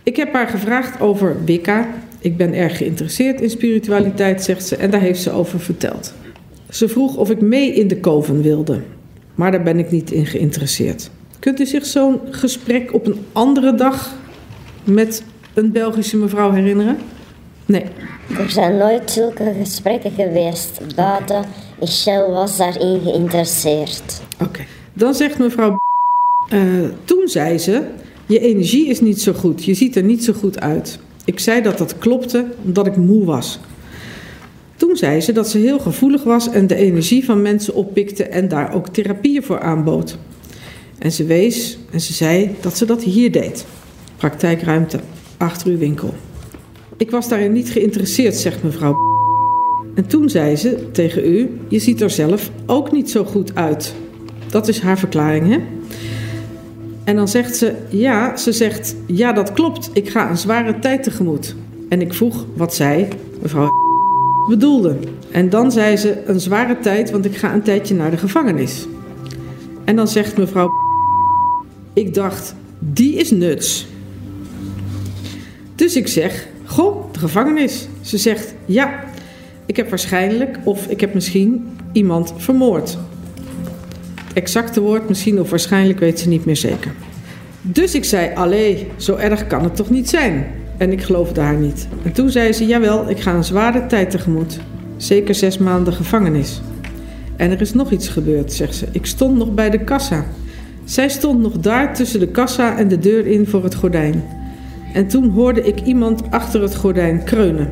Ik 0.07 0.15
heb 0.15 0.33
haar 0.33 0.47
gevraagd 0.47 1.01
over 1.01 1.43
Wicca. 1.45 1.87
Ik 2.19 2.37
ben 2.37 2.53
erg 2.53 2.77
geïnteresseerd 2.77 3.41
in 3.41 3.49
spiritualiteit, 3.49 4.43
zegt 4.43 4.67
ze, 4.67 4.75
en 4.75 4.89
daar 4.89 5.01
heeft 5.01 5.21
ze 5.21 5.31
over 5.31 5.59
verteld. 5.59 6.13
Ze 6.69 6.87
vroeg 6.87 7.15
of 7.15 7.29
ik 7.29 7.41
mee 7.41 7.73
in 7.73 7.87
de 7.87 7.99
koven 7.99 8.41
wilde, 8.41 8.81
maar 9.35 9.51
daar 9.51 9.63
ben 9.63 9.79
ik 9.79 9.91
niet 9.91 10.11
in 10.11 10.25
geïnteresseerd. 10.25 11.09
Kunt 11.39 11.59
u 11.59 11.65
zich 11.65 11.85
zo'n 11.85 12.19
gesprek 12.31 12.93
op 12.93 13.05
een 13.07 13.25
andere 13.31 13.75
dag 13.75 14.15
met 14.83 15.23
een 15.53 15.71
Belgische 15.71 16.17
mevrouw 16.17 16.51
herinneren? 16.51 16.97
Nee. 17.65 17.83
Er 18.37 18.49
zijn 18.49 18.77
nooit 18.77 19.11
zulke 19.11 19.53
gesprekken 19.59 20.11
geweest. 20.11 20.95
Buiten, 20.95 21.45
Michel 21.79 22.31
was 22.31 22.57
daarin 22.57 23.01
geïnteresseerd. 23.01 24.21
Oké. 24.43 24.61
Dan 24.93 25.13
zegt 25.13 25.39
mevrouw. 25.39 25.75
eh, 26.49 26.59
toen 27.03 27.27
zei 27.27 27.57
ze: 27.57 27.81
Je 28.27 28.39
energie 28.39 28.87
is 28.87 29.01
niet 29.01 29.21
zo 29.21 29.33
goed. 29.33 29.65
Je 29.65 29.73
ziet 29.73 29.95
er 29.95 30.03
niet 30.03 30.23
zo 30.23 30.33
goed 30.33 30.59
uit. 30.59 30.99
Ik 31.25 31.39
zei 31.39 31.61
dat 31.61 31.77
dat 31.77 31.97
klopte 31.97 32.45
omdat 32.63 32.87
ik 32.87 32.95
moe 32.95 33.25
was. 33.25 33.59
Toen 34.75 34.95
zei 34.95 35.21
ze 35.21 35.31
dat 35.31 35.49
ze 35.49 35.57
heel 35.57 35.79
gevoelig 35.79 36.23
was 36.23 36.49
en 36.49 36.67
de 36.67 36.75
energie 36.75 37.25
van 37.25 37.41
mensen 37.41 37.73
oppikte 37.73 38.23
en 38.23 38.47
daar 38.47 38.73
ook 38.73 38.87
therapieën 38.87 39.43
voor 39.43 39.59
aanbood. 39.59 40.17
En 40.99 41.11
ze 41.11 41.25
wees 41.25 41.77
en 41.91 42.01
ze 42.01 42.13
zei 42.13 42.55
dat 42.61 42.77
ze 42.77 42.85
dat 42.85 43.03
hier 43.03 43.31
deed. 43.31 43.65
Praktijkruimte 44.17 44.99
achter 45.37 45.67
uw 45.67 45.77
winkel. 45.77 46.13
Ik 46.97 47.11
was 47.11 47.29
daarin 47.29 47.51
niet 47.51 47.69
geïnteresseerd, 47.69 48.35
zegt 48.35 48.63
mevrouw. 48.63 48.95
En 49.95 50.07
toen 50.07 50.29
zei 50.29 50.55
ze 50.55 50.91
tegen 50.91 51.33
u: 51.33 51.57
Je 51.67 51.79
ziet 51.79 52.01
er 52.01 52.09
zelf 52.09 52.51
ook 52.65 52.91
niet 52.91 53.09
zo 53.09 53.23
goed 53.23 53.55
uit. 53.55 53.93
Dat 54.49 54.67
is 54.67 54.79
haar 54.79 54.99
verklaring, 54.99 55.47
hè? 55.49 55.76
En 57.07 57.15
dan 57.15 57.27
zegt 57.27 57.55
ze: 57.55 57.73
Ja, 57.89 58.37
ze 58.37 58.51
zegt: 58.51 58.95
Ja, 59.05 59.33
dat 59.33 59.51
klopt. 59.51 59.89
Ik 59.93 60.09
ga 60.09 60.29
een 60.29 60.37
zware 60.37 60.79
tijd 60.79 61.03
tegemoet. 61.03 61.55
En 61.89 62.01
ik 62.01 62.13
vroeg 62.13 62.45
wat 62.55 62.75
zij, 62.75 63.07
mevrouw, 63.41 63.69
bedoelde. 64.49 64.97
En 65.31 65.49
dan 65.49 65.71
zei 65.71 65.97
ze: 65.97 66.23
Een 66.25 66.39
zware 66.39 66.79
tijd, 66.79 67.11
want 67.11 67.25
ik 67.25 67.37
ga 67.37 67.53
een 67.53 67.61
tijdje 67.61 67.95
naar 67.95 68.11
de 68.11 68.17
gevangenis. 68.17 68.87
En 69.83 69.95
dan 69.95 70.07
zegt 70.07 70.37
mevrouw: 70.37 70.69
Ik 71.93 72.13
dacht, 72.13 72.55
die 72.79 73.15
is 73.15 73.31
nuts. 73.31 73.87
Dus 75.75 75.95
ik 75.95 76.07
zeg: 76.07 76.47
Goh, 76.65 77.13
de 77.13 77.19
gevangenis. 77.19 77.87
Ze 78.01 78.17
zegt: 78.17 78.53
Ja, 78.65 79.03
ik 79.65 79.75
heb 79.75 79.89
waarschijnlijk 79.89 80.59
of 80.63 80.87
ik 80.87 81.01
heb 81.01 81.13
misschien 81.13 81.67
iemand 81.91 82.33
vermoord. 82.37 82.97
Exacte 84.37 84.81
woord 84.81 85.07
misschien 85.07 85.39
of 85.39 85.49
waarschijnlijk 85.49 85.99
weet 85.99 86.19
ze 86.19 86.27
niet 86.27 86.45
meer 86.45 86.55
zeker. 86.55 86.91
Dus 87.61 87.95
ik 87.95 88.03
zei: 88.03 88.35
Allee, 88.35 88.87
zo 88.97 89.15
erg 89.15 89.47
kan 89.47 89.63
het 89.63 89.75
toch 89.75 89.89
niet 89.89 90.09
zijn? 90.09 90.47
En 90.77 90.91
ik 90.91 91.01
geloofde 91.01 91.41
haar 91.41 91.55
niet. 91.55 91.87
En 92.03 92.11
toen 92.11 92.29
zei 92.29 92.53
ze: 92.53 92.65
Jawel, 92.65 93.09
ik 93.09 93.19
ga 93.19 93.33
een 93.33 93.43
zware 93.43 93.85
tijd 93.85 94.09
tegemoet. 94.09 94.59
Zeker 94.97 95.35
zes 95.35 95.57
maanden 95.57 95.93
gevangenis. 95.93 96.61
En 97.35 97.51
er 97.51 97.61
is 97.61 97.73
nog 97.73 97.91
iets 97.91 98.07
gebeurd, 98.07 98.53
zegt 98.53 98.75
ze. 98.75 98.87
Ik 98.91 99.05
stond 99.05 99.37
nog 99.37 99.53
bij 99.53 99.69
de 99.69 99.83
kassa. 99.83 100.25
Zij 100.83 101.09
stond 101.09 101.41
nog 101.41 101.57
daar 101.57 101.93
tussen 101.93 102.19
de 102.19 102.27
kassa 102.27 102.77
en 102.77 102.87
de 102.87 102.99
deur 102.99 103.27
in 103.27 103.47
voor 103.47 103.63
het 103.63 103.75
gordijn. 103.75 104.23
En 104.93 105.07
toen 105.07 105.29
hoorde 105.29 105.61
ik 105.61 105.81
iemand 105.81 106.31
achter 106.31 106.61
het 106.61 106.75
gordijn 106.75 107.23
kreunen. 107.23 107.71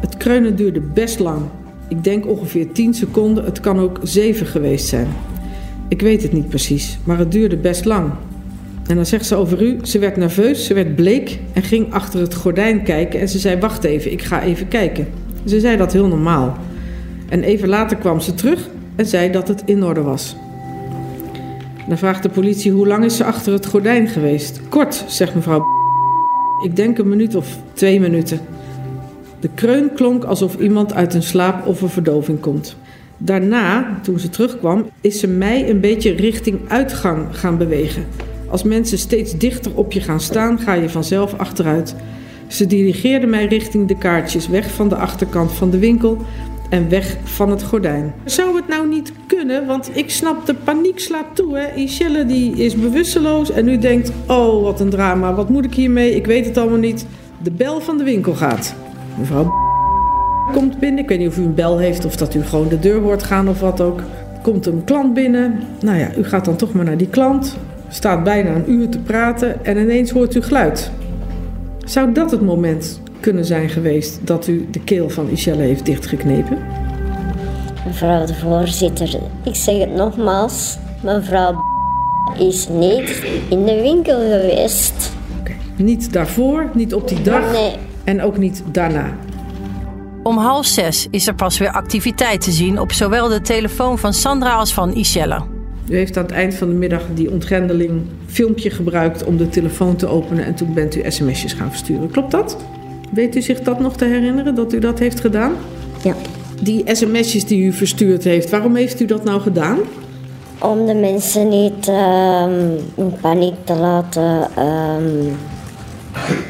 Het 0.00 0.16
kreunen 0.16 0.56
duurde 0.56 0.80
best 0.80 1.18
lang. 1.18 1.42
Ik 1.88 2.04
denk 2.04 2.26
ongeveer 2.26 2.72
10 2.72 2.94
seconden, 2.94 3.44
het 3.44 3.60
kan 3.60 3.78
ook 3.78 4.00
7 4.02 4.46
geweest 4.46 4.86
zijn. 4.86 5.08
Ik 5.92 6.00
weet 6.00 6.22
het 6.22 6.32
niet 6.32 6.48
precies, 6.48 6.98
maar 7.04 7.18
het 7.18 7.32
duurde 7.32 7.56
best 7.56 7.84
lang. 7.84 8.10
En 8.86 8.96
dan 8.96 9.06
zegt 9.06 9.26
ze 9.26 9.34
over 9.36 9.62
u, 9.62 9.78
ze 9.82 9.98
werd 9.98 10.16
nerveus, 10.16 10.66
ze 10.66 10.74
werd 10.74 10.96
bleek 10.96 11.38
en 11.52 11.62
ging 11.62 11.92
achter 11.92 12.20
het 12.20 12.34
gordijn 12.34 12.82
kijken 12.82 13.20
en 13.20 13.28
ze 13.28 13.38
zei: 13.38 13.60
Wacht 13.60 13.84
even, 13.84 14.12
ik 14.12 14.22
ga 14.22 14.42
even 14.42 14.68
kijken. 14.68 15.06
Ze 15.44 15.60
zei 15.60 15.76
dat 15.76 15.92
heel 15.92 16.06
normaal. 16.06 16.56
En 17.28 17.42
even 17.42 17.68
later 17.68 17.96
kwam 17.96 18.20
ze 18.20 18.34
terug 18.34 18.68
en 18.96 19.06
zei 19.06 19.30
dat 19.30 19.48
het 19.48 19.62
in 19.64 19.84
orde 19.84 20.02
was. 20.02 20.36
Dan 21.88 21.98
vraagt 21.98 22.22
de 22.22 22.28
politie: 22.28 22.72
Hoe 22.72 22.86
lang 22.86 23.04
is 23.04 23.16
ze 23.16 23.24
achter 23.24 23.52
het 23.52 23.66
gordijn 23.66 24.08
geweest? 24.08 24.60
Kort, 24.68 25.04
zegt 25.06 25.34
mevrouw. 25.34 25.64
Ik 26.64 26.76
denk 26.76 26.98
een 26.98 27.08
minuut 27.08 27.34
of 27.34 27.58
twee 27.72 28.00
minuten. 28.00 28.40
De 29.40 29.48
kreun 29.54 29.92
klonk 29.94 30.24
alsof 30.24 30.56
iemand 30.56 30.94
uit 30.94 31.14
een 31.14 31.22
slaap 31.22 31.66
of 31.66 31.82
een 31.82 31.88
verdoving 31.88 32.40
komt. 32.40 32.76
Daarna, 33.24 33.98
toen 34.02 34.18
ze 34.18 34.28
terugkwam, 34.28 34.84
is 35.00 35.20
ze 35.20 35.26
mij 35.26 35.70
een 35.70 35.80
beetje 35.80 36.12
richting 36.12 36.58
uitgang 36.68 37.26
gaan 37.30 37.58
bewegen. 37.58 38.06
Als 38.48 38.62
mensen 38.62 38.98
steeds 38.98 39.38
dichter 39.38 39.74
op 39.74 39.92
je 39.92 40.00
gaan 40.00 40.20
staan, 40.20 40.58
ga 40.58 40.72
je 40.72 40.88
vanzelf 40.88 41.38
achteruit. 41.38 41.94
Ze 42.46 42.66
dirigeerde 42.66 43.26
mij 43.26 43.46
richting 43.46 43.88
de 43.88 43.98
kaartjes, 43.98 44.48
weg 44.48 44.70
van 44.70 44.88
de 44.88 44.96
achterkant 44.96 45.52
van 45.52 45.70
de 45.70 45.78
winkel 45.78 46.18
en 46.70 46.88
weg 46.88 47.16
van 47.24 47.50
het 47.50 47.62
gordijn. 47.62 48.14
Zou 48.24 48.56
het 48.56 48.68
nou 48.68 48.88
niet 48.88 49.12
kunnen? 49.26 49.66
Want 49.66 49.90
ik 49.96 50.10
snap, 50.10 50.46
de 50.46 50.54
paniek 50.54 50.98
slaat 50.98 51.26
toe. 51.36 51.58
Hè? 51.58 51.74
Ishelle 51.74 52.26
die 52.26 52.56
is 52.56 52.74
bewusteloos 52.74 53.50
en 53.50 53.64
nu 53.64 53.78
denkt... 53.78 54.12
oh, 54.26 54.62
wat 54.62 54.80
een 54.80 54.90
drama, 54.90 55.34
wat 55.34 55.48
moet 55.48 55.64
ik 55.64 55.74
hiermee? 55.74 56.14
Ik 56.14 56.26
weet 56.26 56.46
het 56.46 56.56
allemaal 56.58 56.78
niet. 56.78 57.06
De 57.42 57.50
bel 57.50 57.80
van 57.80 57.98
de 57.98 58.04
winkel 58.04 58.34
gaat. 58.34 58.74
Mevrouw 59.18 59.71
komt 60.52 60.78
binnen. 60.78 61.02
Ik 61.02 61.08
weet 61.08 61.18
niet 61.18 61.28
of 61.28 61.38
u 61.38 61.42
een 61.42 61.54
bel 61.54 61.78
heeft 61.78 62.04
of 62.04 62.16
dat 62.16 62.34
u 62.34 62.42
gewoon 62.42 62.68
de 62.68 62.78
deur 62.78 63.00
hoort 63.00 63.22
gaan 63.22 63.48
of 63.48 63.60
wat 63.60 63.80
ook. 63.80 64.00
Komt 64.42 64.66
een 64.66 64.84
klant 64.84 65.14
binnen. 65.14 65.58
Nou 65.80 65.98
ja, 65.98 66.08
u 66.18 66.24
gaat 66.24 66.44
dan 66.44 66.56
toch 66.56 66.72
maar 66.72 66.84
naar 66.84 66.96
die 66.96 67.08
klant. 67.08 67.56
Staat 67.88 68.24
bijna 68.24 68.50
een 68.54 68.70
uur 68.70 68.88
te 68.88 68.98
praten 68.98 69.64
en 69.64 69.76
ineens 69.78 70.10
hoort 70.10 70.34
u 70.34 70.42
geluid. 70.42 70.90
Zou 71.84 72.12
dat 72.12 72.30
het 72.30 72.40
moment 72.40 73.00
kunnen 73.20 73.44
zijn 73.44 73.68
geweest 73.68 74.20
dat 74.26 74.46
u 74.46 74.66
de 74.70 74.80
keel 74.80 75.08
van 75.10 75.28
Ishelle 75.28 75.62
heeft 75.62 75.86
dichtgeknepen? 75.86 76.58
Mevrouw 77.86 78.26
de 78.26 78.34
voorzitter, 78.34 79.18
ik 79.42 79.54
zeg 79.54 79.78
het 79.78 79.94
nogmaals. 79.94 80.78
Mevrouw 81.02 81.54
is 82.38 82.68
niet 82.68 83.24
in 83.48 83.64
de 83.64 83.80
winkel 83.80 84.18
geweest. 84.18 85.12
Niet 85.76 86.12
daarvoor, 86.12 86.70
niet 86.74 86.94
op 86.94 87.08
die 87.08 87.22
dag 87.22 87.52
Nee. 87.52 87.72
en 88.04 88.22
ook 88.22 88.38
niet 88.38 88.62
daarna. 88.72 89.16
Om 90.22 90.36
half 90.36 90.66
zes 90.66 91.06
is 91.10 91.26
er 91.26 91.34
pas 91.34 91.58
weer 91.58 91.70
activiteit 91.70 92.40
te 92.40 92.50
zien 92.50 92.80
op 92.80 92.92
zowel 92.92 93.28
de 93.28 93.40
telefoon 93.40 93.98
van 93.98 94.12
Sandra 94.12 94.54
als 94.54 94.72
van 94.74 94.94
Ishelle. 94.94 95.42
U 95.88 95.96
heeft 95.96 96.16
aan 96.16 96.22
het 96.22 96.32
eind 96.32 96.54
van 96.54 96.68
de 96.68 96.74
middag 96.74 97.02
die 97.14 97.30
ontgrendeling 97.30 98.02
filmpje 98.26 98.70
gebruikt 98.70 99.24
om 99.24 99.36
de 99.36 99.48
telefoon 99.48 99.96
te 99.96 100.06
openen 100.06 100.44
en 100.44 100.54
toen 100.54 100.74
bent 100.74 100.96
u 100.96 101.10
sms'jes 101.10 101.52
gaan 101.52 101.70
versturen. 101.70 102.10
Klopt 102.10 102.30
dat? 102.30 102.56
Weet 103.10 103.36
u 103.36 103.42
zich 103.42 103.60
dat 103.60 103.80
nog 103.80 103.96
te 103.96 104.04
herinneren, 104.04 104.54
dat 104.54 104.72
u 104.72 104.78
dat 104.78 104.98
heeft 104.98 105.20
gedaan? 105.20 105.52
Ja. 106.02 106.14
Die 106.62 106.84
sms'jes 106.86 107.44
die 107.44 107.64
u 107.64 107.72
verstuurd 107.72 108.24
heeft, 108.24 108.50
waarom 108.50 108.76
heeft 108.76 109.00
u 109.00 109.04
dat 109.04 109.24
nou 109.24 109.40
gedaan? 109.40 109.78
Om 110.58 110.86
de 110.86 110.94
mensen 110.94 111.48
niet 111.48 111.88
ehm, 111.88 112.70
in 112.94 113.14
paniek 113.20 113.54
te 113.64 113.74
laten. 113.74 114.48
ehm, 114.56 115.24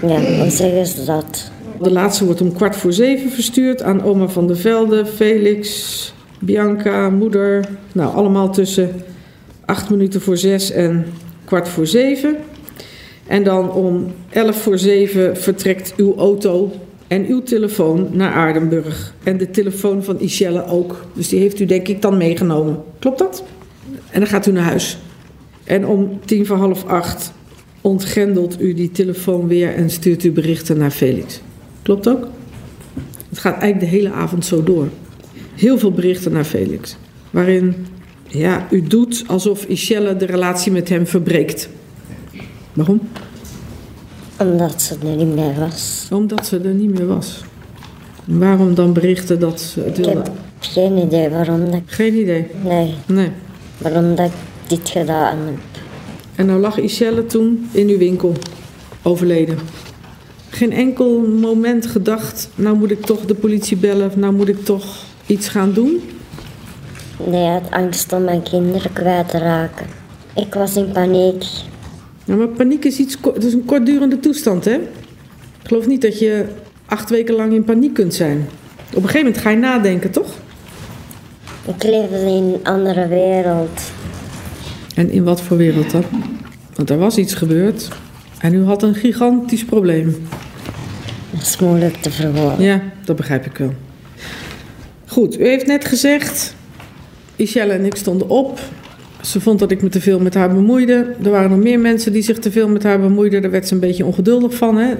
ja, 0.06 0.40
hoe 0.40 0.50
zeggen 0.50 0.86
ze 0.86 1.04
dat? 1.04 1.51
De 1.82 1.92
laatste 1.92 2.24
wordt 2.24 2.40
om 2.40 2.52
kwart 2.52 2.76
voor 2.76 2.92
zeven 2.92 3.30
verstuurd 3.30 3.82
aan 3.82 4.02
oma 4.02 4.28
van 4.28 4.46
der 4.46 4.56
Velde, 4.56 5.06
Felix, 5.06 6.14
Bianca, 6.40 7.10
moeder. 7.10 7.68
Nou, 7.92 8.14
allemaal 8.14 8.52
tussen 8.52 8.90
acht 9.64 9.90
minuten 9.90 10.20
voor 10.20 10.36
zes 10.36 10.70
en 10.70 11.06
kwart 11.44 11.68
voor 11.68 11.86
zeven. 11.86 12.36
En 13.26 13.44
dan 13.44 13.72
om 13.72 14.12
elf 14.30 14.62
voor 14.62 14.78
zeven 14.78 15.36
vertrekt 15.36 15.94
uw 15.96 16.16
auto 16.16 16.72
en 17.06 17.26
uw 17.26 17.42
telefoon 17.42 18.08
naar 18.10 18.32
Aardenburg. 18.32 19.14
En 19.22 19.36
de 19.36 19.50
telefoon 19.50 20.04
van 20.04 20.20
Ishelle 20.20 20.66
ook. 20.66 21.06
Dus 21.12 21.28
die 21.28 21.40
heeft 21.40 21.60
u 21.60 21.64
denk 21.64 21.88
ik 21.88 22.02
dan 22.02 22.16
meegenomen. 22.16 22.82
Klopt 22.98 23.18
dat? 23.18 23.44
En 24.10 24.20
dan 24.20 24.28
gaat 24.28 24.46
u 24.46 24.52
naar 24.52 24.64
huis. 24.64 24.98
En 25.64 25.86
om 25.86 26.20
tien 26.24 26.46
voor 26.46 26.56
half 26.56 26.84
acht 26.84 27.32
ontgrendelt 27.80 28.60
u 28.60 28.74
die 28.74 28.90
telefoon 28.90 29.48
weer 29.48 29.74
en 29.74 29.90
stuurt 29.90 30.24
u 30.24 30.32
berichten 30.32 30.78
naar 30.78 30.90
Felix. 30.90 31.40
Klopt 31.82 32.08
ook? 32.08 32.26
Het 33.28 33.38
gaat 33.38 33.58
eigenlijk 33.60 33.80
de 33.92 33.96
hele 33.96 34.10
avond 34.12 34.44
zo 34.46 34.62
door. 34.62 34.88
Heel 35.54 35.78
veel 35.78 35.92
berichten 35.92 36.32
naar 36.32 36.44
Felix. 36.44 36.96
Waarin 37.30 37.86
ja, 38.28 38.66
u 38.70 38.82
doet 38.82 39.24
alsof 39.26 39.64
Ishelle 39.64 40.16
de 40.16 40.26
relatie 40.26 40.72
met 40.72 40.88
hem 40.88 41.06
verbreekt. 41.06 41.68
Waarom? 42.72 43.00
Omdat 44.38 44.82
ze 44.82 44.96
er 45.08 45.16
niet 45.16 45.34
meer 45.34 45.54
was. 45.58 46.08
Omdat 46.12 46.46
ze 46.46 46.58
er 46.58 46.74
niet 46.74 46.98
meer 46.98 47.06
was. 47.06 47.40
Waarom 48.24 48.74
dan 48.74 48.92
berichten 48.92 49.40
dat 49.40 49.60
ze 49.60 49.80
het 49.80 49.98
Ik 49.98 50.04
wilde? 50.04 50.18
heb 50.20 50.30
geen 50.58 50.96
idee 50.96 51.28
waarom 51.28 51.70
dat, 51.70 51.80
Geen 51.86 52.14
idee. 52.14 52.46
nee, 52.64 52.94
Nee. 53.06 53.30
waarom 53.78 54.14
dat 54.14 54.26
ik 54.26 54.32
dit 54.68 54.88
gedaan 54.88 55.36
heb. 55.38 55.54
En 56.34 56.46
nou 56.46 56.60
lag 56.60 56.78
Ishelle 56.78 57.26
toen 57.26 57.68
in 57.72 57.88
uw 57.88 57.98
winkel, 57.98 58.32
overleden. 59.02 59.58
Geen 60.54 60.72
enkel 60.72 61.20
moment 61.20 61.86
gedacht, 61.86 62.48
nou 62.54 62.76
moet 62.76 62.90
ik 62.90 63.04
toch 63.06 63.24
de 63.24 63.34
politie 63.34 63.76
bellen, 63.76 64.06
of 64.06 64.16
nou 64.16 64.32
moet 64.32 64.48
ik 64.48 64.64
toch 64.64 65.04
iets 65.26 65.48
gaan 65.48 65.72
doen? 65.72 66.00
Nee, 67.26 67.46
had 67.46 67.70
angst 67.70 68.12
om 68.12 68.24
mijn 68.24 68.42
kinderen 68.42 68.92
kwijt 68.92 69.28
te 69.28 69.38
raken. 69.38 69.86
Ik 70.34 70.54
was 70.54 70.76
in 70.76 70.92
paniek. 70.92 71.44
Ja, 72.24 72.34
maar 72.34 72.48
paniek 72.48 72.84
is, 72.84 72.98
iets, 72.98 73.16
het 73.34 73.44
is 73.44 73.52
een 73.52 73.64
kortdurende 73.64 74.20
toestand, 74.20 74.64
hè? 74.64 74.74
Ik 74.74 75.68
geloof 75.68 75.86
niet 75.86 76.02
dat 76.02 76.18
je 76.18 76.44
acht 76.86 77.10
weken 77.10 77.34
lang 77.34 77.52
in 77.52 77.64
paniek 77.64 77.94
kunt 77.94 78.14
zijn. 78.14 78.48
Op 78.90 78.96
een 78.96 79.08
gegeven 79.08 79.26
moment 79.26 79.38
ga 79.38 79.50
je 79.50 79.56
nadenken, 79.56 80.10
toch? 80.10 80.38
Ik 81.66 81.82
leefde 81.82 82.16
in 82.16 82.26
een 82.26 82.60
andere 82.62 83.08
wereld. 83.08 83.80
En 84.94 85.10
in 85.10 85.24
wat 85.24 85.40
voor 85.40 85.56
wereld 85.56 85.90
dan? 85.90 86.04
Want 86.74 86.90
er 86.90 86.98
was 86.98 87.16
iets 87.16 87.34
gebeurd 87.34 87.88
en 88.42 88.54
u 88.54 88.64
had 88.64 88.82
een 88.82 88.94
gigantisch 88.94 89.64
probleem. 89.64 90.16
Dat 91.30 91.40
is 91.42 91.58
moeilijk 91.58 91.96
te 91.96 92.10
verwoorden. 92.10 92.64
Ja, 92.64 92.82
dat 93.04 93.16
begrijp 93.16 93.46
ik 93.46 93.56
wel. 93.56 93.72
Goed, 95.06 95.40
u 95.40 95.46
heeft 95.46 95.66
net 95.66 95.84
gezegd, 95.84 96.54
Ishelle 97.36 97.72
en 97.72 97.84
ik 97.84 97.96
stonden 97.96 98.28
op. 98.28 98.60
Ze 99.20 99.40
vond 99.40 99.58
dat 99.58 99.70
ik 99.70 99.82
me 99.82 99.88
te 99.88 100.00
veel 100.00 100.20
met 100.20 100.34
haar 100.34 100.54
bemoeide. 100.54 101.14
Er 101.22 101.30
waren 101.30 101.50
nog 101.50 101.58
meer 101.58 101.80
mensen 101.80 102.12
die 102.12 102.22
zich 102.22 102.38
te 102.38 102.50
veel 102.50 102.68
met 102.68 102.82
haar 102.82 103.00
bemoeiden. 103.00 103.42
Daar 103.42 103.50
werd 103.50 103.68
ze 103.68 103.74
een 103.74 103.80
beetje 103.80 104.04
ongeduldig 104.04 104.54
van, 104.54 104.76
hè? 104.76 104.94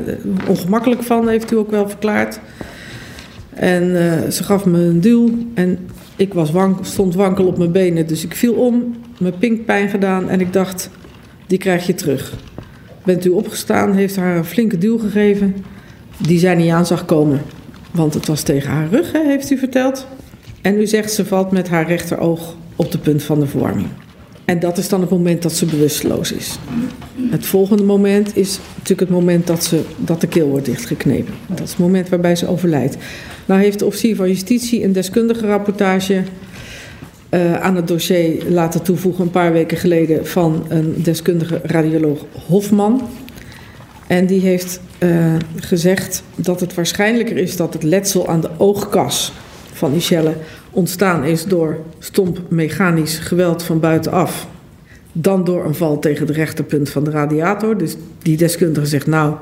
ongemakkelijk 0.49 1.03
van, 1.03 1.29
heeft 1.29 1.53
u 1.53 1.57
ook 1.57 1.71
wel 1.71 1.89
verklaard. 1.89 2.41
En 3.51 3.83
eh, 4.23 4.31
ze 4.31 4.45
gaf 4.45 4.65
me 4.65 4.79
een 4.79 5.01
duw 5.01 5.31
en 5.55 5.79
ik 6.17 6.35
was 6.35 6.51
wank, 6.51 6.87
stond 6.87 7.15
wankel 7.15 7.47
op 7.47 7.59
mijn 7.59 7.73
benen. 7.73 8.07
Dus 8.07 8.25
ik 8.25 8.35
viel 8.35 8.55
om, 8.55 8.97
mijn 9.19 9.39
pinkpijn 9.39 9.89
gedaan 9.89 10.29
en 10.29 10.41
ik 10.41 10.53
dacht, 10.53 10.91
die 11.47 11.59
krijg 11.59 11.87
je 11.87 11.95
terug. 11.95 12.35
Bent 13.05 13.25
u 13.25 13.29
opgestaan, 13.29 13.95
heeft 13.95 14.17
haar 14.17 14.37
een 14.37 14.45
flinke 14.45 14.79
duw 14.79 14.99
gegeven 14.99 15.55
die 16.19 16.39
zij 16.39 16.55
niet 16.55 16.71
aan 16.71 16.87
zag 16.87 17.05
komen. 17.05 17.43
Want 17.91 18.15
het 18.15 18.27
was 18.27 18.43
tegen 18.43 18.71
haar 18.71 18.89
rug, 18.91 19.13
heeft 19.13 19.51
u 19.51 19.59
verteld. 19.59 20.07
En 20.61 20.81
u 20.81 20.87
zegt 20.87 21.13
ze 21.13 21.25
valt 21.25 21.51
met 21.51 21.69
haar 21.69 21.87
rechteroog 21.87 22.57
op 22.77 22.93
de 22.93 22.99
punt 22.99 23.23
van 23.23 23.41
de 23.41 23.47
verwarming. 23.47 23.89
En 24.45 24.61
dat 24.61 24.79
is 24.79 24.89
dan 24.89 25.01
het 25.01 25.11
moment 25.11 25.43
dat 25.43 25.53
ze 25.53 25.67
bewusteloos 25.67 26.33
is. 26.33 26.59
Het 27.31 27.47
volgende 27.47 27.83
moment 27.83 28.37
is 28.37 28.59
natuurlijk 28.73 29.01
het 29.01 29.19
moment 29.19 29.47
dat, 29.47 29.65
ze, 29.65 29.81
dat 29.97 30.21
de 30.21 30.27
keel 30.27 30.49
wordt 30.49 30.67
dichtgeknepen. 30.67 31.35
Dat 31.47 31.61
is 31.61 31.71
het 31.71 31.79
moment 31.79 32.09
waarbij 32.09 32.37
ze 32.37 32.47
overlijdt. 32.47 32.97
Nou 33.47 33.61
heeft 33.61 33.79
de 33.79 33.87
officier 33.87 34.17
van 34.17 34.29
justitie 34.29 34.85
een 34.85 34.93
deskundige 34.93 35.47
rapportage 35.47 36.23
eh, 37.33 37.55
aan 37.55 37.77
het 37.77 37.89
dossier 37.89 38.45
laten 38.49 38.83
toevoegen 38.83 39.25
een 39.25 39.31
paar 39.31 39.53
weken 39.53 39.77
geleden 39.77 40.27
van 40.27 40.65
een 40.69 40.95
deskundige 41.03 41.61
radioloog 41.63 42.25
Hofman. 42.47 43.09
En 44.07 44.27
die 44.27 44.41
heeft 44.41 44.81
eh, 44.99 45.35
gezegd 45.57 46.23
dat 46.35 46.61
het 46.61 46.75
waarschijnlijker 46.75 47.37
is 47.37 47.57
dat 47.57 47.73
het 47.73 47.83
letsel 47.83 48.29
aan 48.29 48.41
de 48.41 48.51
oogkas 48.57 49.33
van 49.73 49.93
Michelle 49.93 50.35
ontstaan 50.71 51.25
is 51.25 51.45
door 51.45 51.79
stomp 51.99 52.41
mechanisch 52.49 53.19
geweld 53.19 53.63
van 53.63 53.81
buitenaf. 53.81 54.47
Dan 55.13 55.45
door 55.45 55.65
een 55.65 55.75
val 55.75 55.99
tegen 55.99 56.27
de 56.27 56.33
rechterpunt 56.33 56.91
van 56.91 57.05
de 57.05 57.11
radiator. 57.11 57.79
Dus 57.79 57.97
die 58.19 58.37
deskundige 58.37 58.87
zegt, 58.87 59.07
nou, 59.07 59.35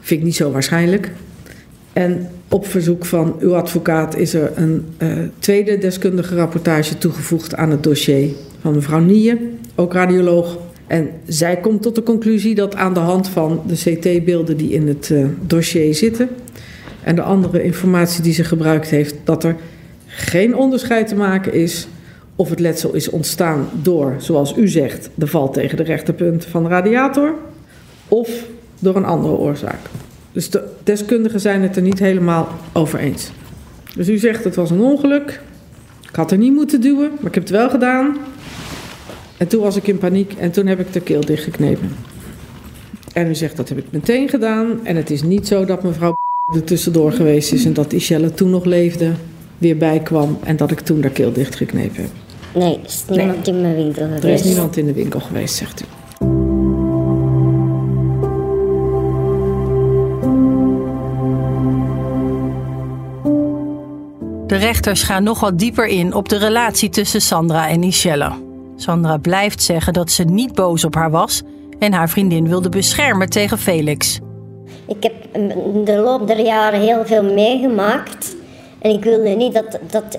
vind 0.00 0.20
ik 0.20 0.26
niet 0.26 0.36
zo 0.36 0.50
waarschijnlijk. 0.50 1.12
En 1.92 2.28
op 2.54 2.66
verzoek 2.66 3.04
van 3.04 3.36
uw 3.38 3.54
advocaat 3.54 4.16
is 4.16 4.34
er 4.34 4.52
een 4.54 4.86
eh, 4.96 5.08
tweede 5.38 5.78
deskundige 5.78 6.34
rapportage 6.34 6.98
toegevoegd 6.98 7.54
aan 7.54 7.70
het 7.70 7.82
dossier 7.82 8.30
van 8.60 8.74
mevrouw 8.74 9.00
Nieën, 9.00 9.38
ook 9.74 9.92
radioloog. 9.92 10.58
En 10.86 11.10
zij 11.26 11.56
komt 11.56 11.82
tot 11.82 11.94
de 11.94 12.02
conclusie 12.02 12.54
dat 12.54 12.74
aan 12.74 12.94
de 12.94 13.00
hand 13.00 13.28
van 13.28 13.62
de 13.66 13.74
CT-beelden 13.74 14.56
die 14.56 14.70
in 14.70 14.88
het 14.88 15.10
eh, 15.10 15.26
dossier 15.40 15.94
zitten 15.94 16.28
en 17.02 17.14
de 17.14 17.22
andere 17.22 17.62
informatie 17.62 18.22
die 18.22 18.32
ze 18.32 18.44
gebruikt 18.44 18.88
heeft, 18.88 19.14
dat 19.24 19.44
er 19.44 19.56
geen 20.06 20.56
onderscheid 20.56 21.08
te 21.08 21.14
maken 21.14 21.52
is 21.52 21.88
of 22.36 22.50
het 22.50 22.60
letsel 22.60 22.94
is 22.94 23.10
ontstaan 23.10 23.68
door, 23.82 24.14
zoals 24.18 24.56
u 24.56 24.68
zegt, 24.68 25.10
de 25.14 25.26
val 25.26 25.50
tegen 25.50 25.76
de 25.76 25.82
rechterpunt 25.82 26.44
van 26.44 26.62
de 26.62 26.68
radiator 26.68 27.34
of 28.08 28.28
door 28.78 28.96
een 28.96 29.04
andere 29.04 29.34
oorzaak. 29.34 29.80
Dus 30.34 30.50
de 30.50 30.64
deskundigen 30.82 31.40
zijn 31.40 31.62
het 31.62 31.76
er 31.76 31.82
niet 31.82 31.98
helemaal 31.98 32.48
over 32.72 32.98
eens. 32.98 33.30
Dus 33.96 34.08
u 34.08 34.18
zegt 34.18 34.44
het 34.44 34.54
was 34.54 34.70
een 34.70 34.80
ongeluk. 34.80 35.40
Ik 36.08 36.16
had 36.16 36.30
er 36.30 36.38
niet 36.38 36.52
moeten 36.52 36.80
duwen, 36.80 37.10
maar 37.10 37.26
ik 37.26 37.34
heb 37.34 37.42
het 37.42 37.52
wel 37.52 37.70
gedaan. 37.70 38.16
En 39.36 39.48
toen 39.48 39.60
was 39.60 39.76
ik 39.76 39.86
in 39.86 39.98
paniek 39.98 40.32
en 40.32 40.50
toen 40.50 40.66
heb 40.66 40.80
ik 40.80 40.92
de 40.92 41.00
keel 41.00 41.20
dichtgeknepen. 41.20 41.90
En 43.12 43.28
u 43.28 43.34
zegt 43.34 43.56
dat 43.56 43.68
heb 43.68 43.78
ik 43.78 43.84
meteen 43.90 44.28
gedaan. 44.28 44.86
En 44.86 44.96
het 44.96 45.10
is 45.10 45.22
niet 45.22 45.46
zo 45.46 45.64
dat 45.64 45.82
mevrouw 45.82 46.14
er 46.54 46.64
tussendoor 46.64 47.12
geweest 47.12 47.52
is 47.52 47.64
en 47.64 47.72
dat 47.72 47.92
Ishelle 47.92 48.34
toen 48.34 48.50
nog 48.50 48.64
leefde, 48.64 49.12
weer 49.58 49.76
bijkwam 49.76 50.38
en 50.44 50.56
dat 50.56 50.70
ik 50.70 50.80
toen 50.80 51.00
daar 51.00 51.10
keel 51.10 51.32
dichtgeknepen 51.32 52.02
heb. 52.02 52.10
Nee, 52.54 52.78
er 52.78 52.84
is 52.84 53.04
niemand 53.08 53.46
in 53.46 53.60
mijn 53.60 53.74
winkel 53.74 54.04
geweest. 54.04 54.24
Er 54.24 54.32
is 54.32 54.44
niemand 54.44 54.76
in 54.76 54.86
de 54.86 54.92
winkel 54.92 55.20
geweest, 55.20 55.54
zegt 55.54 55.82
u. 55.82 55.84
De 64.54 64.60
rechters 64.60 65.02
gaan 65.02 65.22
nog 65.22 65.40
wat 65.40 65.58
dieper 65.58 65.86
in 65.86 66.14
op 66.14 66.28
de 66.28 66.36
relatie 66.36 66.88
tussen 66.88 67.20
Sandra 67.20 67.68
en 67.68 67.80
Michelle. 67.80 68.32
Sandra 68.76 69.16
blijft 69.16 69.62
zeggen 69.62 69.92
dat 69.92 70.10
ze 70.10 70.24
niet 70.24 70.54
boos 70.54 70.84
op 70.84 70.94
haar 70.94 71.10
was 71.10 71.42
en 71.78 71.92
haar 71.92 72.08
vriendin 72.08 72.48
wilde 72.48 72.68
beschermen 72.68 73.30
tegen 73.30 73.58
Felix. 73.58 74.20
Ik 74.86 75.02
heb 75.02 75.12
in 75.32 75.84
de 75.84 75.96
loop 75.96 76.26
der 76.26 76.40
jaren 76.40 76.80
heel 76.80 77.06
veel 77.06 77.22
meegemaakt. 77.22 78.36
En 78.78 78.90
ik 78.90 79.04
wilde 79.04 79.28
niet 79.28 79.54
dat, 79.54 79.78
dat 79.90 80.18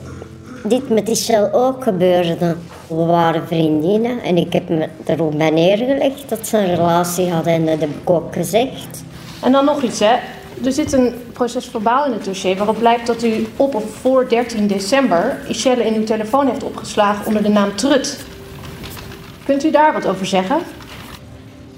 dit 0.64 0.90
met 0.90 1.08
Michelle 1.08 1.54
ook 1.54 1.84
gebeurde. 1.84 2.56
We 2.88 3.06
waren 3.06 3.48
vriendinnen 3.48 4.20
en 4.24 4.38
ik 4.38 4.54
heb 4.54 4.70
me 4.70 4.88
er 5.06 5.24
ook 5.24 5.38
bij 5.38 5.50
neergelegd 5.50 6.30
dat 6.30 6.48
ze 6.48 6.58
een 6.58 6.76
relatie 6.76 7.30
hadden 7.30 7.54
en 7.54 7.66
dat 7.66 7.80
heb 7.80 7.90
ik 7.90 8.10
ook 8.10 8.34
gezegd. 8.34 9.04
En 9.42 9.52
dan 9.52 9.66
nog 9.66 9.82
iets, 9.82 10.00
hè. 10.00 10.16
Er 10.64 10.72
zit 10.72 10.94
een 10.94 11.14
proces 11.34 11.66
verbaal 11.66 12.06
in 12.06 12.12
het 12.12 12.26
dossier 12.26 12.58
waarop 12.58 12.78
blijkt 12.78 13.08
dat 13.08 13.24
u 13.24 13.48
op 13.56 13.76
of 13.76 13.84
voor 14.02 14.30
13 14.30 14.68
december 14.68 15.38
Michelle 15.48 15.86
in 15.86 15.94
uw 15.94 16.04
telefoon 16.04 16.48
heeft 16.48 16.64
opgeslagen 16.64 17.26
onder 17.26 17.44
de 17.44 17.50
naam 17.50 17.76
Trut. 17.76 18.26
Kunt 19.46 19.64
u 19.64 19.72
daar 19.72 19.94
wat 19.94 20.08
over 20.08 20.26
zeggen? 20.26 20.58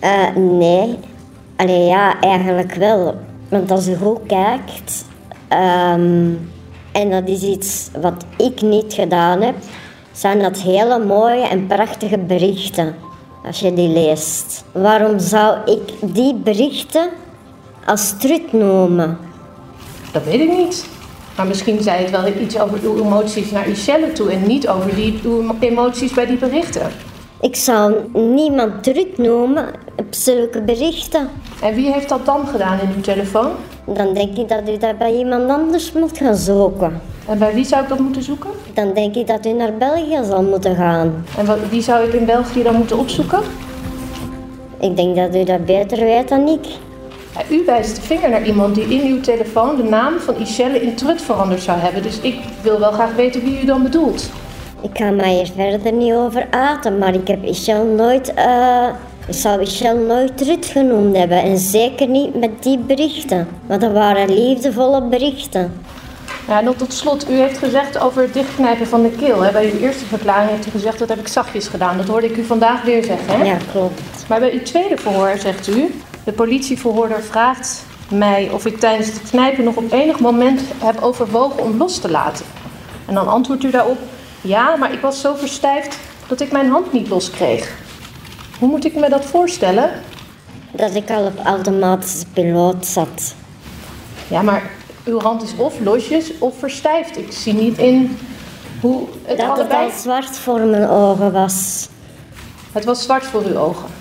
Uh, 0.03 0.35
nee. 0.35 0.97
Allee, 1.55 1.85
ja, 1.85 2.19
eigenlijk 2.19 2.73
wel. 2.73 3.15
Want 3.49 3.71
als 3.71 3.87
u 3.87 3.95
goed 3.95 4.19
kijkt, 4.27 5.05
um, 5.49 6.49
en 6.91 7.09
dat 7.09 7.27
is 7.27 7.41
iets 7.41 7.89
wat 8.01 8.25
ik 8.37 8.61
niet 8.61 8.93
gedaan 8.93 9.41
heb, 9.41 9.55
zijn 10.11 10.39
dat 10.39 10.57
hele 10.57 10.99
mooie 10.99 11.47
en 11.47 11.67
prachtige 11.67 12.17
berichten. 12.17 12.95
Als 13.45 13.59
je 13.59 13.73
die 13.73 13.89
leest. 13.89 14.63
Waarom 14.71 15.19
zou 15.19 15.57
ik 15.65 16.13
die 16.13 16.33
berichten 16.35 17.09
als 17.87 18.17
trut 18.17 18.53
noemen? 18.53 19.17
Dat 20.11 20.23
weet 20.23 20.39
ik 20.39 20.57
niet. 20.57 20.85
Maar 21.35 21.47
misschien 21.47 21.81
zei 21.81 22.01
het 22.01 22.11
wel 22.11 22.27
iets 22.41 22.59
over 22.59 22.79
uw 22.83 22.97
emoties 22.97 23.51
naar 23.51 23.67
Michelle 23.67 24.11
toe 24.11 24.31
en 24.31 24.47
niet 24.47 24.67
over 24.67 24.95
die, 24.95 25.19
uw 25.23 25.55
emoties 25.59 26.13
bij 26.13 26.25
die 26.25 26.37
berichten. 26.37 26.91
Ik 27.41 27.55
zou 27.55 27.95
niemand 28.13 28.83
trut 28.83 29.17
noemen 29.17 29.65
op 29.95 30.05
zulke 30.09 30.61
berichten. 30.61 31.29
En 31.61 31.75
wie 31.75 31.91
heeft 31.91 32.09
dat 32.09 32.25
dan 32.25 32.47
gedaan 32.47 32.79
in 32.79 32.89
uw 32.95 33.01
telefoon? 33.01 33.51
Dan 33.85 34.13
denk 34.13 34.37
ik 34.37 34.49
dat 34.49 34.69
u 34.69 34.77
dat 34.77 34.97
bij 34.97 35.13
iemand 35.13 35.49
anders 35.49 35.91
moet 35.91 36.17
gaan 36.17 36.35
zoeken. 36.35 37.01
En 37.27 37.39
bij 37.39 37.53
wie 37.53 37.65
zou 37.65 37.83
ik 37.83 37.89
dat 37.89 37.99
moeten 37.99 38.23
zoeken? 38.23 38.49
Dan 38.73 38.93
denk 38.93 39.15
ik 39.15 39.27
dat 39.27 39.45
u 39.45 39.51
naar 39.51 39.73
België 39.73 40.19
zal 40.23 40.43
moeten 40.43 40.75
gaan. 40.75 41.25
En 41.37 41.45
wat, 41.45 41.57
wie 41.69 41.81
zou 41.81 42.07
ik 42.07 42.13
in 42.13 42.25
België 42.25 42.63
dan 42.63 42.75
moeten 42.75 42.97
opzoeken? 42.97 43.39
Ik 44.79 44.95
denk 44.95 45.15
dat 45.15 45.35
u 45.35 45.43
dat 45.43 45.65
beter 45.65 45.99
weet 45.99 46.29
dan 46.29 46.47
ik. 46.47 46.65
U 47.49 47.63
wijst 47.65 47.95
de 47.95 48.01
vinger 48.01 48.29
naar 48.29 48.45
iemand 48.45 48.75
die 48.75 48.83
in 48.83 49.13
uw 49.13 49.21
telefoon 49.21 49.75
de 49.75 49.83
naam 49.83 50.19
van 50.19 50.35
Ishelle 50.35 50.81
in 50.81 50.95
Trut 50.95 51.21
veranderd 51.21 51.61
zou 51.61 51.79
hebben. 51.79 52.03
Dus 52.03 52.19
ik 52.19 52.39
wil 52.61 52.79
wel 52.79 52.91
graag 52.91 53.15
weten 53.15 53.43
wie 53.43 53.61
u 53.61 53.65
dan 53.65 53.83
bedoelt. 53.83 54.29
Ik 54.81 54.89
ga 54.93 55.09
mij 55.09 55.33
hier 55.33 55.49
verder 55.55 55.93
niet 55.93 56.13
over 56.13 56.47
aten, 56.49 56.97
maar 56.97 57.13
ik 57.13 57.27
heb 57.27 57.43
Ishel 57.43 57.85
nooit, 57.85 58.33
uh, 58.37 58.87
ik 59.27 59.33
zou 59.33 59.61
Ishel 59.61 59.97
nooit 59.97 60.37
Trut 60.37 60.65
genoemd 60.65 61.17
hebben. 61.17 61.43
En 61.43 61.57
zeker 61.57 62.07
niet 62.07 62.35
met 62.35 62.63
die 62.63 62.77
berichten, 62.77 63.47
want 63.65 63.81
dat 63.81 63.91
waren 63.91 64.33
liefdevolle 64.33 65.01
berichten. 65.01 65.71
Ja, 66.47 66.61
nog 66.61 66.75
tot 66.75 66.93
slot, 66.93 67.29
u 67.29 67.33
heeft 67.33 67.57
gezegd 67.57 67.99
over 67.99 68.21
het 68.21 68.33
dichtknijpen 68.33 68.87
van 68.87 69.01
de 69.01 69.09
keel. 69.09 69.41
Hè? 69.41 69.51
Bij 69.51 69.71
uw 69.71 69.79
eerste 69.79 70.05
verklaring 70.05 70.49
heeft 70.49 70.67
u 70.67 70.71
gezegd 70.71 70.99
dat 70.99 71.09
heb 71.09 71.19
ik 71.19 71.27
zachtjes 71.27 71.67
gedaan. 71.67 71.97
Dat 71.97 72.07
hoorde 72.07 72.27
ik 72.27 72.37
u 72.37 72.43
vandaag 72.43 72.83
weer 72.83 73.03
zeggen. 73.03 73.39
Hè? 73.39 73.43
Ja, 73.43 73.57
klopt. 73.71 74.01
Maar 74.27 74.39
bij 74.39 74.51
uw 74.53 74.63
tweede 74.63 74.97
verhoor 74.97 75.37
zegt 75.37 75.67
u, 75.67 76.01
de 76.27 76.33
politieverhoorder 76.33 77.23
vraagt 77.23 77.85
mij 78.09 78.49
of 78.49 78.65
ik 78.65 78.79
tijdens 78.79 79.07
het 79.07 79.21
knijpen 79.29 79.63
nog 79.63 79.75
op 79.75 79.91
enig 79.91 80.19
moment 80.19 80.61
heb 80.77 81.01
overwogen 81.01 81.63
om 81.63 81.77
los 81.77 81.99
te 81.99 82.09
laten. 82.09 82.45
En 83.05 83.13
dan 83.13 83.27
antwoordt 83.27 83.63
u 83.63 83.71
daarop, 83.71 83.97
ja, 84.41 84.75
maar 84.75 84.93
ik 84.93 84.99
was 84.99 85.21
zo 85.21 85.35
verstijfd 85.35 85.97
dat 86.27 86.41
ik 86.41 86.51
mijn 86.51 86.69
hand 86.69 86.93
niet 86.93 87.07
los 87.07 87.29
kreeg. 87.29 87.77
Hoe 88.59 88.69
moet 88.69 88.85
ik 88.85 88.95
me 88.95 89.09
dat 89.09 89.25
voorstellen? 89.25 89.91
Dat 90.71 90.95
ik 90.95 91.09
al 91.09 91.25
op 91.25 91.39
automatische 91.43 92.25
piloot 92.33 92.85
zat. 92.85 93.35
Ja, 94.27 94.41
maar 94.41 94.71
uw 95.03 95.19
hand 95.19 95.43
is 95.43 95.55
of 95.55 95.79
losjes 95.79 96.31
of 96.39 96.59
verstijfd. 96.59 97.17
Ik 97.17 97.31
zie 97.31 97.53
niet 97.53 97.77
in 97.77 98.17
hoe 98.81 99.07
het 99.23 99.37
dat 99.37 99.49
allebei... 99.49 99.83
het 99.83 99.93
al 99.93 99.99
zwart 99.99 100.37
voor 100.37 100.59
mijn 100.59 100.87
ogen 100.87 101.31
was. 101.31 101.87
Het 102.71 102.85
was 102.85 103.03
zwart 103.03 103.25
voor 103.25 103.43
uw 103.43 103.57
ogen? 103.57 103.96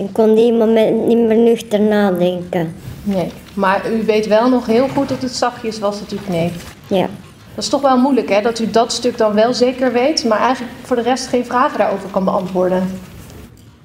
Ik 0.00 0.12
kon 0.12 0.34
die 0.34 0.52
moment 0.52 1.06
niet 1.06 1.18
meer 1.18 1.36
nuchter 1.36 1.80
nadenken. 1.80 2.74
Nee, 3.02 3.32
maar 3.54 3.92
u 3.92 4.04
weet 4.04 4.26
wel 4.26 4.48
nog 4.48 4.66
heel 4.66 4.88
goed 4.88 5.08
dat 5.08 5.22
het 5.22 5.32
zachtjes 5.32 5.78
was 5.78 5.98
dat 5.98 6.12
u 6.12 6.16
kneep. 6.26 6.52
Ja. 6.86 7.08
Dat 7.54 7.64
is 7.64 7.68
toch 7.68 7.80
wel 7.80 7.98
moeilijk, 7.98 8.28
hè? 8.28 8.40
Dat 8.40 8.58
u 8.58 8.70
dat 8.70 8.92
stuk 8.92 9.18
dan 9.18 9.32
wel 9.34 9.54
zeker 9.54 9.92
weet, 9.92 10.24
maar 10.24 10.38
eigenlijk 10.38 10.72
voor 10.82 10.96
de 10.96 11.02
rest 11.02 11.26
geen 11.26 11.44
vragen 11.44 11.78
daarover 11.78 12.08
kan 12.10 12.24
beantwoorden. 12.24 13.00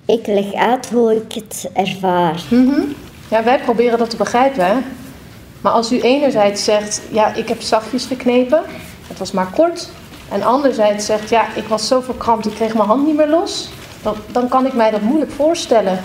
Ik 0.05 0.27
leg 0.27 0.53
uit 0.53 0.89
hoe 0.89 1.15
ik 1.15 1.33
het 1.33 1.69
ervaar. 1.73 2.43
Mm 2.49 2.95
Ja, 3.29 3.43
wij 3.43 3.59
proberen 3.59 3.97
dat 3.97 4.09
te 4.09 4.17
begrijpen, 4.17 4.65
hè? 4.65 4.73
Maar 5.61 5.71
als 5.71 5.91
u 5.91 5.99
enerzijds 5.99 6.63
zegt, 6.63 7.01
ja, 7.11 7.33
ik 7.33 7.47
heb 7.47 7.61
zachtjes 7.61 8.05
geknepen, 8.05 8.61
het 9.07 9.19
was 9.19 9.31
maar 9.31 9.49
kort. 9.55 9.89
En 10.31 10.43
anderzijds 10.43 11.05
zegt, 11.05 11.29
ja, 11.29 11.55
ik 11.55 11.67
was 11.67 11.87
zo 11.87 12.01
verkrampt, 12.01 12.45
ik 12.45 12.53
kreeg 12.53 12.73
mijn 12.73 12.87
hand 12.87 13.05
niet 13.05 13.15
meer 13.15 13.29
los. 13.29 13.69
Dan, 14.05 14.15
dan 14.31 14.47
kan 14.47 14.65
ik 14.65 14.73
mij 14.73 14.91
dat 14.91 15.01
moeilijk 15.01 15.31
voorstellen. 15.31 15.99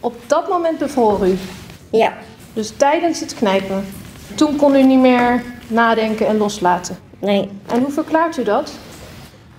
Op 0.00 0.14
dat 0.26 0.48
moment 0.48 0.78
bevroor 0.78 1.28
u. 1.28 1.38
Ja. 1.90 2.12
Dus 2.52 2.72
tijdens 2.76 3.20
het 3.20 3.34
knijpen. 3.34 3.84
Toen 4.34 4.56
kon 4.56 4.74
u 4.74 4.82
niet 4.82 4.98
meer 4.98 5.42
nadenken 5.66 6.26
en 6.26 6.36
loslaten. 6.36 6.96
Nee. 7.18 7.48
En 7.66 7.80
hoe 7.80 7.90
verklaart 7.90 8.38
u 8.38 8.42
dat? 8.42 8.72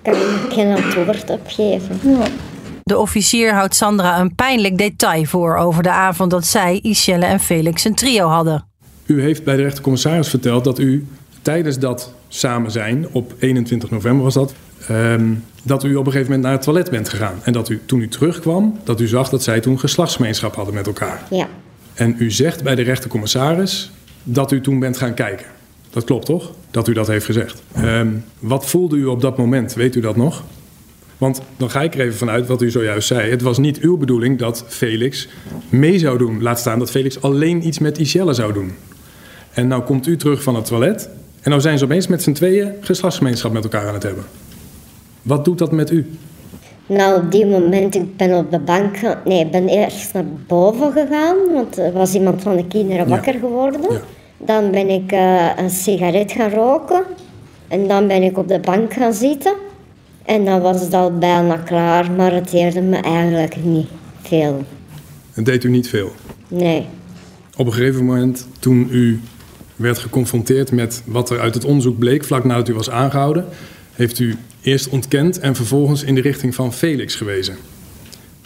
Kan 0.02 0.14
ik 0.14 0.54
geen 0.54 0.76
antwoord 0.76 1.30
op 1.30 1.42
geven. 1.48 2.00
Ja. 2.02 2.26
De 2.84 2.98
officier 2.98 3.54
houdt 3.54 3.76
Sandra 3.76 4.20
een 4.20 4.36
pijnlijk 4.36 4.78
detail 4.78 5.26
voor 5.26 5.58
over 5.58 5.84
de 5.84 5.92
avond 5.92 6.32
dat 6.32 6.46
zij, 6.46 6.80
Ishelle 6.82 7.26
en 7.26 7.40
Felix 7.40 7.84
een 7.84 7.96
trio 7.96 8.28
hadden. 8.28 8.66
U 9.06 9.22
heeft 9.22 9.44
bij 9.44 9.56
de 9.56 9.62
rechtercommissaris 9.62 10.30
verteld 10.30 10.64
dat 10.64 10.80
u 10.80 11.08
tijdens 11.42 11.80
dat 11.80 12.14
samen 12.28 12.72
zijn, 12.72 13.08
op 13.12 13.34
21 13.40 13.90
november 13.90 14.24
was 14.24 14.34
dat, 14.34 14.54
ehm, 14.88 15.34
dat 15.66 15.84
u 15.84 15.96
op 15.96 16.06
een 16.06 16.12
gegeven 16.12 16.32
moment 16.32 16.42
naar 16.42 16.52
het 16.52 16.62
toilet 16.62 16.90
bent 16.90 17.10
gegaan. 17.10 17.40
En 17.44 17.54
dat 17.54 17.70
u 17.70 17.82
toen 17.86 18.02
u 18.02 18.08
terugkwam, 18.08 18.80
dat 18.84 19.02
u 19.02 19.08
zag 19.08 19.30
dat 19.30 19.44
zij 19.44 19.60
toen 19.60 19.80
geslachtsgemeenschap 19.80 20.56
hadden 20.56 20.74
met 20.74 20.88
elkaar. 20.88 21.24
Ja. 21.30 21.48
En 21.94 22.16
u 22.20 22.32
zegt 22.32 22.64
bij 22.64 22.76
de 22.76 22.82
rechtercommissaris 22.82 23.92
dat 24.24 24.52
u 24.52 24.62
toen 24.62 24.80
bent 24.80 24.98
gaan 24.98 25.14
kijken. 25.14 25.46
Dat 25.90 26.04
klopt 26.04 26.26
toch? 26.26 26.52
Dat 26.72 26.88
u 26.88 26.94
dat 26.94 27.08
heeft 27.08 27.26
gezegd. 27.26 27.64
Ehm, 27.74 28.08
wat 28.40 28.66
voelde 28.66 28.96
u 28.96 29.06
op 29.06 29.22
dat 29.22 29.38
moment? 29.38 29.74
Weet 29.74 29.96
u 29.96 30.00
dat 30.00 30.16
nog? 30.16 30.44
Want 31.18 31.42
dan 31.58 31.70
ga 31.70 31.82
ik 31.82 31.94
er 31.94 32.00
even 32.00 32.18
vanuit 32.18 32.48
wat 32.48 32.62
u 32.62 32.72
zojuist 32.72 33.08
zei. 33.08 33.30
Het 33.30 33.42
was 33.42 33.58
niet 33.58 33.80
uw 33.80 33.98
bedoeling 33.98 34.40
dat 34.40 34.66
Felix 34.68 35.28
mee 35.70 36.00
zou 36.00 36.18
doen. 36.18 36.42
Laat 36.42 36.60
staan 36.60 36.80
dat 36.80 36.92
Felix 36.92 37.22
alleen 37.22 37.68
iets 37.68 37.80
met 37.80 37.98
Ishelle 37.98 38.34
zou 38.34 38.54
doen. 38.54 38.74
En 39.54 39.68
nou 39.68 39.84
komt 39.84 40.08
u 40.08 40.18
terug 40.18 40.44
van 40.44 40.56
het 40.56 40.66
toilet. 40.66 41.10
En 41.42 41.50
nou 41.50 41.62
zijn 41.62 41.78
ze 41.78 41.84
opeens 41.84 42.08
met 42.08 42.24
z'n 42.24 42.32
tweeën 42.32 42.72
geslachtsgemeenschap 42.82 43.52
met 43.52 43.64
elkaar 43.64 43.88
aan 43.88 43.94
het 43.94 44.04
hebben. 44.04 44.24
Wat 45.26 45.46
doet 45.46 45.58
dat 45.58 45.72
met 45.72 45.92
u? 45.92 46.10
Nou, 46.88 47.22
op 47.24 47.32
die 47.32 47.46
moment, 47.46 47.96
ik 47.96 48.18
ben 48.18 48.38
op 48.38 48.52
de 48.52 48.60
bank... 48.60 48.98
Nee, 49.26 49.46
ik 49.46 49.52
ben 49.52 49.68
eerst 49.68 50.14
naar 50.14 50.26
boven 50.48 50.92
gegaan. 50.92 51.36
Want 51.54 51.78
er 51.78 51.92
was 51.92 52.14
iemand 52.14 52.42
van 52.42 52.56
de 52.56 52.68
kinderen 52.68 53.08
wakker 53.08 53.34
geworden. 53.34 53.82
Ja. 53.82 54.02
Dan 54.38 54.72
ben 54.72 54.90
ik 54.90 55.12
uh, 55.12 55.50
een 55.58 55.70
sigaret 55.70 56.32
gaan 56.32 56.50
roken. 56.50 57.04
En 57.68 57.88
dan 57.88 58.08
ben 58.08 58.24
ik 58.24 58.38
op 58.38 58.48
de 58.48 58.60
bank 58.60 58.94
gaan 58.94 59.14
zitten. 59.14 59.54
En 60.26 60.46
dan 60.46 60.62
was 60.62 60.82
het 60.82 60.94
al 60.94 61.18
bijna 61.18 61.58
klaar, 61.58 62.12
maar 62.12 62.34
het 62.34 62.52
deerde 62.52 62.82
me 62.82 62.98
eigenlijk 62.98 63.56
niet 63.64 63.88
veel. 64.22 64.64
Het 65.34 65.46
deed 65.46 65.64
u 65.64 65.70
niet 65.70 65.90
veel? 65.90 66.12
Nee. 66.48 66.86
Op 67.58 67.66
een 67.66 67.74
gegeven 67.74 68.06
moment, 68.06 68.48
toen 68.60 68.88
u 68.92 69.20
werd 69.76 69.98
geconfronteerd 69.98 70.72
met 70.72 71.04
wat 71.06 71.30
er 71.30 71.40
uit 71.40 71.54
het 71.54 71.66
onderzoek 71.66 71.98
bleek, 71.98 72.24
vlak 72.24 72.44
nadat 72.44 72.68
u 72.68 72.74
was 72.74 72.90
aangehouden, 72.90 73.46
heeft 73.94 74.20
u 74.20 74.36
eerst 74.66 74.90
ontkend 74.90 75.40
en 75.40 75.56
vervolgens 75.56 76.04
in 76.04 76.16
de 76.16 76.22
richting 76.22 76.56
van 76.56 76.74
Felix 76.74 77.16
gewezen. 77.16 77.56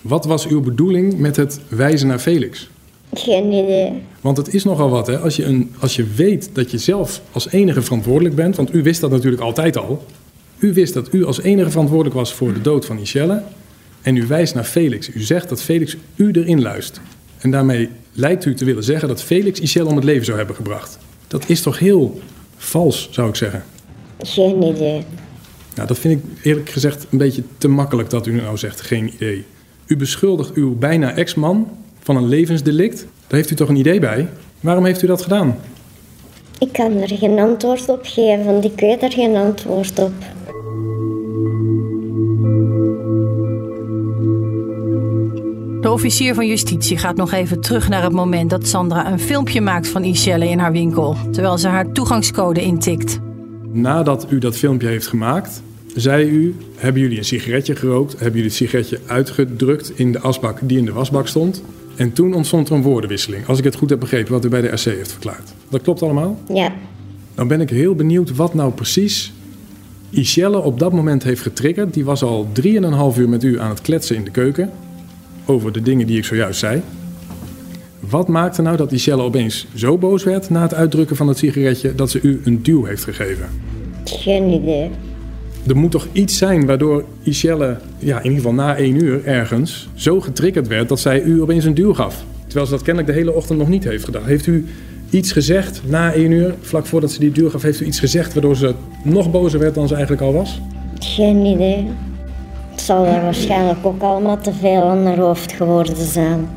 Wat 0.01 0.25
was 0.25 0.47
uw 0.47 0.61
bedoeling 0.61 1.17
met 1.17 1.35
het 1.35 1.59
wijzen 1.67 2.07
naar 2.07 2.19
Felix? 2.19 2.69
Geen 3.13 3.51
idee. 3.51 3.93
Want 4.21 4.37
het 4.37 4.53
is 4.53 4.63
nogal 4.63 4.89
wat, 4.89 5.07
hè? 5.07 5.19
Als 5.19 5.35
je, 5.35 5.45
een, 5.45 5.71
als 5.79 5.95
je 5.95 6.05
weet 6.15 6.49
dat 6.53 6.71
je 6.71 6.77
zelf 6.77 7.21
als 7.31 7.49
enige 7.51 7.81
verantwoordelijk 7.81 8.35
bent, 8.35 8.55
want 8.55 8.73
u 8.73 8.83
wist 8.83 9.01
dat 9.01 9.11
natuurlijk 9.11 9.41
altijd 9.41 9.77
al. 9.77 10.05
U 10.57 10.73
wist 10.73 10.93
dat 10.93 11.13
u 11.13 11.25
als 11.25 11.41
enige 11.41 11.69
verantwoordelijk 11.69 12.15
was 12.15 12.33
voor 12.33 12.53
de 12.53 12.61
dood 12.61 12.85
van 12.85 12.95
Michelle. 12.95 13.43
En 14.01 14.15
u 14.15 14.27
wijst 14.27 14.55
naar 14.55 14.63
Felix. 14.63 15.09
U 15.15 15.21
zegt 15.21 15.49
dat 15.49 15.61
Felix 15.61 15.97
u 16.15 16.31
erin 16.31 16.61
luistert. 16.61 17.05
En 17.37 17.51
daarmee 17.51 17.89
lijkt 18.13 18.45
u 18.45 18.53
te 18.53 18.65
willen 18.65 18.83
zeggen 18.83 19.07
dat 19.07 19.23
Felix 19.23 19.59
Michelle 19.59 19.89
om 19.89 19.95
het 19.95 20.03
leven 20.03 20.25
zou 20.25 20.37
hebben 20.37 20.55
gebracht. 20.55 20.97
Dat 21.27 21.49
is 21.49 21.61
toch 21.61 21.79
heel 21.79 22.19
vals, 22.57 23.09
zou 23.11 23.29
ik 23.29 23.35
zeggen. 23.35 23.63
Geen 24.19 24.63
idee. 24.63 25.03
Nou, 25.79 25.91
dat 25.91 25.99
vind 25.99 26.19
ik 26.19 26.45
eerlijk 26.45 26.69
gezegd 26.69 27.07
een 27.09 27.17
beetje 27.17 27.43
te 27.57 27.67
makkelijk 27.67 28.09
dat 28.09 28.27
u 28.27 28.33
nou 28.33 28.57
zegt 28.57 28.81
geen 28.81 29.13
idee. 29.13 29.45
U 29.85 29.97
beschuldigt 29.97 30.53
uw 30.53 30.75
bijna 30.75 31.15
ex-man 31.15 31.67
van 31.99 32.15
een 32.15 32.27
levensdelict. 32.27 32.99
Daar 32.99 33.39
heeft 33.39 33.51
u 33.51 33.55
toch 33.55 33.69
een 33.69 33.75
idee 33.75 33.99
bij? 33.99 34.29
Waarom 34.59 34.85
heeft 34.85 35.01
u 35.01 35.07
dat 35.07 35.21
gedaan? 35.21 35.57
Ik 36.59 36.71
kan 36.71 36.91
er 36.91 37.07
geen 37.07 37.39
antwoord 37.39 37.89
op 37.89 37.99
geven, 38.03 38.45
want 38.45 38.65
ik 38.65 38.79
weet 38.79 39.03
er 39.03 39.11
geen 39.11 39.35
antwoord 39.35 39.99
op. 39.99 40.13
De 45.81 45.91
officier 45.91 46.33
van 46.33 46.47
justitie 46.47 46.97
gaat 46.97 47.15
nog 47.15 47.31
even 47.31 47.61
terug 47.61 47.89
naar 47.89 48.03
het 48.03 48.13
moment 48.13 48.49
dat 48.49 48.67
Sandra 48.67 49.11
een 49.11 49.19
filmpje 49.19 49.61
maakt 49.61 49.87
van 49.87 50.03
Ishelle 50.03 50.49
in 50.49 50.59
haar 50.59 50.71
winkel, 50.71 51.15
terwijl 51.31 51.57
ze 51.57 51.67
haar 51.67 51.91
toegangscode 51.91 52.61
intikt. 52.61 53.19
Nadat 53.71 54.27
u 54.29 54.37
dat 54.37 54.57
filmpje 54.57 54.87
heeft 54.87 55.07
gemaakt, 55.07 55.61
zei 55.95 56.29
u: 56.29 56.55
hebben 56.75 57.01
jullie 57.01 57.17
een 57.17 57.25
sigaretje 57.25 57.75
gerookt? 57.75 58.11
Hebben 58.11 58.31
jullie 58.31 58.43
het 58.47 58.53
sigaretje 58.53 58.99
uitgedrukt 59.05 59.91
in 59.95 60.11
de 60.11 60.19
asbak 60.19 60.59
die 60.61 60.77
in 60.77 60.85
de 60.85 60.93
wasbak 60.93 61.27
stond? 61.27 61.63
En 61.95 62.13
toen 62.13 62.33
ontstond 62.33 62.69
er 62.69 62.75
een 62.75 62.81
woordenwisseling, 62.81 63.47
als 63.47 63.57
ik 63.57 63.63
het 63.63 63.75
goed 63.75 63.89
heb 63.89 63.99
begrepen 63.99 64.31
wat 64.31 64.45
u 64.45 64.49
bij 64.49 64.61
de 64.61 64.67
RC 64.67 64.83
heeft 64.83 65.11
verklaard. 65.11 65.53
Dat 65.69 65.81
klopt 65.81 66.01
allemaal? 66.03 66.39
Ja, 66.53 66.73
Dan 67.35 67.47
ben 67.47 67.61
ik 67.61 67.69
heel 67.69 67.95
benieuwd 67.95 68.35
wat 68.35 68.53
nou 68.53 68.71
precies 68.71 69.33
Ishelle 70.09 70.59
op 70.59 70.79
dat 70.79 70.93
moment 70.93 71.23
heeft 71.23 71.41
getriggerd. 71.41 71.93
Die 71.93 72.05
was 72.05 72.23
al 72.23 72.47
3,5 72.61 72.71
uur 73.17 73.29
met 73.29 73.43
u 73.43 73.59
aan 73.59 73.69
het 73.69 73.81
kletsen 73.81 74.15
in 74.15 74.23
de 74.23 74.31
keuken 74.31 74.69
over 75.45 75.71
de 75.71 75.81
dingen 75.81 76.07
die 76.07 76.17
ik 76.17 76.25
zojuist 76.25 76.59
zei. 76.59 76.81
Wat 77.99 78.27
maakte 78.27 78.61
nou 78.61 78.77
dat 78.77 78.91
Ishelle 78.91 79.21
opeens 79.21 79.67
zo 79.75 79.97
boos 79.97 80.23
werd 80.23 80.49
na 80.49 80.61
het 80.61 80.73
uitdrukken 80.73 81.15
van 81.15 81.27
het 81.27 81.37
sigaretje 81.37 81.95
dat 81.95 82.09
ze 82.09 82.19
u 82.21 82.41
een 82.43 82.63
duw 82.63 82.83
heeft 82.83 83.03
gegeven? 83.03 83.49
geen 84.05 84.49
idee. 84.49 84.89
Er 85.69 85.77
moet 85.77 85.91
toch 85.91 86.07
iets 86.11 86.37
zijn 86.37 86.65
waardoor 86.65 87.03
Ishelle, 87.23 87.77
ja, 87.99 88.17
in 88.17 88.23
ieder 88.23 88.37
geval 88.37 88.53
na 88.53 88.75
één 88.75 89.03
uur 89.03 89.25
ergens, 89.25 89.89
zo 89.93 90.21
getriggerd 90.21 90.67
werd 90.67 90.89
dat 90.89 90.99
zij 90.99 91.21
u 91.21 91.41
opeens 91.41 91.65
een 91.65 91.73
duw 91.73 91.93
gaf. 91.93 92.23
Terwijl 92.45 92.65
ze 92.65 92.71
dat 92.71 92.81
kennelijk 92.81 93.13
de 93.13 93.19
hele 93.19 93.33
ochtend 93.33 93.59
nog 93.59 93.67
niet 93.67 93.83
heeft 93.83 94.03
gedaan. 94.03 94.25
Heeft 94.25 94.47
u 94.47 94.65
iets 95.09 95.31
gezegd 95.31 95.81
na 95.85 96.13
één 96.13 96.31
uur, 96.31 96.55
vlak 96.61 96.85
voordat 96.85 97.11
ze 97.11 97.19
die 97.19 97.31
duw 97.31 97.49
gaf, 97.49 97.61
heeft 97.61 97.81
u 97.81 97.85
iets 97.85 97.99
gezegd 97.99 98.33
waardoor 98.33 98.55
ze 98.55 98.73
nog 99.03 99.31
bozer 99.31 99.59
werd 99.59 99.75
dan 99.75 99.87
ze 99.87 99.93
eigenlijk 99.93 100.23
al 100.23 100.33
was? 100.33 100.61
Geen 100.99 101.45
idee. 101.45 101.87
Het 102.71 102.81
zal 102.81 103.05
er 103.05 103.21
waarschijnlijk 103.21 103.85
ook 103.85 104.01
allemaal 104.01 104.41
te 104.41 104.53
veel 104.53 104.83
aan 104.83 105.05
haar 105.05 105.19
hoofd 105.19 105.51
geworden 105.51 106.05
zijn. 106.05 106.47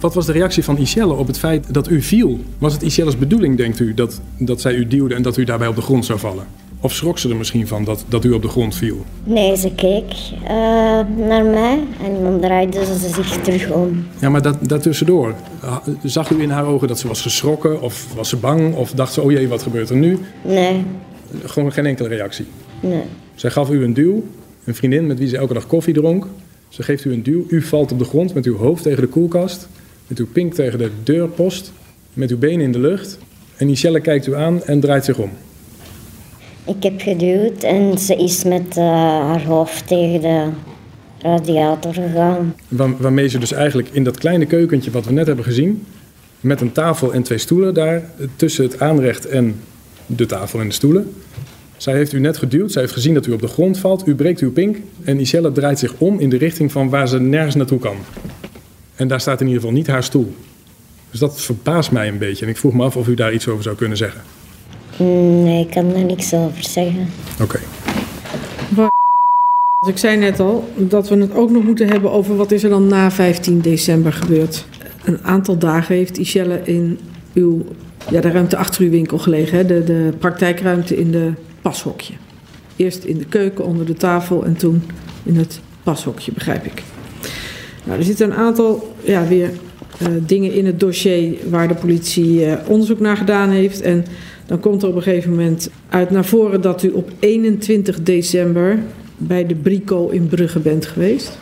Wat 0.00 0.14
was 0.14 0.26
de 0.26 0.32
reactie 0.32 0.64
van 0.64 0.78
Ishelle 0.78 1.12
op 1.12 1.26
het 1.26 1.38
feit 1.38 1.74
dat 1.74 1.90
u 1.90 2.02
viel? 2.02 2.38
Was 2.58 2.72
het 2.72 2.82
Ishelle's 2.82 3.18
bedoeling, 3.18 3.56
denkt 3.56 3.80
u, 3.80 3.94
dat, 3.94 4.20
dat 4.38 4.60
zij 4.60 4.74
u 4.74 4.86
duwde 4.86 5.14
en 5.14 5.22
dat 5.22 5.36
u 5.36 5.44
daarbij 5.44 5.68
op 5.68 5.76
de 5.76 5.82
grond 5.82 6.04
zou 6.04 6.18
vallen? 6.18 6.44
Of 6.84 6.92
schrok 6.94 7.18
ze 7.18 7.28
er 7.28 7.36
misschien 7.36 7.66
van 7.66 7.84
dat, 7.84 8.04
dat 8.08 8.24
u 8.24 8.30
op 8.30 8.42
de 8.42 8.48
grond 8.48 8.74
viel? 8.74 9.04
Nee, 9.24 9.56
ze 9.56 9.70
keek 9.74 10.12
eh, 10.44 10.50
naar 11.28 11.44
mij 11.44 11.78
en 12.04 12.22
dan 12.22 12.40
draaide 12.40 12.84
ze 12.84 13.08
zich 13.08 13.40
terug 13.42 13.70
om. 13.70 14.06
Ja, 14.20 14.28
maar 14.28 14.42
dat, 14.42 14.56
daartussendoor, 14.68 15.34
zag 16.02 16.30
u 16.30 16.42
in 16.42 16.50
haar 16.50 16.66
ogen 16.66 16.88
dat 16.88 16.98
ze 16.98 17.08
was 17.08 17.22
geschrokken 17.22 17.80
of 17.80 18.14
was 18.14 18.28
ze 18.28 18.36
bang 18.36 18.74
of 18.74 18.90
dacht 18.90 19.12
ze, 19.12 19.22
oh 19.22 19.30
jee, 19.30 19.48
wat 19.48 19.62
gebeurt 19.62 19.90
er 19.90 19.96
nu? 19.96 20.18
Nee, 20.42 20.84
Gewoon 21.44 21.72
geen 21.72 21.86
enkele 21.86 22.08
reactie. 22.08 22.46
nee. 22.80 23.02
Zij 23.34 23.50
gaf 23.50 23.70
u 23.70 23.84
een 23.84 23.94
duw, 23.94 24.24
een 24.64 24.74
vriendin 24.74 25.06
met 25.06 25.18
wie 25.18 25.28
ze 25.28 25.36
elke 25.36 25.54
dag 25.54 25.66
koffie 25.66 25.94
dronk. 25.94 26.26
Ze 26.68 26.82
geeft 26.82 27.04
u 27.04 27.12
een 27.12 27.22
duw, 27.22 27.44
u 27.48 27.62
valt 27.62 27.92
op 27.92 27.98
de 27.98 28.04
grond 28.04 28.34
met 28.34 28.44
uw 28.46 28.56
hoofd 28.56 28.82
tegen 28.82 29.00
de 29.02 29.08
koelkast, 29.08 29.68
met 30.06 30.18
uw 30.18 30.26
pink 30.32 30.54
tegen 30.54 30.78
de 30.78 30.90
deurpost, 31.02 31.72
met 32.12 32.30
uw 32.30 32.38
benen 32.38 32.60
in 32.64 32.72
de 32.72 32.80
lucht. 32.80 33.18
En 33.56 33.66
Michelle 33.66 34.00
kijkt 34.00 34.26
u 34.26 34.34
aan 34.34 34.62
en 34.64 34.80
draait 34.80 35.04
zich 35.04 35.18
om. 35.18 35.30
Ik 36.66 36.82
heb 36.82 37.00
geduwd 37.00 37.62
en 37.62 37.98
ze 37.98 38.16
is 38.16 38.44
met 38.44 38.76
eh, 38.76 38.84
haar 39.20 39.44
hoofd 39.44 39.86
tegen 39.86 40.20
de 40.20 40.48
radiator 41.18 41.94
gegaan. 41.94 42.54
Waar- 42.68 42.96
waarmee 42.96 43.28
ze 43.28 43.38
dus 43.38 43.52
eigenlijk 43.52 43.88
in 43.92 44.04
dat 44.04 44.18
kleine 44.18 44.46
keukentje 44.46 44.90
wat 44.90 45.04
we 45.04 45.12
net 45.12 45.26
hebben 45.26 45.44
gezien, 45.44 45.86
met 46.40 46.60
een 46.60 46.72
tafel 46.72 47.12
en 47.12 47.22
twee 47.22 47.38
stoelen 47.38 47.74
daar 47.74 47.96
eh, 47.96 48.26
tussen 48.36 48.64
het 48.64 48.80
aanrecht 48.80 49.26
en 49.26 49.60
de 50.06 50.26
tafel 50.26 50.60
en 50.60 50.68
de 50.68 50.74
stoelen. 50.74 51.12
Zij 51.76 51.94
heeft 51.94 52.12
u 52.12 52.20
net 52.20 52.36
geduwd, 52.36 52.72
zij 52.72 52.82
heeft 52.82 52.94
gezien 52.94 53.14
dat 53.14 53.26
u 53.26 53.32
op 53.32 53.40
de 53.40 53.46
grond 53.48 53.78
valt, 53.78 54.06
u 54.06 54.14
breekt 54.14 54.40
uw 54.40 54.52
pink 54.52 54.76
en 55.04 55.16
Michelle 55.16 55.52
draait 55.52 55.78
zich 55.78 55.94
om 55.98 56.18
in 56.20 56.28
de 56.28 56.36
richting 56.36 56.72
van 56.72 56.88
waar 56.88 57.08
ze 57.08 57.20
nergens 57.20 57.54
naartoe 57.54 57.78
kan. 57.78 57.96
En 58.96 59.08
daar 59.08 59.20
staat 59.20 59.40
in 59.40 59.46
ieder 59.46 59.60
geval 59.60 59.76
niet 59.76 59.86
haar 59.86 60.02
stoel. 60.04 60.34
Dus 61.10 61.20
dat 61.20 61.40
verbaast 61.40 61.90
mij 61.90 62.08
een 62.08 62.18
beetje 62.18 62.44
en 62.44 62.50
ik 62.50 62.56
vroeg 62.56 62.72
me 62.72 62.82
af 62.84 62.96
of 62.96 63.08
u 63.08 63.14
daar 63.14 63.32
iets 63.32 63.48
over 63.48 63.62
zou 63.62 63.76
kunnen 63.76 63.96
zeggen. 63.96 64.20
Nee, 64.96 65.64
ik 65.64 65.70
kan 65.70 65.92
daar 65.92 66.04
niks 66.04 66.34
over 66.34 66.62
zeggen. 66.62 67.08
Oké. 67.40 67.60
Dus 69.84 69.92
ik 69.92 69.98
zei 69.98 70.16
net 70.16 70.40
al 70.40 70.68
dat 70.76 71.08
we 71.08 71.16
het 71.16 71.34
ook 71.34 71.50
nog 71.50 71.62
moeten 71.62 71.88
hebben 71.88 72.10
over 72.10 72.36
wat 72.36 72.52
is 72.52 72.62
er 72.62 72.70
dan 72.70 72.86
na 72.86 73.10
15 73.10 73.60
december 73.60 74.12
gebeurd. 74.12 74.66
Een 75.04 75.18
aantal 75.22 75.58
dagen 75.58 75.94
heeft 75.94 76.18
Ishelle 76.18 76.60
in 76.64 76.98
uw, 77.34 77.64
ja, 78.10 78.20
de 78.20 78.30
ruimte 78.30 78.56
achter 78.56 78.84
uw 78.84 78.90
winkel 78.90 79.18
gelegen, 79.18 79.58
hè? 79.58 79.66
De, 79.66 79.84
de 79.84 80.12
praktijkruimte 80.18 80.96
in 80.96 81.10
de 81.10 81.32
pashokje. 81.62 82.14
Eerst 82.76 83.04
in 83.04 83.18
de 83.18 83.24
keuken 83.24 83.64
onder 83.64 83.86
de 83.86 83.94
tafel 83.94 84.44
en 84.44 84.56
toen 84.56 84.82
in 85.22 85.36
het 85.36 85.60
pashokje, 85.82 86.32
begrijp 86.32 86.64
ik. 86.64 86.82
Nou, 87.84 87.98
er 87.98 88.04
zitten 88.04 88.26
een 88.26 88.36
aantal 88.36 88.94
ja, 89.02 89.26
weer 89.26 89.50
eh, 89.98 90.08
dingen 90.26 90.52
in 90.52 90.66
het 90.66 90.80
dossier 90.80 91.36
waar 91.50 91.68
de 91.68 91.74
politie 91.74 92.44
eh, 92.44 92.68
onderzoek 92.68 93.00
naar 93.00 93.16
gedaan 93.16 93.50
heeft. 93.50 93.80
En 93.80 94.04
dan 94.46 94.60
komt 94.60 94.82
er 94.82 94.88
op 94.88 94.96
een 94.96 95.02
gegeven 95.02 95.30
moment 95.30 95.70
uit 95.88 96.10
naar 96.10 96.24
voren 96.24 96.60
dat 96.60 96.82
u 96.82 96.90
op 96.90 97.10
21 97.18 98.02
december 98.02 98.78
bij 99.16 99.46
de 99.46 99.54
Brico 99.54 100.08
in 100.08 100.26
Brugge 100.26 100.58
bent 100.58 100.86
geweest. 100.86 101.38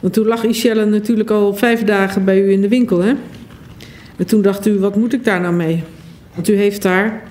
Want 0.00 0.12
toen 0.12 0.26
lag 0.26 0.44
Ishelle 0.44 0.84
natuurlijk 0.84 1.30
al 1.30 1.54
vijf 1.54 1.84
dagen 1.84 2.24
bij 2.24 2.40
u 2.40 2.50
in 2.50 2.60
de 2.60 2.68
winkel, 2.68 3.02
hè? 3.02 3.12
En 4.16 4.26
toen 4.26 4.42
dacht 4.42 4.66
u, 4.66 4.78
wat 4.78 4.96
moet 4.96 5.12
ik 5.12 5.24
daar 5.24 5.40
nou 5.40 5.54
mee? 5.54 5.82
Want 6.34 6.48
u 6.48 6.56
heeft 6.56 6.82
daar 6.82 7.22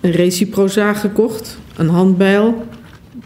een 0.00 0.10
reciproza 0.10 0.94
gekocht, 0.94 1.58
een 1.76 1.88
handbijl, 1.88 2.64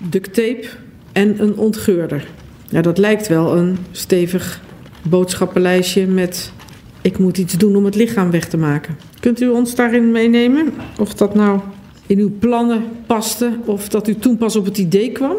duct 0.09 0.35
tape 0.35 0.67
en 1.13 1.43
een 1.43 1.57
ontgeurder. 1.57 2.27
Ja, 2.69 2.81
dat 2.81 2.99
lijkt 2.99 3.29
wel 3.29 3.57
een 3.57 3.79
stevig 3.91 4.61
boodschappenlijstje 5.03 6.07
met... 6.07 6.53
ik 7.03 7.19
moet 7.19 7.39
iets 7.39 7.55
doen 7.55 7.77
om 7.77 7.85
het 7.85 7.95
lichaam 7.95 8.31
weg 8.31 8.49
te 8.49 8.57
maken. 8.57 8.99
Kunt 9.21 9.41
u 9.41 9.49
ons 9.49 9.75
daarin 9.75 10.11
meenemen? 10.11 10.73
Of 10.99 11.15
dat 11.15 11.35
nou 11.35 11.61
in 12.07 12.19
uw 12.19 12.33
plannen 12.39 12.85
paste 13.07 13.51
of 13.65 13.89
dat 13.89 14.09
u 14.09 14.15
toen 14.15 14.37
pas 14.37 14.57
op 14.57 14.65
het 14.65 14.79
idee 14.79 15.13
kwam? 15.13 15.35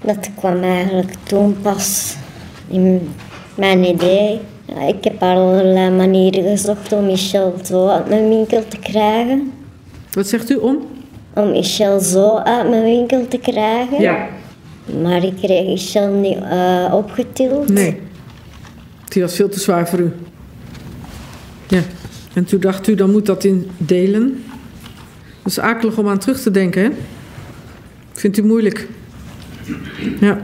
Dat 0.00 0.30
kwam 0.34 0.62
eigenlijk 0.62 1.12
toen 1.22 1.56
pas 1.62 2.16
in 2.68 3.08
mijn 3.54 3.84
idee. 3.84 4.40
Ja, 4.64 4.80
ik 4.80 5.04
heb 5.04 5.22
allerlei 5.22 5.90
manieren 5.90 6.42
gezocht 6.42 6.92
om 6.92 7.06
Michel 7.06 7.54
zo 7.64 7.88
uit 7.88 8.08
mijn 8.08 8.28
winkel 8.28 8.62
te 8.68 8.78
krijgen. 8.78 9.52
Wat 10.12 10.26
zegt 10.26 10.50
u 10.50 10.54
om? 10.54 10.78
Om 11.34 11.50
Michel 11.50 12.00
zo 12.00 12.36
uit 12.36 12.68
mijn 12.70 12.82
winkel 12.82 13.28
te 13.28 13.38
krijgen. 13.38 14.28
Maar 15.02 15.24
ik 15.24 15.36
kreeg 15.36 15.66
Michel 15.66 16.08
niet 16.12 16.38
eh, 16.50 16.92
opgetild. 16.92 17.68
Nee. 17.68 18.00
Die 19.08 19.22
was 19.22 19.34
veel 19.34 19.48
te 19.48 19.60
zwaar 19.60 19.88
voor 19.88 19.98
u. 19.98 20.12
Ja. 21.68 21.82
En 22.34 22.44
toen 22.44 22.60
dacht 22.60 22.88
u, 22.88 22.94
dan 22.94 23.10
moet 23.10 23.26
dat 23.26 23.44
in 23.44 23.70
delen. 23.76 24.44
Dat 25.42 25.52
is 25.52 25.60
akelig 25.60 25.98
om 25.98 26.08
aan 26.08 26.18
terug 26.18 26.40
te 26.40 26.50
denken, 26.50 26.82
hè? 26.82 26.90
Vindt 28.12 28.36
u 28.36 28.42
moeilijk? 28.42 28.88
Ja. 30.20 30.40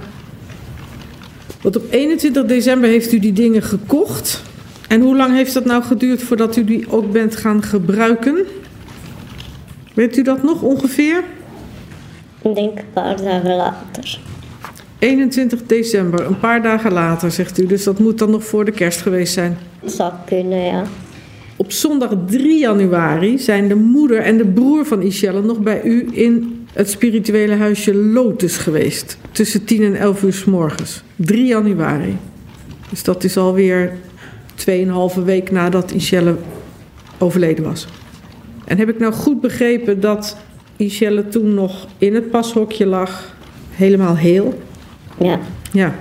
Want 1.63 1.77
op 1.77 1.85
21 1.91 2.45
december 2.45 2.89
heeft 2.89 3.13
u 3.13 3.19
die 3.19 3.33
dingen 3.33 3.63
gekocht. 3.63 4.43
En 4.89 5.01
hoe 5.01 5.17
lang 5.17 5.35
heeft 5.35 5.55
dat 5.55 5.65
nou 5.65 5.83
geduurd 5.83 6.23
voordat 6.23 6.57
u 6.57 6.65
die 6.65 6.91
ook 6.91 7.13
bent 7.13 7.37
gaan 7.37 7.63
gebruiken? 7.63 8.47
Weet 9.95 10.17
u 10.17 10.23
dat 10.23 10.43
nog 10.43 10.63
ongeveer? 10.63 11.25
Ik 12.43 12.55
denk 12.55 12.79
een 12.79 12.85
paar 12.93 13.17
dagen 13.17 13.57
later. 13.57 14.21
21 14.99 15.67
december, 15.67 16.27
een 16.27 16.39
paar 16.39 16.63
dagen 16.63 16.93
later, 16.93 17.31
zegt 17.31 17.59
u. 17.59 17.67
Dus 17.67 17.85
dat 17.85 17.99
moet 17.99 18.19
dan 18.19 18.31
nog 18.31 18.45
voor 18.45 18.65
de 18.65 18.71
kerst 18.71 19.01
geweest 19.01 19.33
zijn. 19.33 19.59
Het 19.81 19.93
zou 19.93 20.13
kunnen, 20.27 20.65
ja. 20.65 20.85
Op 21.63 21.73
zondag 21.73 22.11
3 22.27 22.59
januari 22.59 23.39
zijn 23.39 23.69
de 23.69 23.75
moeder 23.75 24.19
en 24.19 24.37
de 24.37 24.47
broer 24.47 24.87
van 24.87 25.03
Ishelle 25.03 25.43
nog 25.43 25.59
bij 25.59 25.83
u 25.83 26.09
in 26.13 26.65
het 26.73 26.91
spirituele 26.91 27.55
huisje 27.55 27.95
Lotus 27.95 28.57
geweest. 28.57 29.19
Tussen 29.33 29.65
10 29.65 29.83
en 29.83 29.95
11 29.95 30.23
uur 30.23 30.33
s 30.33 30.45
morgens. 30.45 31.03
3 31.17 31.47
januari. 31.47 32.17
Dus 32.91 33.03
dat 33.03 33.25
is 33.25 33.37
alweer 33.37 33.93
2,5 34.67 35.25
week 35.25 35.51
nadat 35.51 35.93
Ishelle 35.93 36.37
overleden 37.19 37.65
was. 37.65 37.87
En 38.65 38.79
heb 38.79 38.89
ik 38.89 38.99
nou 38.99 39.13
goed 39.13 39.41
begrepen 39.41 40.01
dat 40.01 40.37
Ishelle 40.77 41.29
toen 41.29 41.55
nog 41.55 41.87
in 41.99 42.15
het 42.15 42.31
pashokje 42.31 42.87
lag, 42.87 43.37
helemaal 43.71 44.17
heel? 44.17 44.63
Ja, 45.19 45.41
Ja. 45.73 45.95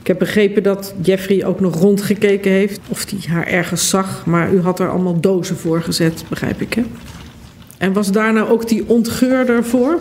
Ik 0.00 0.06
heb 0.06 0.18
begrepen 0.18 0.62
dat 0.62 0.94
Jeffrey 1.02 1.44
ook 1.44 1.60
nog 1.60 1.80
rondgekeken 1.80 2.50
heeft 2.50 2.80
of 2.88 3.06
hij 3.10 3.18
haar 3.34 3.46
ergens 3.46 3.88
zag, 3.88 4.26
maar 4.26 4.52
u 4.52 4.60
had 4.60 4.80
er 4.80 4.90
allemaal 4.90 5.20
dozen 5.20 5.56
voor 5.56 5.82
gezet, 5.82 6.24
begrijp 6.28 6.60
ik 6.60 6.74
hè? 6.74 6.82
En 7.78 7.92
was 7.92 8.12
daar 8.12 8.32
nou 8.32 8.48
ook 8.50 8.68
die 8.68 8.84
ontgeurder 8.86 9.64
voor? 9.64 9.98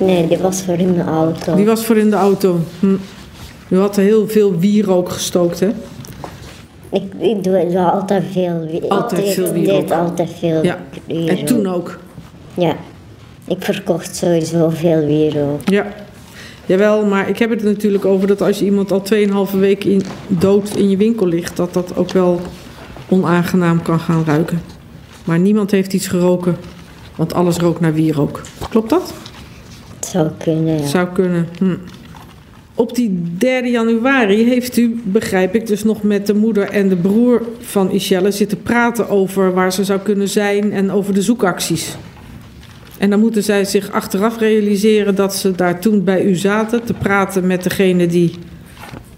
Nee, 0.00 0.28
die 0.28 0.38
was 0.38 0.62
voor 0.62 0.74
in 0.78 0.92
de 0.94 1.02
auto. 1.02 1.54
Die 1.56 1.64
was 1.66 1.84
voor 1.84 1.96
in 1.96 2.10
de 2.10 2.16
auto. 2.16 2.58
Hm. 2.80 2.94
U 3.68 3.78
had 3.78 3.96
er 3.96 4.02
heel 4.02 4.28
veel 4.28 4.58
wierook 4.58 5.08
gestookt 5.08 5.60
hè? 5.60 5.68
Ik, 6.90 7.02
ik 7.18 7.44
doe, 7.44 7.66
doe 7.70 7.78
altijd 7.80 8.24
veel 8.32 8.66
wie- 8.70 8.90
Altijd 8.90 9.26
ik 9.26 9.32
veel 9.32 9.52
wierook. 9.52 9.80
deed 9.80 9.90
altijd 9.90 10.30
veel 10.38 10.62
Ja. 10.64 10.78
wierook. 11.06 11.28
En 11.38 11.44
toen 11.44 11.66
ook. 11.66 11.98
Ja. 12.54 12.76
Ik 13.46 13.56
verkocht 13.64 14.16
sowieso 14.16 14.68
veel 14.68 15.04
wierook. 15.06 15.68
Ja. 15.68 15.86
Jawel, 16.66 17.06
maar 17.06 17.28
ik 17.28 17.38
heb 17.38 17.50
het 17.50 17.62
natuurlijk 17.62 18.04
over 18.04 18.26
dat 18.26 18.40
als 18.40 18.58
je 18.58 18.64
iemand 18.64 18.92
al 18.92 19.02
2,5 19.52 19.58
week 19.58 19.84
in, 19.84 20.02
dood 20.26 20.76
in 20.76 20.90
je 20.90 20.96
winkel 20.96 21.26
ligt, 21.26 21.56
dat 21.56 21.74
dat 21.74 21.96
ook 21.96 22.10
wel 22.10 22.40
onaangenaam 23.08 23.82
kan 23.82 24.00
gaan 24.00 24.24
ruiken. 24.24 24.62
Maar 25.24 25.38
niemand 25.38 25.70
heeft 25.70 25.92
iets 25.92 26.06
geroken, 26.06 26.56
want 27.16 27.34
alles 27.34 27.56
rookt 27.56 27.80
naar 27.80 27.94
wierook. 27.94 28.40
Klopt 28.70 28.90
dat? 28.90 29.14
Het 29.96 30.06
zou 30.06 30.28
kunnen, 30.38 30.78
ja. 30.78 30.86
Zou 30.86 31.08
kunnen. 31.08 31.48
Hm. 31.58 31.76
Op 32.74 32.94
die 32.94 33.22
3 33.38 33.70
januari 33.70 34.44
heeft 34.44 34.76
u, 34.76 35.00
begrijp 35.04 35.54
ik, 35.54 35.66
dus 35.66 35.84
nog 35.84 36.02
met 36.02 36.26
de 36.26 36.34
moeder 36.34 36.68
en 36.68 36.88
de 36.88 36.96
broer 36.96 37.42
van 37.60 37.90
Ishelle 37.90 38.30
zitten 38.30 38.62
praten 38.62 39.08
over 39.08 39.54
waar 39.54 39.72
ze 39.72 39.84
zou 39.84 40.00
kunnen 40.00 40.28
zijn 40.28 40.72
en 40.72 40.90
over 40.90 41.14
de 41.14 41.22
zoekacties. 41.22 41.96
En 43.02 43.10
dan 43.10 43.20
moeten 43.20 43.42
zij 43.42 43.64
zich 43.64 43.90
achteraf 43.90 44.38
realiseren 44.38 45.14
dat 45.14 45.34
ze 45.34 45.50
daar 45.50 45.80
toen 45.80 46.04
bij 46.04 46.22
u 46.22 46.34
zaten 46.34 46.84
te 46.84 46.94
praten 46.94 47.46
met 47.46 47.62
degene 47.62 48.06
die 48.06 48.34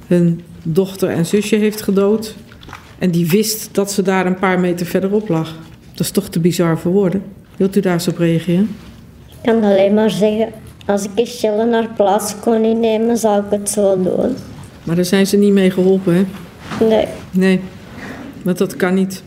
hun 0.06 0.40
dochter 0.62 1.08
en 1.08 1.26
zusje 1.26 1.56
heeft 1.56 1.82
gedood. 1.82 2.34
En 2.98 3.10
die 3.10 3.28
wist 3.28 3.68
dat 3.72 3.92
ze 3.92 4.02
daar 4.02 4.26
een 4.26 4.38
paar 4.38 4.60
meter 4.60 4.86
verderop 4.86 5.28
lag. 5.28 5.54
Dat 5.90 6.00
is 6.00 6.10
toch 6.10 6.28
te 6.28 6.40
bizar 6.40 6.78
voor 6.78 6.92
woorden. 6.92 7.22
Wilt 7.56 7.76
u 7.76 7.80
daar 7.80 7.92
eens 7.92 8.08
op 8.08 8.18
reageren? 8.18 8.76
Ik 9.28 9.36
kan 9.42 9.62
alleen 9.62 9.94
maar 9.94 10.10
zeggen, 10.10 10.48
als 10.86 11.04
ik 11.04 11.10
eens 11.14 11.38
chillen 11.40 11.68
naar 11.68 11.88
plaats 11.96 12.34
kon 12.40 12.64
innemen, 12.64 13.16
zou 13.16 13.44
ik 13.44 13.50
het 13.50 13.70
zo 13.70 14.02
doen. 14.02 14.36
Maar 14.82 14.96
daar 14.96 15.04
zijn 15.04 15.26
ze 15.26 15.36
niet 15.36 15.52
mee 15.52 15.70
geholpen, 15.70 16.14
hè? 16.14 16.24
Nee. 16.84 17.06
Nee, 17.30 17.60
want 18.42 18.58
dat 18.58 18.76
kan 18.76 18.94
niet. 18.94 19.22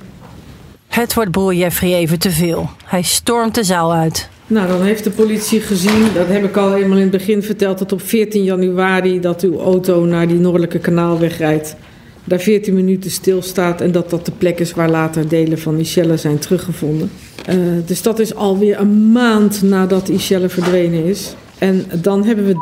Het 0.88 1.14
wordt 1.14 1.32
broer 1.32 1.54
Jeffrey 1.54 1.94
even 1.94 2.20
te 2.20 2.32
veel. 2.32 2.70
Hij 2.86 3.02
stormt 3.02 3.56
de 3.56 3.64
zaal 3.64 3.94
uit. 3.94 4.30
Nou, 4.50 4.68
dan 4.68 4.82
heeft 4.82 5.04
de 5.04 5.10
politie 5.10 5.60
gezien, 5.60 6.14
dat 6.14 6.28
heb 6.28 6.44
ik 6.44 6.58
al 6.58 6.74
helemaal 6.74 6.98
in 6.98 7.02
het 7.02 7.12
begin 7.12 7.44
verteld, 7.44 7.80
dat 7.80 7.92
op 7.92 8.02
14 8.02 8.44
januari 8.44 9.20
dat 9.20 9.42
uw 9.42 9.60
auto 9.60 10.06
naar 10.06 10.28
die 10.28 10.38
noordelijke 10.38 10.80
kanaalweg 10.80 11.38
rijdt. 11.38 11.76
Daar 12.24 12.40
14 12.40 12.74
minuten 12.74 13.12
stilstaat 13.12 13.82
en 13.82 13.92
dat 13.92 14.10
dat 14.10 14.26
de 14.26 14.32
plek 14.32 14.60
is 14.60 14.74
waar 14.74 14.90
later 14.90 15.28
delen 15.28 15.60
van 15.60 15.76
Michelle 15.76 16.18
zijn 16.18 16.40
teruggevonden. 16.40 17.12
Eh, 17.46 17.56
dus 17.86 18.02
dat 18.02 18.20
is 18.20 18.36
alweer 18.36 18.80
een 18.80 19.12
maand 19.12 19.62
nadat 19.62 20.10
Michelle 20.10 20.50
verdwenen 20.50 21.04
is. 21.04 21.36
En 21.58 21.86
dan 22.02 22.24
hebben 22.24 22.46
we 22.46 22.56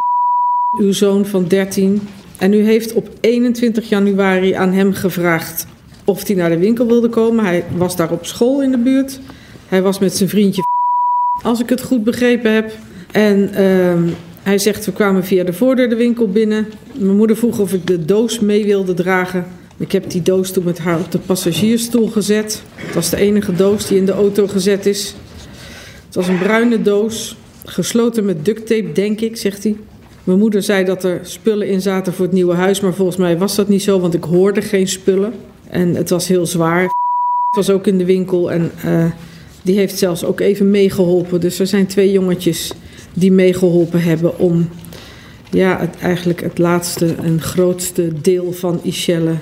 uw 0.80 0.92
zoon 0.92 1.26
van 1.26 1.48
13. 1.48 2.02
En 2.38 2.54
u 2.54 2.64
heeft 2.64 2.94
op 2.94 3.10
21 3.20 3.90
januari 3.90 4.54
aan 4.54 4.72
hem 4.72 4.94
gevraagd 4.94 5.68
of 6.06 6.28
hij 6.28 6.36
naar 6.36 6.50
de 6.50 6.58
winkel 6.58 6.88
wilde 6.88 7.10
komen. 7.10 7.46
Hij 7.46 7.64
was 7.78 7.96
daar 7.96 8.12
op 8.12 8.26
school 8.26 8.62
in 8.62 8.72
de 8.72 8.78
buurt. 8.78 9.20
Hij 9.68 9.82
was 9.82 10.00
met 10.00 10.16
zijn 10.16 10.30
vriendje 10.30 10.64
als 11.46 11.60
ik 11.60 11.70
het 11.70 11.82
goed 11.82 12.04
begrepen 12.04 12.54
heb. 12.54 12.72
En 13.12 13.54
ehm, 13.54 14.04
hij 14.44 14.58
zegt, 14.58 14.86
we 14.86 14.92
kwamen 14.92 15.24
via 15.24 15.44
de 15.44 15.54
voordeur 15.54 15.90
de 15.90 15.96
winkel 15.96 16.30
binnen. 16.30 16.68
Mijn 16.94 17.16
moeder 17.16 17.38
vroeg 17.38 17.60
of 17.60 17.74
ik 17.74 17.88
de 17.88 18.06
doos 18.06 18.40
mee 18.40 18.66
wilde 18.66 18.94
dragen. 18.94 19.46
Ik 19.78 19.92
heb 19.92 20.10
die 20.10 20.22
doos 20.22 20.52
toen 20.52 20.64
met 20.64 20.80
haar 20.80 21.00
op 21.00 21.12
de 21.12 21.18
passagiersstoel 21.18 22.08
gezet. 22.08 22.64
Het 22.76 22.94
was 22.94 23.10
de 23.10 23.18
enige 23.18 23.54
doos 23.54 23.88
die 23.88 23.98
in 23.98 24.06
de 24.06 24.12
auto 24.12 24.48
gezet 24.48 24.86
is. 24.86 25.16
Het 26.06 26.16
was 26.16 26.28
een 26.28 26.38
bruine 26.38 26.82
doos, 26.82 27.36
gesloten 27.66 28.26
met 28.26 28.46
duct 28.46 28.68
tape, 28.68 28.92
denk 28.92 29.22
ik, 29.22 29.38
zegt 29.38 29.64
hij. 29.64 29.76
Mijn 30.24 30.40
moeder 30.40 30.64
zei 30.64 30.86
dat 30.86 31.04
er 31.04 31.20
spullen 31.24 31.68
in 31.68 31.82
zaten 31.82 32.14
voor 32.14 32.26
het 32.26 32.34
nieuwe 32.34 32.56
huis, 32.56 32.80
maar 32.80 32.94
volgens 32.94 33.18
mij 33.18 33.38
was 33.38 33.56
dat 33.56 33.68
niet 33.68 33.84
zo, 33.84 34.00
want 34.00 34.14
ik 34.14 34.24
hoorde 34.24 34.62
geen 34.62 34.88
spullen. 34.88 35.34
En 35.70 35.96
het 35.96 36.10
was 36.10 36.28
heel 36.28 36.46
zwaar. 36.46 36.90
was 37.56 37.70
ook 37.70 37.88
in 37.88 37.98
de 37.98 38.06
winkel 38.06 38.52
en 38.52 38.72
eh, 38.84 39.06
die 39.66 39.78
heeft 39.78 39.98
zelfs 39.98 40.24
ook 40.24 40.40
even 40.40 40.72
meegeholpen. 40.72 41.40
Dus 41.40 41.60
er 41.60 41.68
zijn 41.68 41.88
twee 41.88 42.12
jongetjes 42.12 42.72
die 43.14 43.32
meegeholpen 43.32 44.02
hebben 44.02 44.40
om 44.40 44.70
ja, 45.50 45.90
eigenlijk 46.02 46.42
het 46.42 46.58
laatste 46.58 47.16
en 47.16 47.42
grootste 47.42 48.22
deel 48.22 48.52
van 48.54 48.80
Ishelle 48.84 49.36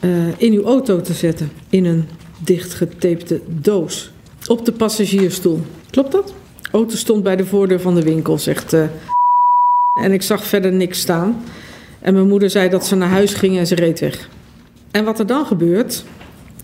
eh, 0.00 0.10
in 0.36 0.52
uw 0.52 0.64
auto 0.64 1.00
te 1.00 1.12
zetten. 1.12 1.50
In 1.70 1.84
een 1.84 2.04
dichtgetapte 2.38 3.40
doos. 3.46 4.10
Op 4.46 4.64
de 4.64 4.72
passagiersstoel. 4.72 5.60
Klopt 5.90 6.12
dat? 6.12 6.34
De 6.62 6.68
auto 6.72 6.96
stond 6.96 7.22
bij 7.22 7.36
de 7.36 7.46
voordeur 7.46 7.80
van 7.80 7.94
de 7.94 8.02
winkel, 8.02 8.38
zegt. 8.38 8.72
eh, 8.72 8.82
en 10.02 10.12
ik 10.12 10.22
zag 10.22 10.44
verder 10.44 10.72
niks 10.72 11.00
staan. 11.00 11.42
En 12.00 12.14
mijn 12.14 12.28
moeder 12.28 12.50
zei 12.50 12.68
dat 12.68 12.86
ze 12.86 12.96
naar 12.96 13.08
huis 13.08 13.34
ging 13.34 13.58
en 13.58 13.66
ze 13.66 13.74
reed 13.74 14.00
weg. 14.00 14.28
En 14.90 15.04
wat 15.04 15.18
er 15.18 15.26
dan 15.26 15.46
gebeurt, 15.46 16.04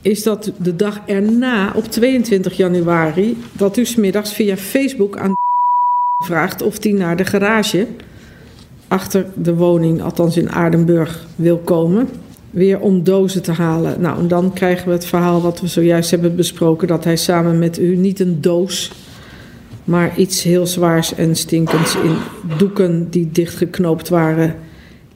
is 0.03 0.23
dat 0.23 0.53
de 0.57 0.77
dag 0.77 1.01
erna, 1.07 1.73
op 1.75 1.85
22 1.85 2.57
januari, 2.57 3.37
dat 3.53 3.77
u 3.77 3.85
smiddags 3.85 4.33
via 4.33 4.57
Facebook 4.57 5.17
aan 5.17 5.33
vraagt 6.25 6.63
of 6.63 6.83
hij 6.83 6.93
naar 6.93 7.17
de 7.17 7.25
garage 7.25 7.87
achter 8.93 9.27
de 9.35 9.55
woning, 9.55 10.03
althans 10.03 10.37
in 10.37 10.51
Aardenburg, 10.51 11.27
wil 11.37 11.59
komen. 11.59 12.09
Weer 12.51 12.81
om 12.81 13.05
dozen 13.05 13.43
te 13.43 13.53
halen. 13.53 14.01
Nou, 14.01 14.19
en 14.19 14.29
dan 14.29 14.53
krijgen 14.53 14.87
we 14.87 14.93
het 14.93 15.05
verhaal 15.05 15.43
wat 15.43 15.61
we 15.61 15.67
zojuist 15.67 16.11
hebben 16.11 16.37
besproken: 16.37 16.89
dat 16.89 17.05
hij 17.05 17.17
samen 17.17 17.59
met 17.59 17.79
u 17.79 17.97
niet 17.97 18.21
een 18.21 18.41
doos, 18.41 18.93
maar 19.85 20.19
iets 20.19 20.43
heel 20.43 20.67
zwaars 20.67 21.15
en 21.15 21.37
stinkends 21.37 21.97
in 21.97 22.17
doeken 22.59 23.11
die 23.11 23.29
dichtgeknoopt 23.33 24.09
waren, 24.09 24.55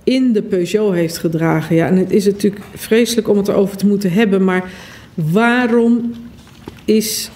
in 0.06 0.32
de 0.32 0.42
Peugeot 0.42 0.94
heeft 0.94 1.18
gedragen. 1.18 1.76
Ja, 1.76 1.86
en 1.86 1.96
het 1.96 2.10
is 2.10 2.24
natuurlijk 2.24 2.64
vreselijk 2.74 3.28
om 3.28 3.36
het 3.36 3.48
erover 3.48 3.76
te 3.76 3.86
moeten 3.86 4.12
hebben, 4.12 4.44
maar 4.44 4.70
waarom 5.14 6.12
is 6.84 7.30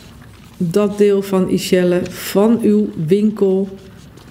dat 0.57 0.99
deel 0.99 1.23
van 1.23 1.49
Ishelle 1.49 2.01
van 2.09 2.59
uw 2.63 2.89
winkel 3.07 3.69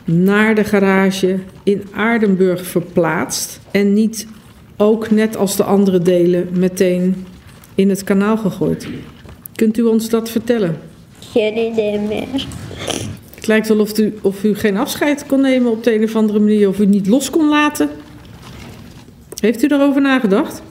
naar 0.05 0.55
de 0.55 0.63
garage 0.63 1.39
in 1.63 1.83
Aardenburg 1.91 2.65
verplaatst 2.65 3.59
en 3.71 3.93
niet 3.93 4.27
ook 4.77 5.09
net 5.09 5.37
als 5.37 5.55
de 5.55 5.63
andere 5.63 5.99
delen 5.99 6.47
meteen 6.53 7.25
in 7.75 7.89
het 7.89 8.03
kanaal 8.03 8.37
gegooid? 8.37 8.87
Kunt 9.55 9.77
u 9.77 9.83
ons 9.83 10.09
dat 10.09 10.29
vertellen? 10.29 10.77
Geen 11.31 11.71
idee 11.71 11.99
meer. 11.99 12.47
Het 13.35 13.47
lijkt 13.47 13.67
wel 13.67 13.79
of 13.79 13.97
u, 13.97 14.13
of 14.21 14.43
u 14.43 14.55
geen 14.55 14.77
afscheid 14.77 15.25
kon 15.25 15.41
nemen 15.41 15.71
op 15.71 15.83
de 15.83 15.95
een 15.95 16.03
of 16.03 16.15
andere 16.15 16.39
manier, 16.39 16.67
of 16.67 16.79
u 16.79 16.85
niet 16.85 17.07
los 17.07 17.29
kon 17.29 17.49
laten. 17.49 17.89
Heeft 19.39 19.63
u 19.63 19.67
daarover 19.67 20.01
nagedacht? 20.01 20.61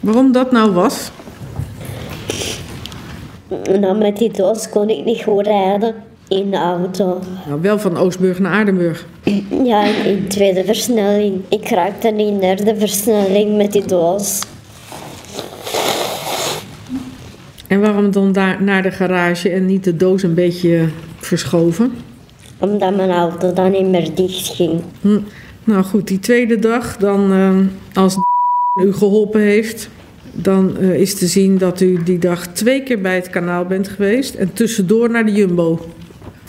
Waarom 0.00 0.32
dat 0.32 0.52
nou 0.52 0.72
was? 0.72 1.10
Dan 3.80 3.98
met 3.98 4.16
die 4.16 4.32
doos 4.32 4.68
kon 4.68 4.88
ik 4.88 5.04
niet 5.04 5.22
goed 5.22 5.46
rijden 5.46 5.94
in 6.28 6.50
de 6.50 6.56
auto. 6.56 7.20
Nou, 7.46 7.60
wel 7.60 7.78
van 7.78 7.96
Oostburg 7.96 8.38
naar 8.38 8.52
Aardenburg. 8.52 9.06
Ja, 9.64 9.84
in 9.84 10.28
tweede 10.28 10.64
versnelling. 10.64 11.42
Ik 11.48 11.68
raakte 11.68 12.08
in 12.08 12.38
derde 12.38 12.76
versnelling 12.76 13.56
met 13.56 13.72
die 13.72 13.84
doos. 13.84 14.42
En 17.66 17.80
waarom 17.80 18.10
dan 18.10 18.32
daar 18.32 18.62
naar 18.62 18.82
de 18.82 18.90
garage 18.90 19.50
en 19.50 19.66
niet 19.66 19.84
de 19.84 19.96
doos 19.96 20.22
een 20.22 20.34
beetje 20.34 20.88
verschoven? 21.16 21.92
Omdat 22.58 22.96
mijn 22.96 23.10
auto 23.10 23.52
dan 23.52 23.70
niet 23.70 23.88
meer 23.88 24.14
dicht 24.14 24.48
ging. 24.48 24.82
Hm. 25.00 25.18
Nou 25.68 25.84
goed, 25.84 26.08
die 26.08 26.18
tweede 26.18 26.58
dag, 26.58 26.96
dan 26.96 27.32
eh, 27.32 27.58
als 28.02 28.16
u 28.82 28.92
geholpen 28.92 29.40
heeft, 29.40 29.88
dan 30.32 30.76
eh, 30.76 31.00
is 31.00 31.14
te 31.14 31.26
zien 31.26 31.58
dat 31.58 31.80
u 31.80 32.02
die 32.02 32.18
dag 32.18 32.46
twee 32.46 32.82
keer 32.82 33.00
bij 33.00 33.14
het 33.14 33.30
kanaal 33.30 33.64
bent 33.64 33.88
geweest 33.88 34.34
en 34.34 34.52
tussendoor 34.52 35.10
naar 35.10 35.24
de 35.24 35.32
Jumbo. 35.32 35.86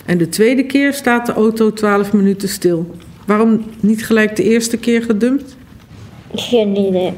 En 0.04 0.18
de 0.18 0.28
tweede 0.28 0.64
keer 0.64 0.92
staat 0.92 1.26
de 1.26 1.32
auto 1.32 1.72
12 1.72 2.12
minuten 2.12 2.48
stil. 2.48 2.94
Waarom 3.26 3.64
niet 3.80 4.06
gelijk 4.06 4.36
de 4.36 4.42
eerste 4.42 4.76
keer 4.76 5.02
gedumpt? 5.02 5.56
Geen 6.34 6.76
idee. 6.76 7.12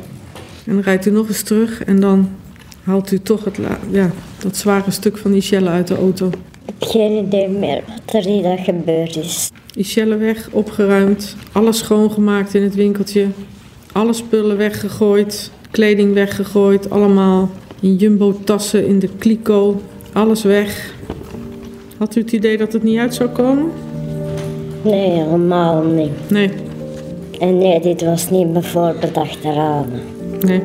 En 0.66 0.74
dan 0.74 0.80
rijdt 0.80 1.06
u 1.06 1.10
nog 1.10 1.28
eens 1.28 1.42
terug 1.42 1.84
en 1.84 2.00
dan 2.00 2.30
haalt 2.84 3.12
u 3.12 3.18
toch 3.18 3.44
het, 3.44 3.58
ja, 3.90 4.10
dat 4.38 4.56
zware 4.56 4.90
stuk 4.90 5.18
van 5.18 5.32
die 5.32 5.42
Shell 5.42 5.66
uit 5.66 5.86
de 5.86 5.96
auto. 5.96 6.30
Heb 6.78 6.88
geen 6.90 7.24
idee 7.26 7.48
meer 7.48 7.82
wat 7.86 8.14
er 8.14 8.22
die 8.22 8.42
dag 8.42 8.64
gebeurd 8.64 9.16
is. 9.16 9.50
Die 9.66 9.84
Shell 9.84 10.18
weg, 10.18 10.48
opgeruimd, 10.52 11.36
alles 11.52 11.78
schoongemaakt 11.78 12.54
in 12.54 12.62
het 12.62 12.74
winkeltje. 12.74 13.26
Alle 13.92 14.12
spullen 14.12 14.56
weggegooid, 14.56 15.50
kleding 15.70 16.14
weggegooid, 16.14 16.90
allemaal 16.90 17.50
in 17.80 17.96
jumbo-tassen, 17.96 18.86
in 18.86 18.98
de 18.98 19.08
kliko. 19.18 19.80
Alles 20.12 20.42
weg. 20.42 20.94
Had 21.98 22.16
u 22.16 22.20
het 22.20 22.32
idee 22.32 22.56
dat 22.56 22.72
het 22.72 22.82
niet 22.82 22.98
uit 22.98 23.14
zou 23.14 23.28
komen? 23.28 23.70
Nee, 24.82 25.10
helemaal 25.10 25.82
niet. 25.82 26.30
Nee. 26.30 26.50
En 27.40 27.58
nee, 27.58 27.80
dit 27.80 28.02
was 28.02 28.30
niet 28.30 28.52
mijn 28.52 28.64
voorbedachte 28.64 29.52
raden. 29.52 30.00
Nee. 30.40 30.62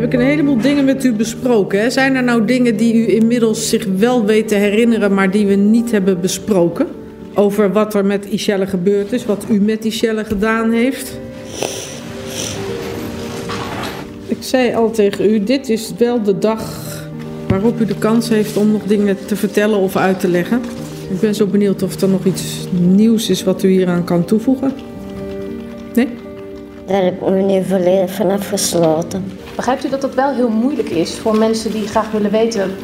Heb 0.00 0.04
ik 0.04 0.12
een 0.12 0.26
heleboel 0.26 0.60
dingen 0.60 0.84
met 0.84 1.04
u 1.04 1.12
besproken. 1.12 1.80
Hè? 1.80 1.90
Zijn 1.90 2.14
er 2.14 2.22
nou 2.22 2.44
dingen 2.44 2.76
die 2.76 2.94
u 2.94 3.14
inmiddels 3.14 3.68
zich 3.68 3.86
wel 3.96 4.24
weet 4.24 4.48
te 4.48 4.54
herinneren, 4.54 5.14
maar 5.14 5.30
die 5.30 5.46
we 5.46 5.54
niet 5.54 5.90
hebben 5.90 6.20
besproken? 6.20 6.86
Over 7.34 7.72
wat 7.72 7.94
er 7.94 8.04
met 8.04 8.26
Ishelle 8.26 8.66
gebeurd 8.66 9.12
is, 9.12 9.24
wat 9.24 9.44
u 9.50 9.60
met 9.60 9.84
Ishelle 9.84 10.24
gedaan 10.24 10.70
heeft? 10.70 11.18
Ik 14.26 14.36
zei 14.40 14.74
al 14.74 14.90
tegen 14.90 15.30
u, 15.30 15.44
dit 15.44 15.68
is 15.68 15.92
wel 15.98 16.22
de 16.22 16.38
dag 16.38 16.90
waarop 17.48 17.80
u 17.80 17.84
de 17.84 17.98
kans 17.98 18.28
heeft 18.28 18.56
om 18.56 18.72
nog 18.72 18.82
dingen 18.82 19.16
te 19.26 19.36
vertellen 19.36 19.78
of 19.78 19.96
uit 19.96 20.20
te 20.20 20.28
leggen. 20.28 20.60
Ik 21.10 21.20
ben 21.20 21.34
zo 21.34 21.46
benieuwd 21.46 21.82
of 21.82 22.00
er 22.00 22.08
nog 22.08 22.24
iets 22.24 22.66
nieuws 22.70 23.30
is 23.30 23.42
wat 23.42 23.62
u 23.62 23.68
hieraan 23.68 24.04
kan 24.04 24.24
toevoegen. 24.24 24.72
Nee? 25.94 26.08
Daar 26.86 27.04
heb 27.04 27.14
ik 27.14 27.28
me 27.28 27.42
nu 27.42 27.64
volledig 27.64 28.14
van 28.14 28.30
afgesloten. 28.30 29.41
Begrijpt 29.56 29.84
u 29.84 29.88
dat 29.88 30.02
het 30.02 30.14
wel 30.14 30.34
heel 30.34 30.48
moeilijk 30.48 30.88
is 30.88 31.18
voor 31.18 31.38
mensen 31.38 31.72
die 31.72 31.88
graag 31.88 32.10
willen 32.10 32.30
weten 32.30 32.76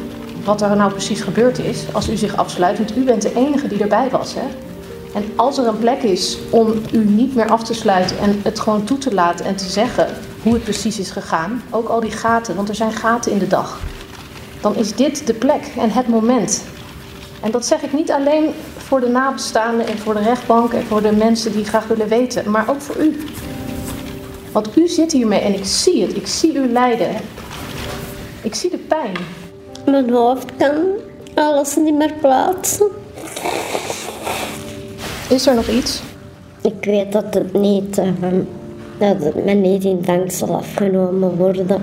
wat 0.43 0.61
er 0.61 0.75
nou 0.75 0.91
precies 0.91 1.21
gebeurd 1.21 1.59
is, 1.59 1.83
als 1.91 2.09
u 2.09 2.15
zich 2.15 2.35
afsluit? 2.35 2.77
Want 2.77 2.97
u 2.97 3.03
bent 3.03 3.21
de 3.21 3.33
enige 3.35 3.67
die 3.67 3.81
erbij 3.81 4.09
was, 4.09 4.33
hè? 4.33 4.47
En 5.13 5.23
als 5.35 5.57
er 5.57 5.67
een 5.67 5.79
plek 5.79 6.01
is 6.03 6.37
om 6.49 6.73
u 6.91 7.05
niet 7.05 7.35
meer 7.35 7.49
af 7.49 7.63
te 7.63 7.73
sluiten 7.73 8.19
en 8.19 8.39
het 8.43 8.59
gewoon 8.59 8.83
toe 8.83 8.97
te 8.97 9.13
laten 9.13 9.45
en 9.45 9.55
te 9.55 9.69
zeggen 9.69 10.07
hoe 10.43 10.53
het 10.53 10.63
precies 10.63 10.99
is 10.99 11.11
gegaan, 11.11 11.63
ook 11.69 11.87
al 11.87 11.99
die 11.99 12.11
gaten, 12.11 12.55
want 12.55 12.69
er 12.69 12.75
zijn 12.75 12.91
gaten 12.91 13.31
in 13.31 13.37
de 13.37 13.47
dag, 13.47 13.79
dan 14.61 14.75
is 14.75 14.95
dit 14.95 15.27
de 15.27 15.33
plek 15.33 15.71
en 15.77 15.91
het 15.91 16.07
moment. 16.07 16.63
En 17.41 17.51
dat 17.51 17.65
zeg 17.65 17.81
ik 17.81 17.93
niet 17.93 18.11
alleen 18.11 18.53
voor 18.77 18.99
de 18.99 19.07
nabestaanden 19.07 19.87
en 19.87 19.97
voor 19.97 20.13
de 20.13 20.21
rechtbank 20.21 20.73
en 20.73 20.85
voor 20.85 21.01
de 21.01 21.11
mensen 21.11 21.51
die 21.51 21.65
graag 21.65 21.87
willen 21.87 22.07
weten, 22.07 22.51
maar 22.51 22.69
ook 22.69 22.81
voor 22.81 22.97
u. 22.97 23.25
Want 24.51 24.77
u 24.77 24.87
zit 24.87 25.11
hiermee 25.11 25.39
en 25.39 25.53
ik 25.53 25.65
zie 25.65 26.01
het, 26.01 26.15
ik 26.15 26.27
zie 26.27 26.53
u 26.53 26.71
lijden. 26.71 27.09
Ik 28.41 28.55
zie 28.55 28.69
de 28.69 28.77
pijn. 28.77 29.15
Mijn 29.85 30.09
hoofd 30.09 30.45
kan 30.57 30.75
alles 31.35 31.75
niet 31.75 31.95
meer 31.95 32.13
plaatsen. 32.21 32.87
Is 35.29 35.47
er 35.47 35.55
nog 35.55 35.67
iets? 35.67 36.01
Ik 36.61 36.85
weet 36.85 37.11
dat 37.11 37.33
het 37.33 37.53
niet, 37.53 37.97
eh, 37.97 38.07
dat 38.97 39.23
het 39.23 39.45
me 39.45 39.53
niet 39.53 39.83
in 39.83 40.01
dank 40.01 40.31
zal 40.31 40.55
afgenomen 40.55 41.35
worden. 41.35 41.81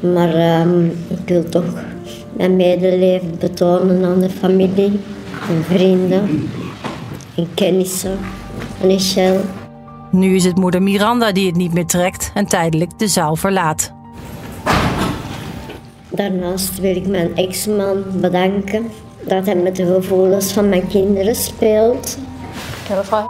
Maar 0.00 0.34
ehm, 0.34 0.84
ik 0.86 1.18
wil 1.26 1.48
toch 1.48 1.74
mijn 2.32 2.56
medeleven 2.56 3.38
betonen 3.38 4.04
aan 4.04 4.20
de 4.20 4.30
familie 4.30 5.00
en 5.48 5.64
vrienden 5.64 6.48
en 7.36 7.48
kennissen 7.54 8.18
Michel. 8.84 9.40
Nu 10.10 10.34
is 10.34 10.44
het 10.44 10.56
moeder 10.56 10.82
Miranda 10.82 11.32
die 11.32 11.46
het 11.46 11.56
niet 11.56 11.72
meer 11.72 11.86
trekt 11.86 12.30
en 12.34 12.46
tijdelijk 12.46 12.98
de 12.98 13.08
zaal 13.08 13.36
verlaat. 13.36 13.92
Daarnaast 16.08 16.80
wil 16.80 16.96
ik 16.96 17.06
mijn 17.06 17.36
ex-man 17.36 18.04
bedanken 18.20 18.86
dat 19.26 19.46
hij 19.46 19.56
met 19.56 19.76
de 19.76 19.86
gevoelens 19.86 20.52
van 20.52 20.68
mijn 20.68 20.86
kinderen 20.86 21.34
speelt. 21.34 22.18
Ja, 22.88 22.96
mevrouw, 22.96 23.26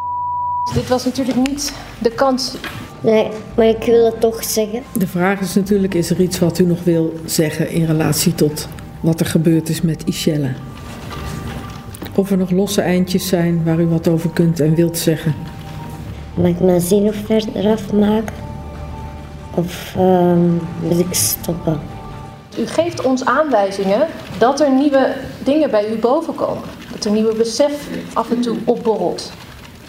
dit 0.75 0.89
was 0.89 1.05
natuurlijk 1.05 1.37
niet 1.37 1.73
de 1.99 2.11
kans. 2.11 2.57
Nee, 3.01 3.29
maar 3.57 3.67
ik 3.67 3.85
wil 3.85 4.05
het 4.05 4.21
toch 4.21 4.45
zeggen. 4.45 4.83
De 4.93 5.07
vraag 5.07 5.41
is 5.41 5.55
natuurlijk, 5.55 5.95
is 5.95 6.11
er 6.11 6.21
iets 6.21 6.39
wat 6.39 6.59
u 6.59 6.65
nog 6.65 6.85
wil 6.85 7.13
zeggen 7.25 7.71
in 7.71 7.85
relatie 7.85 8.35
tot 8.35 8.69
wat 9.01 9.21
er 9.21 9.27
gebeurd 9.27 9.69
is 9.69 9.81
met 9.81 10.05
Ishelle? 10.07 10.53
Of 12.15 12.31
er 12.31 12.37
nog 12.37 12.51
losse 12.51 12.81
eindjes 12.81 13.29
zijn 13.29 13.65
waar 13.65 13.81
u 13.81 13.87
wat 13.87 14.09
over 14.09 14.31
kunt 14.31 14.61
en 14.61 14.75
wilt 14.75 14.99
zeggen? 14.99 15.35
Mag 16.41 16.51
ik 16.51 16.61
mijn 16.61 16.81
zin 16.81 17.03
nog 17.03 17.15
verder 17.15 17.71
afmaken? 17.73 18.35
Of 19.55 19.95
ehm 19.97 20.49
wil 20.89 20.99
ik 20.99 21.15
stoppen? 21.15 21.81
U 22.59 22.67
geeft 22.67 23.03
ons 23.03 23.25
aanwijzingen 23.25 24.07
dat 24.39 24.61
er 24.61 24.71
nieuwe 24.73 25.13
dingen 25.45 25.71
bij 25.71 25.91
u 25.93 25.99
bovenkomen. 25.99 26.63
Dat 26.93 27.05
er 27.05 27.11
nieuwe 27.11 27.35
besef 27.35 27.89
af 28.13 28.31
en 28.31 28.41
toe 28.41 28.57
opborrelt. 28.65 29.33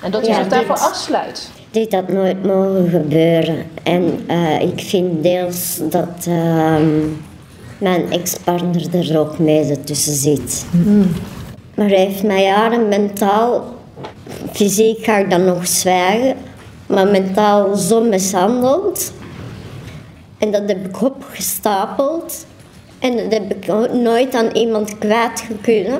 En 0.02 0.12
dat 0.12 0.24
u 0.24 0.28
Ja, 0.28 0.36
zich 0.36 0.48
daarvoor 0.48 0.76
dit- 0.76 0.84
afsluit. 0.84 1.52
Dit 1.72 1.94
had 1.94 2.08
nooit 2.08 2.44
mogen 2.46 2.90
gebeuren. 2.90 3.56
En 3.84 4.20
eh, 4.28 4.62
ik 4.62 4.80
vind 4.80 5.24
deels 5.24 5.80
dat 5.90 6.26
ehm, 6.28 6.90
mijn 7.78 8.12
ex-partner 8.12 8.96
er 9.10 9.20
ook 9.20 9.40
mede 9.40 9.84
tussen 9.84 10.14
zit. 10.14 10.66
Maar 11.76 11.88
hij 11.88 11.98
heeft 12.06 12.24
mij 12.24 12.44
jaren 12.44 12.88
mentaal, 12.88 13.64
fysiek 14.52 15.04
ga 15.04 15.18
ik 15.18 15.30
dan 15.30 15.46
nog 15.46 15.68
zwijgen, 15.68 16.36
maar 16.86 17.08
mentaal 17.08 17.76
zo 17.76 18.04
mishandeld. 18.04 19.14
En 20.38 20.52
dat 20.52 20.62
heb 20.66 20.86
ik 20.86 21.02
opgestapeld. 21.02 22.46
En 23.00 23.18
dat 23.18 23.32
heb 23.32 23.54
ik 23.54 23.68
nooit 23.94 24.36
aan 24.36 24.50
iemand 24.54 24.98
kwijt 24.98 25.48
kunnen. 25.62 26.00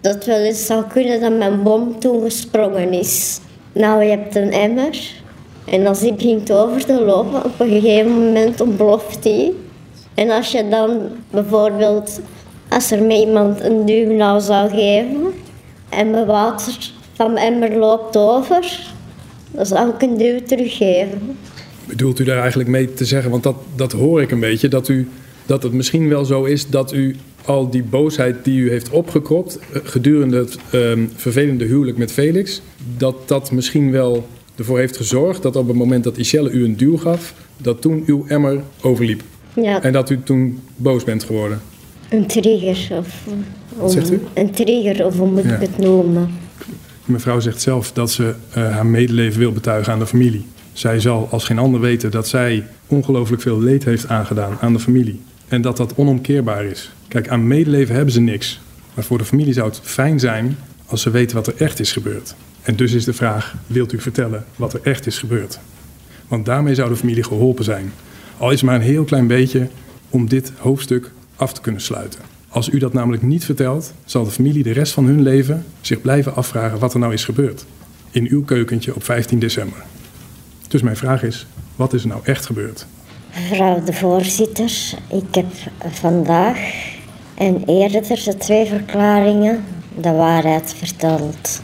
Dat 0.00 0.24
wel 0.24 0.38
eens 0.38 0.66
zou 0.66 0.84
kunnen 0.92 1.20
dat 1.20 1.38
mijn 1.38 1.62
bom 1.62 2.00
toen 2.00 2.22
gesprongen 2.22 2.92
is. 2.92 3.40
Nou, 3.72 4.02
je 4.02 4.10
hebt 4.10 4.34
een 4.34 4.52
emmer. 4.52 4.98
En 5.64 5.86
als 5.86 6.00
die 6.00 6.14
begint 6.14 6.52
over 6.52 6.84
te 6.84 7.04
lopen, 7.04 7.44
op 7.44 7.60
een 7.60 7.68
gegeven 7.68 8.10
moment 8.10 8.60
ontploft 8.60 9.22
die. 9.22 9.56
En 10.14 10.30
als 10.30 10.50
je 10.50 10.68
dan 10.68 11.00
bijvoorbeeld, 11.30 12.20
als 12.68 12.90
er 12.90 13.02
met 13.02 13.18
iemand 13.18 13.60
een 13.60 13.86
duw 13.86 14.38
zou 14.38 14.68
geven 14.70 15.34
en 15.92 16.10
mijn 16.10 16.26
water 16.26 16.92
van 17.12 17.32
mijn 17.32 17.52
emmer 17.52 17.78
loopt 17.78 18.16
over, 18.16 18.92
dan 19.50 19.66
zou 19.66 19.90
ik 19.90 20.02
een 20.02 20.16
duw 20.16 20.42
teruggeven. 20.46 21.36
Bedoelt 21.84 22.18
u 22.18 22.24
daar 22.24 22.40
eigenlijk 22.40 22.68
mee 22.68 22.94
te 22.94 23.04
zeggen, 23.04 23.30
want 23.30 23.42
dat, 23.42 23.56
dat 23.76 23.92
hoor 23.92 24.22
ik 24.22 24.30
een 24.30 24.40
beetje, 24.40 24.68
dat, 24.68 24.88
u, 24.88 25.08
dat 25.46 25.62
het 25.62 25.72
misschien 25.72 26.08
wel 26.08 26.24
zo 26.24 26.44
is 26.44 26.68
dat 26.68 26.92
u 26.92 27.16
al 27.44 27.70
die 27.70 27.82
boosheid 27.82 28.44
die 28.44 28.60
u 28.60 28.70
heeft 28.70 28.90
opgekropt 28.90 29.58
eh, 29.58 29.80
gedurende 29.84 30.36
het 30.36 30.58
ehm, 30.70 31.06
vervelende 31.14 31.64
huwelijk 31.64 31.98
met 31.98 32.12
Felix, 32.12 32.62
dat 32.96 33.16
dat 33.26 33.50
misschien 33.50 33.90
wel 33.90 34.26
ervoor 34.56 34.78
heeft 34.78 34.96
gezorgd 34.96 35.42
dat 35.42 35.56
op 35.56 35.68
het 35.68 35.76
moment 35.76 36.04
dat 36.04 36.18
Ishelle 36.18 36.50
u 36.50 36.64
een 36.64 36.76
duw 36.76 36.96
gaf, 36.96 37.34
dat 37.56 37.80
toen 37.80 38.02
uw 38.06 38.24
emmer 38.28 38.60
overliep. 38.82 39.22
Ja, 39.54 39.82
En 39.82 39.92
dat 39.92 40.10
u 40.10 40.22
toen 40.22 40.60
boos 40.76 41.04
bent 41.04 41.24
geworden. 41.24 41.60
Een 42.12 42.26
trigger. 42.26 42.98
Of, 42.98 43.08
Wat 43.76 43.92
zegt 43.92 44.10
u? 44.10 44.20
Een 44.34 44.50
trigger, 44.50 45.06
of 45.06 45.16
hoe 45.16 45.30
moet 45.30 45.44
Ja. 45.44 45.54
ik 45.54 45.60
het 45.60 45.78
noemen? 45.78 46.30
Mevrouw 47.04 47.40
zegt 47.40 47.60
zelf 47.60 47.92
dat 47.92 48.10
ze 48.10 48.34
eh, 48.52 48.70
haar 48.70 48.86
medeleven 48.86 49.38
wil 49.38 49.52
betuigen 49.52 49.92
aan 49.92 49.98
de 49.98 50.06
familie. 50.06 50.46
Zij 50.72 51.00
zal 51.00 51.28
als 51.30 51.44
geen 51.44 51.58
ander 51.58 51.80
weten 51.80 52.10
dat 52.10 52.28
zij 52.28 52.64
ongelooflijk 52.86 53.42
veel 53.42 53.60
leed 53.60 53.84
heeft 53.84 54.08
aangedaan 54.08 54.56
aan 54.60 54.72
de 54.72 54.78
familie. 54.78 55.20
En 55.48 55.62
dat 55.62 55.76
dat 55.76 55.94
onomkeerbaar 55.96 56.64
is. 56.64 56.90
Kijk, 57.08 57.28
aan 57.28 57.46
medeleven 57.46 57.94
hebben 57.94 58.12
ze 58.14 58.20
niks. 58.20 58.60
Maar 58.94 59.04
voor 59.04 59.18
de 59.18 59.24
familie 59.24 59.52
zou 59.52 59.68
het 59.68 59.80
fijn 59.82 60.20
zijn 60.20 60.56
als 60.86 61.02
ze 61.02 61.10
weten 61.10 61.36
wat 61.36 61.46
er 61.46 61.54
echt 61.56 61.80
is 61.80 61.92
gebeurd. 61.92 62.34
En 62.62 62.76
dus 62.76 62.92
is 62.92 63.04
de 63.04 63.12
vraag, 63.12 63.54
wilt 63.66 63.92
u 63.92 64.00
vertellen 64.00 64.44
wat 64.56 64.72
er 64.74 64.80
echt 64.82 65.06
is 65.06 65.18
gebeurd? 65.18 65.58
Want 66.28 66.44
daarmee 66.46 66.74
zou 66.74 66.88
de 66.88 66.96
familie 66.96 67.24
geholpen 67.24 67.64
zijn. 67.64 67.92
Al 68.38 68.50
is 68.50 68.60
het 68.60 68.64
maar 68.70 68.74
een 68.74 68.80
heel 68.86 69.04
klein 69.04 69.26
beetje 69.26 69.68
om 70.10 70.28
dit 70.28 70.52
hoofdstuk 70.58 71.10
af 71.42 71.52
te 71.52 71.60
kunnen 71.60 71.80
sluiten. 71.80 72.20
Als 72.48 72.68
u 72.68 72.78
dat 72.78 72.92
namelijk 72.92 73.22
niet 73.22 73.44
vertelt, 73.44 73.92
zal 74.04 74.24
de 74.24 74.30
familie 74.30 74.62
de 74.62 74.72
rest 74.72 74.92
van 74.92 75.04
hun 75.04 75.22
leven 75.22 75.64
zich 75.80 76.00
blijven 76.00 76.34
afvragen 76.34 76.78
wat 76.78 76.94
er 76.94 77.00
nou 77.00 77.12
is 77.12 77.24
gebeurd. 77.24 77.64
In 78.10 78.26
uw 78.28 78.44
keukentje 78.44 78.94
op 78.94 79.04
15 79.04 79.38
december. 79.38 79.82
Dus 80.68 80.82
mijn 80.82 80.96
vraag 80.96 81.22
is, 81.22 81.46
wat 81.76 81.92
is 81.92 82.02
er 82.02 82.08
nou 82.08 82.20
echt 82.24 82.46
gebeurd? 82.46 82.86
Mevrouw 83.34 83.84
de 83.84 83.92
voorzitter, 83.92 84.72
ik 85.10 85.34
heb 85.34 85.46
vandaag 85.90 86.58
en 87.34 87.64
eerder 87.66 88.24
de 88.24 88.36
twee 88.38 88.66
verklaringen 88.66 89.64
de 89.96 90.10
waarheid 90.10 90.74
verteld. 90.78 91.62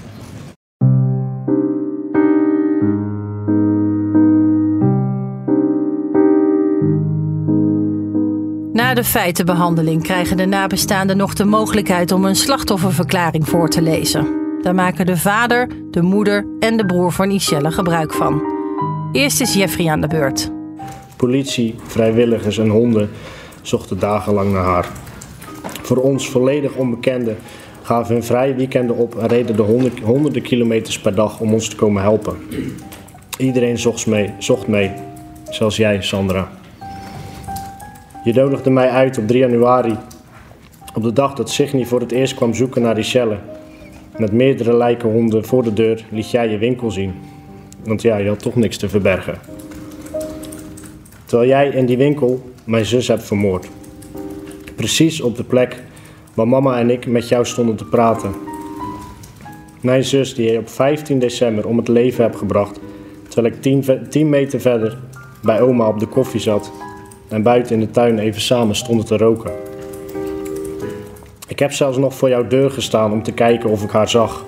Na 8.88 8.94
de 8.94 9.04
feitenbehandeling 9.04 10.02
krijgen 10.02 10.36
de 10.36 10.46
nabestaanden 10.46 11.16
nog 11.16 11.34
de 11.34 11.44
mogelijkheid 11.44 12.12
om 12.12 12.24
een 12.24 12.36
slachtofferverklaring 12.36 13.48
voor 13.48 13.68
te 13.68 13.82
lezen. 13.82 14.26
Daar 14.62 14.74
maken 14.74 15.06
de 15.06 15.16
vader, 15.16 15.68
de 15.90 16.02
moeder 16.02 16.46
en 16.60 16.76
de 16.76 16.86
broer 16.86 17.12
van 17.12 17.30
Ishelle 17.30 17.70
gebruik 17.70 18.12
van. 18.12 18.42
Eerst 19.12 19.40
is 19.40 19.54
Jeffrey 19.54 19.88
aan 19.88 20.00
de 20.00 20.06
beurt. 20.06 20.50
Politie, 21.16 21.74
vrijwilligers 21.86 22.58
en 22.58 22.68
honden 22.68 23.10
zochten 23.62 23.98
dagenlang 23.98 24.52
naar 24.52 24.64
haar. 24.64 24.88
Voor 25.82 25.96
ons 25.96 26.28
volledig 26.28 26.74
onbekenden 26.74 27.36
gaven 27.82 28.14
hun 28.14 28.24
vrije 28.24 28.54
weekenden 28.54 28.96
op 28.96 29.16
en 29.16 29.26
reden 29.26 29.56
de 29.56 29.62
honderd- 29.62 30.00
honderden 30.00 30.42
kilometers 30.42 31.00
per 31.00 31.14
dag 31.14 31.40
om 31.40 31.52
ons 31.52 31.68
te 31.68 31.76
komen 31.76 32.02
helpen. 32.02 32.36
Iedereen 33.38 33.78
zocht 33.78 34.06
mee, 34.06 34.32
zocht 34.38 34.66
mee, 34.66 34.92
zelfs 35.50 35.76
jij, 35.76 36.02
Sandra. 36.02 36.57
Je 38.24 38.32
nodigde 38.32 38.70
mij 38.70 38.88
uit 38.88 39.18
op 39.18 39.26
3 39.26 39.40
januari 39.40 39.96
Op 40.94 41.02
de 41.02 41.12
dag 41.12 41.34
dat 41.34 41.50
Signy 41.50 41.84
voor 41.84 42.00
het 42.00 42.12
eerst 42.12 42.34
kwam 42.34 42.54
zoeken 42.54 42.82
naar 42.82 42.94
Richelle, 42.94 43.38
met 44.16 44.32
meerdere 44.32 44.76
lijkenhonden 44.76 45.44
voor 45.44 45.62
de 45.62 45.72
deur, 45.72 46.04
liet 46.10 46.30
jij 46.30 46.48
je 46.48 46.58
winkel 46.58 46.90
zien. 46.90 47.14
Want 47.84 48.02
ja, 48.02 48.16
je 48.16 48.28
had 48.28 48.42
toch 48.42 48.54
niks 48.54 48.76
te 48.76 48.88
verbergen. 48.88 49.38
Terwijl 51.24 51.48
jij 51.48 51.68
in 51.68 51.86
die 51.86 51.96
winkel 51.96 52.50
mijn 52.64 52.84
zus 52.84 53.08
hebt 53.08 53.24
vermoord. 53.24 53.68
Precies 54.76 55.20
op 55.20 55.36
de 55.36 55.44
plek 55.44 55.82
waar 56.34 56.48
mama 56.48 56.78
en 56.78 56.90
ik 56.90 57.06
met 57.06 57.28
jou 57.28 57.44
stonden 57.44 57.76
te 57.76 57.84
praten. 57.84 58.34
Mijn 59.80 60.04
zus 60.04 60.34
die 60.34 60.52
je 60.52 60.58
op 60.58 60.68
15 60.68 61.18
december 61.18 61.66
om 61.66 61.76
het 61.76 61.88
leven 61.88 62.24
hebt 62.24 62.36
gebracht, 62.36 62.80
terwijl 63.28 63.54
ik 63.54 63.62
10, 63.62 63.84
ve- 63.84 64.08
10 64.08 64.28
meter 64.28 64.60
verder 64.60 64.98
bij 65.42 65.60
oma 65.60 65.88
op 65.88 66.00
de 66.00 66.06
koffie 66.06 66.40
zat 66.40 66.72
en 67.28 67.42
buiten 67.42 67.74
in 67.74 67.80
de 67.80 67.90
tuin 67.90 68.18
even 68.18 68.40
samen 68.40 68.74
stonden 68.74 69.06
te 69.06 69.16
roken. 69.16 69.52
Ik 71.48 71.58
heb 71.58 71.72
zelfs 71.72 71.96
nog 71.96 72.14
voor 72.14 72.28
jouw 72.28 72.46
deur 72.46 72.70
gestaan 72.70 73.12
om 73.12 73.22
te 73.22 73.32
kijken 73.32 73.70
of 73.70 73.82
ik 73.82 73.90
haar 73.90 74.08
zag. 74.08 74.44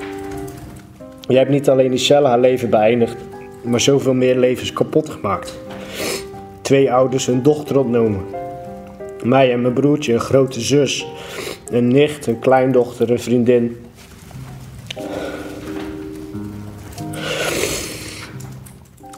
Jij 1.29 1.39
hebt 1.39 1.51
niet 1.51 1.69
alleen 1.69 1.91
Michelle 1.91 2.29
haar 2.29 2.41
leven 2.41 2.71
beëindigd, 2.71 3.17
maar 3.63 3.81
zoveel 3.81 4.15
meer 4.15 4.37
levens 4.37 4.73
kapot 4.73 5.09
gemaakt. 5.09 5.59
Twee 6.61 6.93
ouders 6.93 7.27
hun 7.27 7.43
dochter 7.43 7.79
ontnomen. 7.79 8.25
Mij 9.23 9.53
en 9.53 9.63
mijn 9.63 9.75
broertje, 9.75 10.13
een 10.13 10.21
grote 10.21 10.61
zus, 10.61 11.07
een 11.71 11.89
nicht, 11.89 12.27
een 12.27 12.39
kleindochter, 12.39 13.11
een 13.11 13.21
vriendin. 13.21 13.77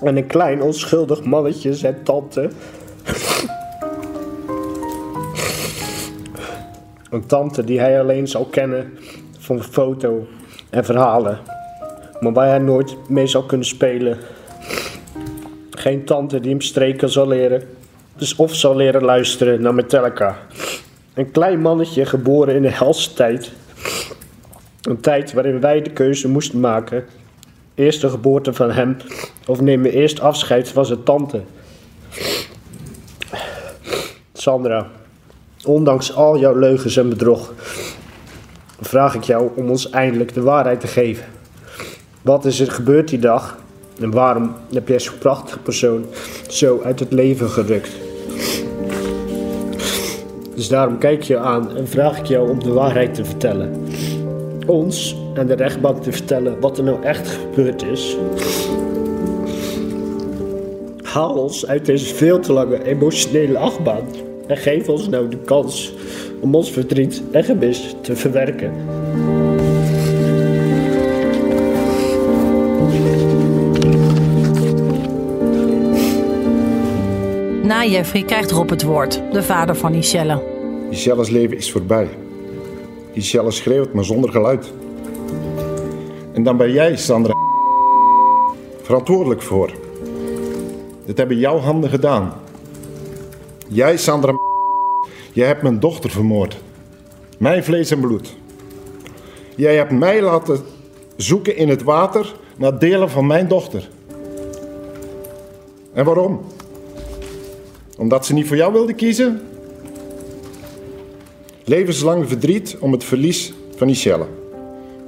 En 0.02 0.16
een 0.16 0.26
klein 0.26 0.62
onschuldig 0.62 1.24
mannetje, 1.24 1.74
zijn 1.74 2.02
tante. 2.02 2.50
Een 7.10 7.26
tante 7.26 7.64
die 7.64 7.80
hij 7.80 8.00
alleen 8.00 8.28
zal 8.28 8.44
kennen 8.44 8.98
van 9.38 9.62
foto 9.62 10.26
en 10.70 10.84
verhalen. 10.84 11.38
Maar 12.20 12.32
waar 12.32 12.48
hij 12.48 12.58
nooit 12.58 12.96
mee 13.08 13.26
zal 13.26 13.42
kunnen 13.42 13.66
spelen. 13.66 14.18
Geen 15.70 16.04
tante 16.04 16.40
die 16.40 16.50
hem 16.50 16.60
streken 16.60 17.10
zal 17.10 17.28
leren. 17.28 17.62
Dus 18.16 18.36
of 18.36 18.54
zal 18.54 18.76
leren 18.76 19.02
luisteren 19.02 19.62
naar 19.62 19.74
Metallica. 19.74 20.38
Een 21.14 21.30
klein 21.30 21.60
mannetje 21.60 22.04
geboren 22.06 22.54
in 22.54 22.62
de 22.62 22.70
helse 22.70 23.14
tijd. 23.14 23.52
Een 24.82 25.00
tijd 25.00 25.32
waarin 25.32 25.60
wij 25.60 25.82
de 25.82 25.90
keuze 25.90 26.28
moesten 26.28 26.60
maken. 26.60 27.04
Eerst 27.74 28.00
de 28.00 28.08
geboorte 28.08 28.52
van 28.52 28.70
hem 28.70 28.96
of 29.46 29.60
nemen 29.60 29.92
eerst 29.92 30.20
afscheid 30.20 30.68
van 30.68 30.86
zijn 30.86 31.02
tante. 31.02 31.42
Sandra, 34.42 34.86
ondanks 35.64 36.14
al 36.14 36.38
jouw 36.38 36.58
leugens 36.58 36.96
en 36.96 37.08
bedrog, 37.08 37.52
vraag 38.80 39.14
ik 39.14 39.22
jou 39.22 39.50
om 39.54 39.70
ons 39.70 39.90
eindelijk 39.90 40.34
de 40.34 40.42
waarheid 40.42 40.80
te 40.80 40.86
geven. 40.86 41.24
Wat 42.22 42.44
is 42.44 42.60
er 42.60 42.70
gebeurd 42.70 43.08
die 43.08 43.18
dag 43.18 43.58
en 44.00 44.10
waarom 44.10 44.54
heb 44.72 44.88
jij 44.88 45.00
zo'n 45.00 45.18
prachtige 45.18 45.58
persoon 45.58 46.04
zo 46.48 46.80
uit 46.84 47.00
het 47.00 47.12
leven 47.12 47.48
gerukt? 47.48 47.90
Dus 50.54 50.68
daarom 50.68 50.98
kijk 50.98 51.22
je 51.22 51.38
aan 51.38 51.76
en 51.76 51.88
vraag 51.88 52.18
ik 52.18 52.26
jou 52.26 52.50
om 52.50 52.62
de 52.62 52.72
waarheid 52.72 53.14
te 53.14 53.24
vertellen. 53.24 53.86
Ons 54.66 55.16
en 55.34 55.46
de 55.46 55.54
rechtbank 55.54 56.02
te 56.02 56.12
vertellen 56.12 56.60
wat 56.60 56.78
er 56.78 56.84
nou 56.84 57.02
echt 57.02 57.28
gebeurd 57.28 57.82
is. 57.82 58.16
Haal 61.02 61.34
ons 61.34 61.66
uit 61.66 61.86
deze 61.86 62.14
veel 62.14 62.40
te 62.40 62.52
lange 62.52 62.84
emotionele 62.84 63.58
achtbaan 63.58 64.30
en 64.52 64.58
geef 64.58 64.88
ons 64.88 65.08
nou 65.08 65.28
de 65.28 65.36
kans 65.44 65.94
om 66.40 66.54
ons 66.54 66.70
verdriet 66.70 67.22
en 67.30 67.44
gemis 67.44 67.94
te 68.02 68.16
verwerken. 68.16 68.72
Na 77.62 77.84
Jeffrey 77.86 78.22
krijgt 78.22 78.50
Rob 78.50 78.70
het 78.70 78.82
woord, 78.82 79.22
de 79.32 79.42
vader 79.42 79.76
van 79.76 79.92
Michelle. 79.92 80.42
Michelle's 80.88 81.28
leven 81.30 81.56
is 81.56 81.72
voorbij. 81.72 82.08
Michelle 83.14 83.50
schreeuwt, 83.50 83.92
maar 83.92 84.04
zonder 84.04 84.30
geluid. 84.30 84.72
En 86.32 86.42
dan 86.42 86.56
ben 86.56 86.72
jij, 86.72 86.96
Sandra, 86.96 87.34
verantwoordelijk 88.82 89.42
voor. 89.42 89.70
Dit 91.04 91.18
hebben 91.18 91.38
jouw 91.38 91.58
handen 91.58 91.90
gedaan. 91.90 92.32
Jij, 93.72 93.96
Sandra, 93.96 94.34
jij 95.32 95.46
hebt 95.46 95.62
mijn 95.62 95.80
dochter 95.80 96.10
vermoord. 96.10 96.56
Mijn 97.38 97.64
vlees 97.64 97.90
en 97.90 98.00
bloed. 98.00 98.36
Jij 99.56 99.76
hebt 99.76 99.90
mij 99.90 100.22
laten 100.22 100.60
zoeken 101.16 101.56
in 101.56 101.68
het 101.68 101.82
water 101.82 102.34
naar 102.56 102.78
delen 102.78 103.10
van 103.10 103.26
mijn 103.26 103.48
dochter. 103.48 103.88
En 105.92 106.04
waarom? 106.04 106.40
Omdat 107.98 108.26
ze 108.26 108.34
niet 108.34 108.46
voor 108.46 108.56
jou 108.56 108.72
wilde 108.72 108.94
kiezen? 108.94 109.40
Levenslang 111.64 112.28
verdriet 112.28 112.76
om 112.80 112.92
het 112.92 113.04
verlies 113.04 113.52
van 113.76 113.86
Michelle. 113.86 114.26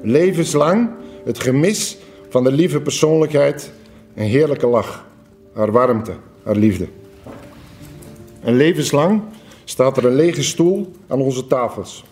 Levenslang 0.03 0.91
het 1.25 1.41
gemis 1.41 1.99
van 2.29 2.45
de 2.45 2.53
lieve 2.53 2.81
persoonlijkheid 2.81 3.73
en 4.15 4.25
heerlijke 4.25 4.67
lach. 4.67 5.07
Haar 5.53 5.73
warmte, 5.73 6.13
haar 6.43 6.57
liefde. 6.57 6.89
En 8.45 8.57
levenslang 8.57 9.23
staat 9.65 9.97
er 9.97 10.05
een 10.05 10.15
lege 10.15 10.43
stoel 10.43 10.93
aan 11.09 11.21
onze 11.21 11.47
tafels. 11.47 12.05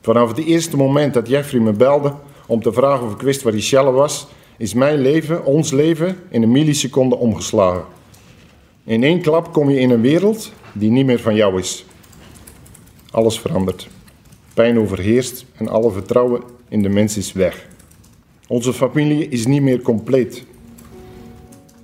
Vanaf 0.00 0.28
het 0.28 0.38
eerste 0.38 0.76
moment 0.76 1.14
dat 1.14 1.28
Jeffrey 1.28 1.60
me 1.60 1.72
belde 1.72 2.14
om 2.46 2.62
te 2.62 2.72
vragen 2.72 3.06
of 3.06 3.12
ik 3.12 3.20
wist 3.20 3.42
waar 3.42 3.52
Michelle 3.52 3.90
was, 3.90 4.26
is 4.56 4.74
mijn 4.74 4.98
leven, 4.98 5.44
ons 5.44 5.70
leven, 5.70 6.16
in 6.30 6.42
een 6.42 6.50
milliseconde 6.50 7.16
omgeslagen. 7.16 7.84
In 8.84 9.02
één 9.02 9.20
klap 9.20 9.52
kom 9.52 9.70
je 9.70 9.80
in 9.80 9.90
een 9.90 10.00
wereld 10.00 10.52
die 10.72 10.90
niet 10.90 11.06
meer 11.06 11.20
van 11.20 11.34
jou 11.34 11.58
is. 11.58 11.84
Alles 13.10 13.40
verandert. 13.40 13.88
Pijn 14.54 14.78
overheerst 14.78 15.44
en 15.56 15.68
alle 15.68 15.90
vertrouwen 15.90 16.42
in 16.68 16.82
de 16.82 16.88
mens 16.88 17.16
is 17.16 17.32
weg. 17.32 17.68
Onze 18.46 18.72
familie 18.72 19.28
is 19.28 19.46
niet 19.46 19.62
meer 19.62 19.82
compleet. 19.82 20.44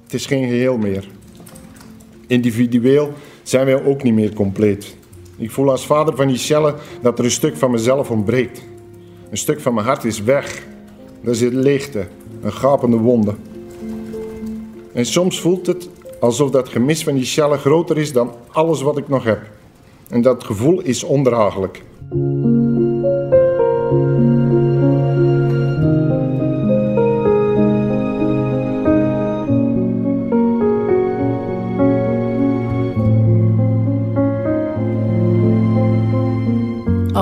Het 0.02 0.14
is 0.14 0.26
geen 0.26 0.48
geheel 0.48 0.76
meer. 0.76 1.08
Individueel 2.26 3.12
zijn 3.42 3.66
wij 3.66 3.84
ook 3.84 4.02
niet 4.02 4.14
meer 4.14 4.32
compleet. 4.32 4.96
Ik 5.36 5.50
voel 5.50 5.70
als 5.70 5.86
vader 5.86 6.16
van 6.16 6.26
Michelle 6.26 6.74
dat 7.02 7.18
er 7.18 7.24
een 7.24 7.30
stuk 7.30 7.56
van 7.56 7.70
mezelf 7.70 8.10
ontbreekt. 8.10 8.62
Een 9.30 9.36
stuk 9.36 9.60
van 9.60 9.74
mijn 9.74 9.86
hart 9.86 10.04
is 10.04 10.22
weg. 10.22 10.62
Er 11.24 11.34
zit 11.34 11.52
leegte, 11.52 12.06
een 12.42 12.52
gapende 12.52 12.96
wonde. 12.96 13.34
En 14.92 15.06
soms 15.06 15.40
voelt 15.40 15.66
het 15.66 15.88
alsof 16.20 16.50
dat 16.50 16.68
gemis 16.68 17.02
van 17.04 17.14
Michelle 17.14 17.58
groter 17.58 17.98
is 17.98 18.12
dan 18.12 18.32
alles 18.52 18.82
wat 18.82 18.98
ik 18.98 19.08
nog 19.08 19.24
heb. 19.24 19.40
En 20.08 20.22
dat 20.22 20.44
gevoel 20.44 20.80
is 20.80 21.04
ondraaglijk. 21.04 21.82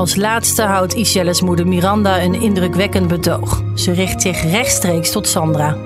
Als 0.02 0.16
laatste 0.16 0.62
houdt 0.62 0.92
Iselles 0.92 1.40
moeder 1.40 1.66
Miranda 1.66 2.22
een 2.22 2.34
indrukwekkend 2.34 3.08
betoog. 3.08 3.62
Ze 3.74 3.92
richt 3.92 4.22
zich 4.22 4.42
rechtstreeks 4.42 5.12
tot 5.12 5.26
Sandra. 5.26 5.76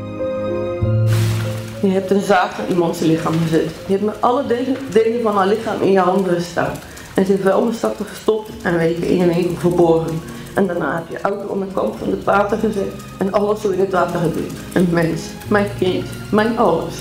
Je 1.83 1.89
hebt 1.89 2.11
een 2.11 2.23
zaag 2.23 2.59
naar 2.59 2.69
iemands 2.69 3.01
lichaam 3.01 3.35
gezet. 3.43 3.71
Je 3.87 3.93
hebt 3.93 4.05
met 4.05 4.21
alle 4.21 4.47
delen, 4.91 5.23
van 5.23 5.37
haar 5.37 5.47
lichaam 5.47 5.83
in 5.83 5.93
je 5.93 5.99
handen 5.99 6.35
gestaan. 6.35 6.73
En 7.15 7.27
ze 7.27 7.33
in 7.33 7.39
vuilniszakken 7.39 8.07
gestopt 8.07 8.51
en 8.63 8.77
weken 8.77 9.09
in 9.09 9.21
een 9.21 9.35
winkel 9.35 9.57
verborgen. 9.57 10.21
En 10.55 10.67
daarna 10.67 10.95
heb 10.95 11.05
je 11.11 11.21
auto 11.21 11.53
aan 11.53 11.61
de 11.61 11.67
kant 11.75 11.97
van 11.97 12.11
het 12.11 12.25
water 12.25 12.59
gezet 12.59 12.93
en 13.19 13.33
alles 13.33 13.61
zo 13.61 13.71
in 13.71 13.81
het 13.81 13.93
water 13.93 14.21
geduwd. 14.21 14.53
Een 14.73 14.89
mens, 14.91 15.23
mijn 15.49 15.69
kind, 15.79 16.07
mijn 16.31 16.59
alles. 16.59 16.95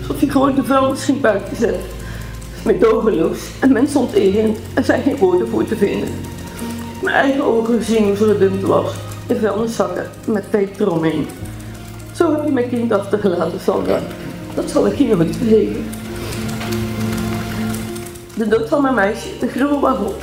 Alsof 0.00 0.20
je 0.20 0.30
gewoon 0.30 0.54
de 0.54 0.64
vuilnisschip 0.64 1.20
buiten 1.20 1.56
zet. 1.56 1.80
Medogeloos 2.64 3.38
en 3.60 3.72
mensonterend. 3.72 4.58
Er 4.74 4.84
zijn 4.84 5.02
geen 5.02 5.16
woorden 5.16 5.48
voor 5.48 5.64
te 5.64 5.76
vinden. 5.76 6.08
Mijn 7.02 7.16
eigen 7.16 7.44
ogen 7.44 7.76
gezien 7.76 8.04
hoe 8.04 8.16
ze 8.16 8.24
gedumpt 8.24 8.62
was. 8.62 8.94
In 9.26 9.36
vuilniszakken 9.36 10.06
met 10.26 10.50
peper 10.50 10.86
eromheen. 10.86 11.26
Zo 12.12 12.32
heb 12.32 12.44
je 12.44 12.52
mijn 12.52 12.68
kind 12.68 12.92
achtergelaten, 12.92 13.60
Sandra. 13.60 14.00
Dat 14.54 14.70
zal 14.70 14.86
ik 14.86 14.94
je 14.94 15.16
nooit 15.16 15.36
vergeten. 15.36 15.84
De 18.36 18.48
dood 18.48 18.68
van 18.68 18.82
mijn 18.82 18.94
meisje, 18.94 19.28
de 19.40 19.48
gruwel 19.48 19.80
waarop. 19.80 20.22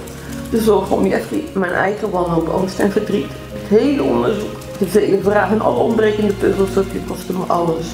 De 0.51 0.61
zorg 0.61 0.91
om 0.91 1.05
Jeffrey, 1.05 1.43
mijn 1.53 1.71
eigen 1.73 2.09
wanhoop, 2.09 2.47
angst 2.47 2.79
en 2.79 2.91
verdriet. 2.91 3.31
Het 3.53 3.79
hele 3.79 4.03
onderzoek, 4.03 4.55
de 4.79 4.87
vele 4.87 5.19
vragen 5.21 5.55
en 5.55 5.61
alle 5.61 5.79
ontbrekende 5.79 6.33
puzzelstukjes 6.33 7.01
kostten 7.07 7.37
me 7.37 7.43
alles. 7.43 7.85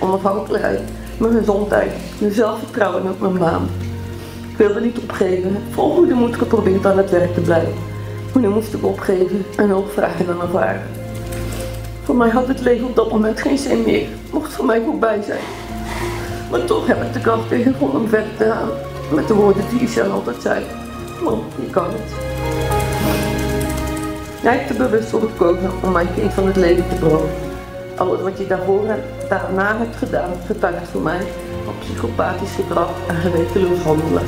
Onafhankelijkheid, 0.00 0.80
mijn 1.18 1.32
gezondheid, 1.32 1.92
mijn 2.18 2.32
zelfvertrouwen 2.32 3.02
en 3.02 3.08
ook 3.08 3.20
mijn 3.20 3.38
baan. 3.38 3.68
wilde 4.56 4.80
niet 4.80 4.98
opgeven. 4.98 5.56
Vol 5.70 5.94
goede 5.94 6.14
moed 6.14 6.36
geprobeerd 6.36 6.86
aan 6.86 6.96
het 6.96 7.10
werk 7.10 7.34
te 7.34 7.40
blijven. 7.40 7.74
Maar 8.32 8.42
nu 8.42 8.48
moest 8.48 8.74
ik 8.74 8.84
opgeven 8.84 9.44
en 9.56 9.68
hulp 9.68 9.90
vragen 9.90 10.40
aan 10.40 10.48
vader. 10.50 10.80
Voor 12.02 12.16
mij 12.16 12.28
had 12.28 12.48
het 12.48 12.60
leven 12.60 12.86
op 12.86 12.96
dat 12.96 13.10
moment 13.10 13.40
geen 13.40 13.58
zin 13.58 13.82
meer. 13.82 14.06
Mocht 14.32 14.52
voor 14.52 14.64
mij 14.64 14.82
voorbij 14.84 15.22
zijn. 15.22 15.40
Maar 16.50 16.64
toch 16.64 16.86
heb 16.86 17.02
ik 17.02 17.12
de 17.12 17.20
kracht 17.20 17.48
gevonden 17.48 18.00
om 18.00 18.08
verder 18.08 18.36
te 18.36 18.44
gaan. 18.44 18.68
Met 19.14 19.28
de 19.28 19.34
woorden 19.34 19.62
die 19.70 19.80
Isel 19.80 20.10
altijd 20.10 20.42
zei. 20.42 20.64
Man, 21.22 21.42
je 21.60 21.70
kan 21.70 21.84
het. 21.84 22.12
Jij 24.42 24.56
hebt 24.56 24.70
er 24.70 24.76
bewust 24.76 25.08
voor 25.08 25.20
gekozen 25.20 25.70
om 25.82 25.92
mijn 25.92 26.08
kind 26.14 26.32
van 26.32 26.46
het 26.46 26.56
leven 26.56 26.88
te 26.88 26.94
beroven. 26.94 27.47
Alles 27.98 28.20
wat 28.20 28.38
je 28.38 28.46
daarvoor 28.46 28.86
daarna 29.28 29.76
hebt 29.76 29.96
gedaan, 29.96 30.30
getuigt 30.46 30.88
voor 30.88 31.00
mij 31.00 31.20
van 31.64 31.74
psychopathisch 31.80 32.54
gedrag 32.54 32.90
en 33.08 33.14
gewetenloos 33.14 33.78
handelen. 33.78 34.22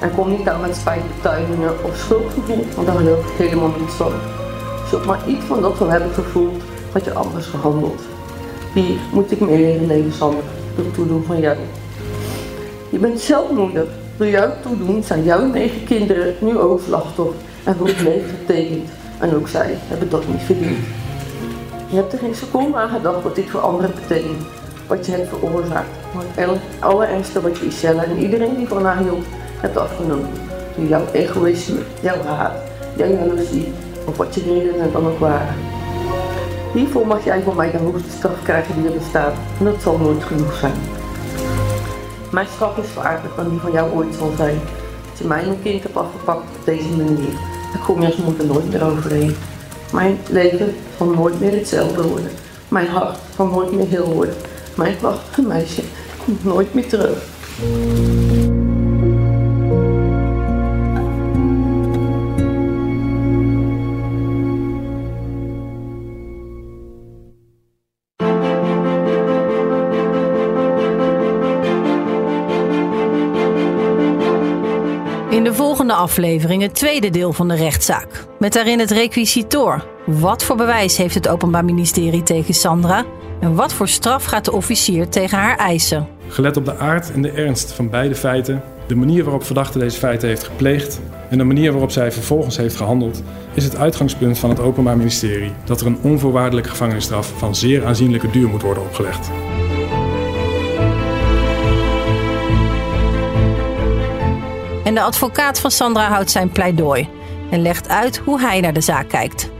En 0.00 0.14
kom 0.14 0.30
niet 0.30 0.48
aan 0.48 0.60
met 0.60 0.76
spijtbetuigingen 0.76 1.84
of 1.84 1.96
schuldgevoel, 1.96 2.64
want 2.74 2.86
daar 2.86 2.96
geloof 2.96 3.26
ik 3.26 3.46
helemaal 3.46 3.72
niets 3.78 3.94
van. 3.94 4.12
Zult 4.88 5.04
maar 5.04 5.28
iets 5.28 5.44
van 5.44 5.62
dat 5.62 5.76
zou 5.76 5.90
hebben 5.90 6.12
gevoeld, 6.14 6.62
had 6.92 7.04
je 7.04 7.12
anders 7.12 7.46
gehandeld. 7.46 8.02
Hier 8.74 8.98
moet 9.12 9.30
ik 9.30 9.40
meer 9.40 9.58
leren 9.58 9.86
leven, 9.86 10.12
Sander, 10.12 10.44
door 10.76 10.84
het 10.84 10.94
toedoen 10.94 11.24
van 11.24 11.40
jou. 11.40 11.56
Je 12.90 12.98
bent 12.98 13.20
zelf 13.20 13.50
moeder. 13.50 13.86
Door 14.16 14.28
jouw 14.28 14.50
toedoen 14.62 15.02
zijn 15.02 15.24
jouw 15.24 15.46
negen 15.46 15.84
kinderen 15.84 16.34
nu 16.40 16.58
ook 16.58 16.80
slachtoffer 16.86 17.34
en 17.64 17.76
voor 17.76 17.86
het 17.86 18.00
leven 18.00 18.28
getekend. 18.28 18.88
En 19.18 19.34
ook 19.34 19.48
zij 19.48 19.78
hebben 19.88 20.10
dat 20.10 20.28
niet 20.28 20.42
verdiend. 20.42 20.78
Je 21.90 21.96
hebt 21.96 22.12
er 22.12 22.18
geen 22.18 22.34
seconde 22.34 22.76
aan 22.76 22.88
gedacht 22.88 23.22
wat 23.22 23.34
dit 23.34 23.50
voor 23.50 23.60
anderen 23.60 23.94
betekent. 23.94 24.46
Wat 24.86 25.06
je 25.06 25.12
hebt 25.12 25.28
veroorzaakt. 25.28 25.88
Het 26.34 26.60
allerergste 26.78 27.40
wat 27.40 27.58
je 27.58 27.66
Isella 27.66 28.04
en 28.04 28.16
iedereen 28.18 28.56
die 28.56 28.68
van 28.68 28.84
haar 28.84 28.98
hield 28.98 29.24
hebt 29.60 29.76
afgenomen. 29.76 30.30
Door 30.76 30.86
jouw 30.86 31.04
egoïsme, 31.12 31.80
jouw 32.00 32.22
haat, 32.22 32.52
jouw 32.96 33.08
jaloezie 33.08 33.72
of 34.04 34.16
wat 34.16 34.34
je 34.34 34.42
redenen 34.42 34.92
dan 34.92 35.06
ook 35.06 35.18
waren. 35.18 35.54
Hiervoor 36.72 37.06
mag 37.06 37.24
jij 37.24 37.42
van 37.42 37.56
mij 37.56 37.70
de 37.70 37.78
hoogste 37.78 38.10
straf 38.10 38.42
krijgen 38.42 38.74
die 38.74 38.90
er 38.90 38.98
bestaat. 38.98 39.34
En 39.58 39.64
dat 39.64 39.82
zal 39.82 39.98
nooit 39.98 40.24
genoeg 40.24 40.54
zijn. 40.54 40.74
Mijn 42.32 42.46
straf 42.46 42.78
is 42.78 42.92
zwaarder 42.92 43.30
dan 43.36 43.48
die 43.48 43.58
van 43.58 43.72
jou 43.72 43.92
ooit 43.92 44.14
zal 44.14 44.32
zijn. 44.36 44.60
Als 45.10 45.18
je 45.18 45.24
mij 45.24 45.44
mijn 45.44 45.62
kind 45.62 45.82
hebt 45.82 45.96
afgepakt 45.96 46.40
op 46.40 46.64
deze 46.64 46.88
manier, 46.88 47.32
dan 47.72 47.82
kom 47.84 48.00
je 48.00 48.06
als 48.06 48.16
moeder 48.16 48.46
nooit 48.46 48.70
meer 48.70 48.84
overheen. 48.84 49.36
Mijn 49.92 50.18
leven 50.30 50.74
zal 50.96 51.06
nooit 51.06 51.40
meer 51.40 51.52
hetzelfde 51.52 52.02
worden. 52.02 52.30
Mijn 52.68 52.86
hart 52.86 53.18
zal 53.36 53.46
nooit 53.46 53.72
meer 53.72 53.86
heel 53.86 54.12
worden. 54.12 54.34
Mijn 54.76 54.96
prachtige 54.96 55.42
meisje 55.42 55.82
komt 56.24 56.44
nooit 56.44 56.74
meer 56.74 56.88
terug. 56.88 57.26
In 75.30 75.44
de 75.44 75.54
volgende 75.54 75.92
aflevering 75.92 76.62
het 76.62 76.74
tweede 76.74 77.10
deel 77.10 77.32
van 77.32 77.48
de 77.48 77.54
rechtszaak. 77.54 78.27
Met 78.38 78.52
daarin 78.52 78.78
het 78.78 78.90
requisitor. 78.90 79.84
Wat 80.06 80.44
voor 80.44 80.56
bewijs 80.56 80.96
heeft 80.96 81.14
het 81.14 81.28
Openbaar 81.28 81.64
Ministerie 81.64 82.22
tegen 82.22 82.54
Sandra? 82.54 83.04
En 83.40 83.54
wat 83.54 83.72
voor 83.72 83.88
straf 83.88 84.24
gaat 84.24 84.44
de 84.44 84.52
officier 84.52 85.08
tegen 85.08 85.38
haar 85.38 85.56
eisen? 85.56 86.08
Gelet 86.28 86.56
op 86.56 86.64
de 86.64 86.76
aard 86.76 87.12
en 87.12 87.22
de 87.22 87.30
ernst 87.30 87.72
van 87.72 87.90
beide 87.90 88.14
feiten, 88.14 88.62
de 88.86 88.94
manier 88.94 89.24
waarop 89.24 89.44
verdachte 89.44 89.78
deze 89.78 89.98
feiten 89.98 90.28
heeft 90.28 90.42
gepleegd 90.42 91.00
en 91.30 91.38
de 91.38 91.44
manier 91.44 91.70
waarop 91.70 91.90
zij 91.90 92.12
vervolgens 92.12 92.56
heeft 92.56 92.76
gehandeld, 92.76 93.22
is 93.54 93.64
het 93.64 93.76
uitgangspunt 93.76 94.38
van 94.38 94.50
het 94.50 94.60
Openbaar 94.60 94.96
Ministerie 94.96 95.52
dat 95.64 95.80
er 95.80 95.86
een 95.86 95.98
onvoorwaardelijke 96.02 96.70
gevangenisstraf 96.70 97.32
van 97.36 97.54
zeer 97.54 97.86
aanzienlijke 97.86 98.30
duur 98.30 98.48
moet 98.48 98.62
worden 98.62 98.82
opgelegd. 98.82 99.30
En 104.84 104.94
de 104.94 105.00
advocaat 105.00 105.60
van 105.60 105.70
Sandra 105.70 106.08
houdt 106.08 106.30
zijn 106.30 106.50
pleidooi 106.50 107.17
en 107.50 107.62
legt 107.62 107.88
uit 107.88 108.18
hoe 108.18 108.40
hij 108.40 108.60
naar 108.60 108.72
de 108.72 108.80
zaak 108.80 109.08
kijkt. 109.08 109.50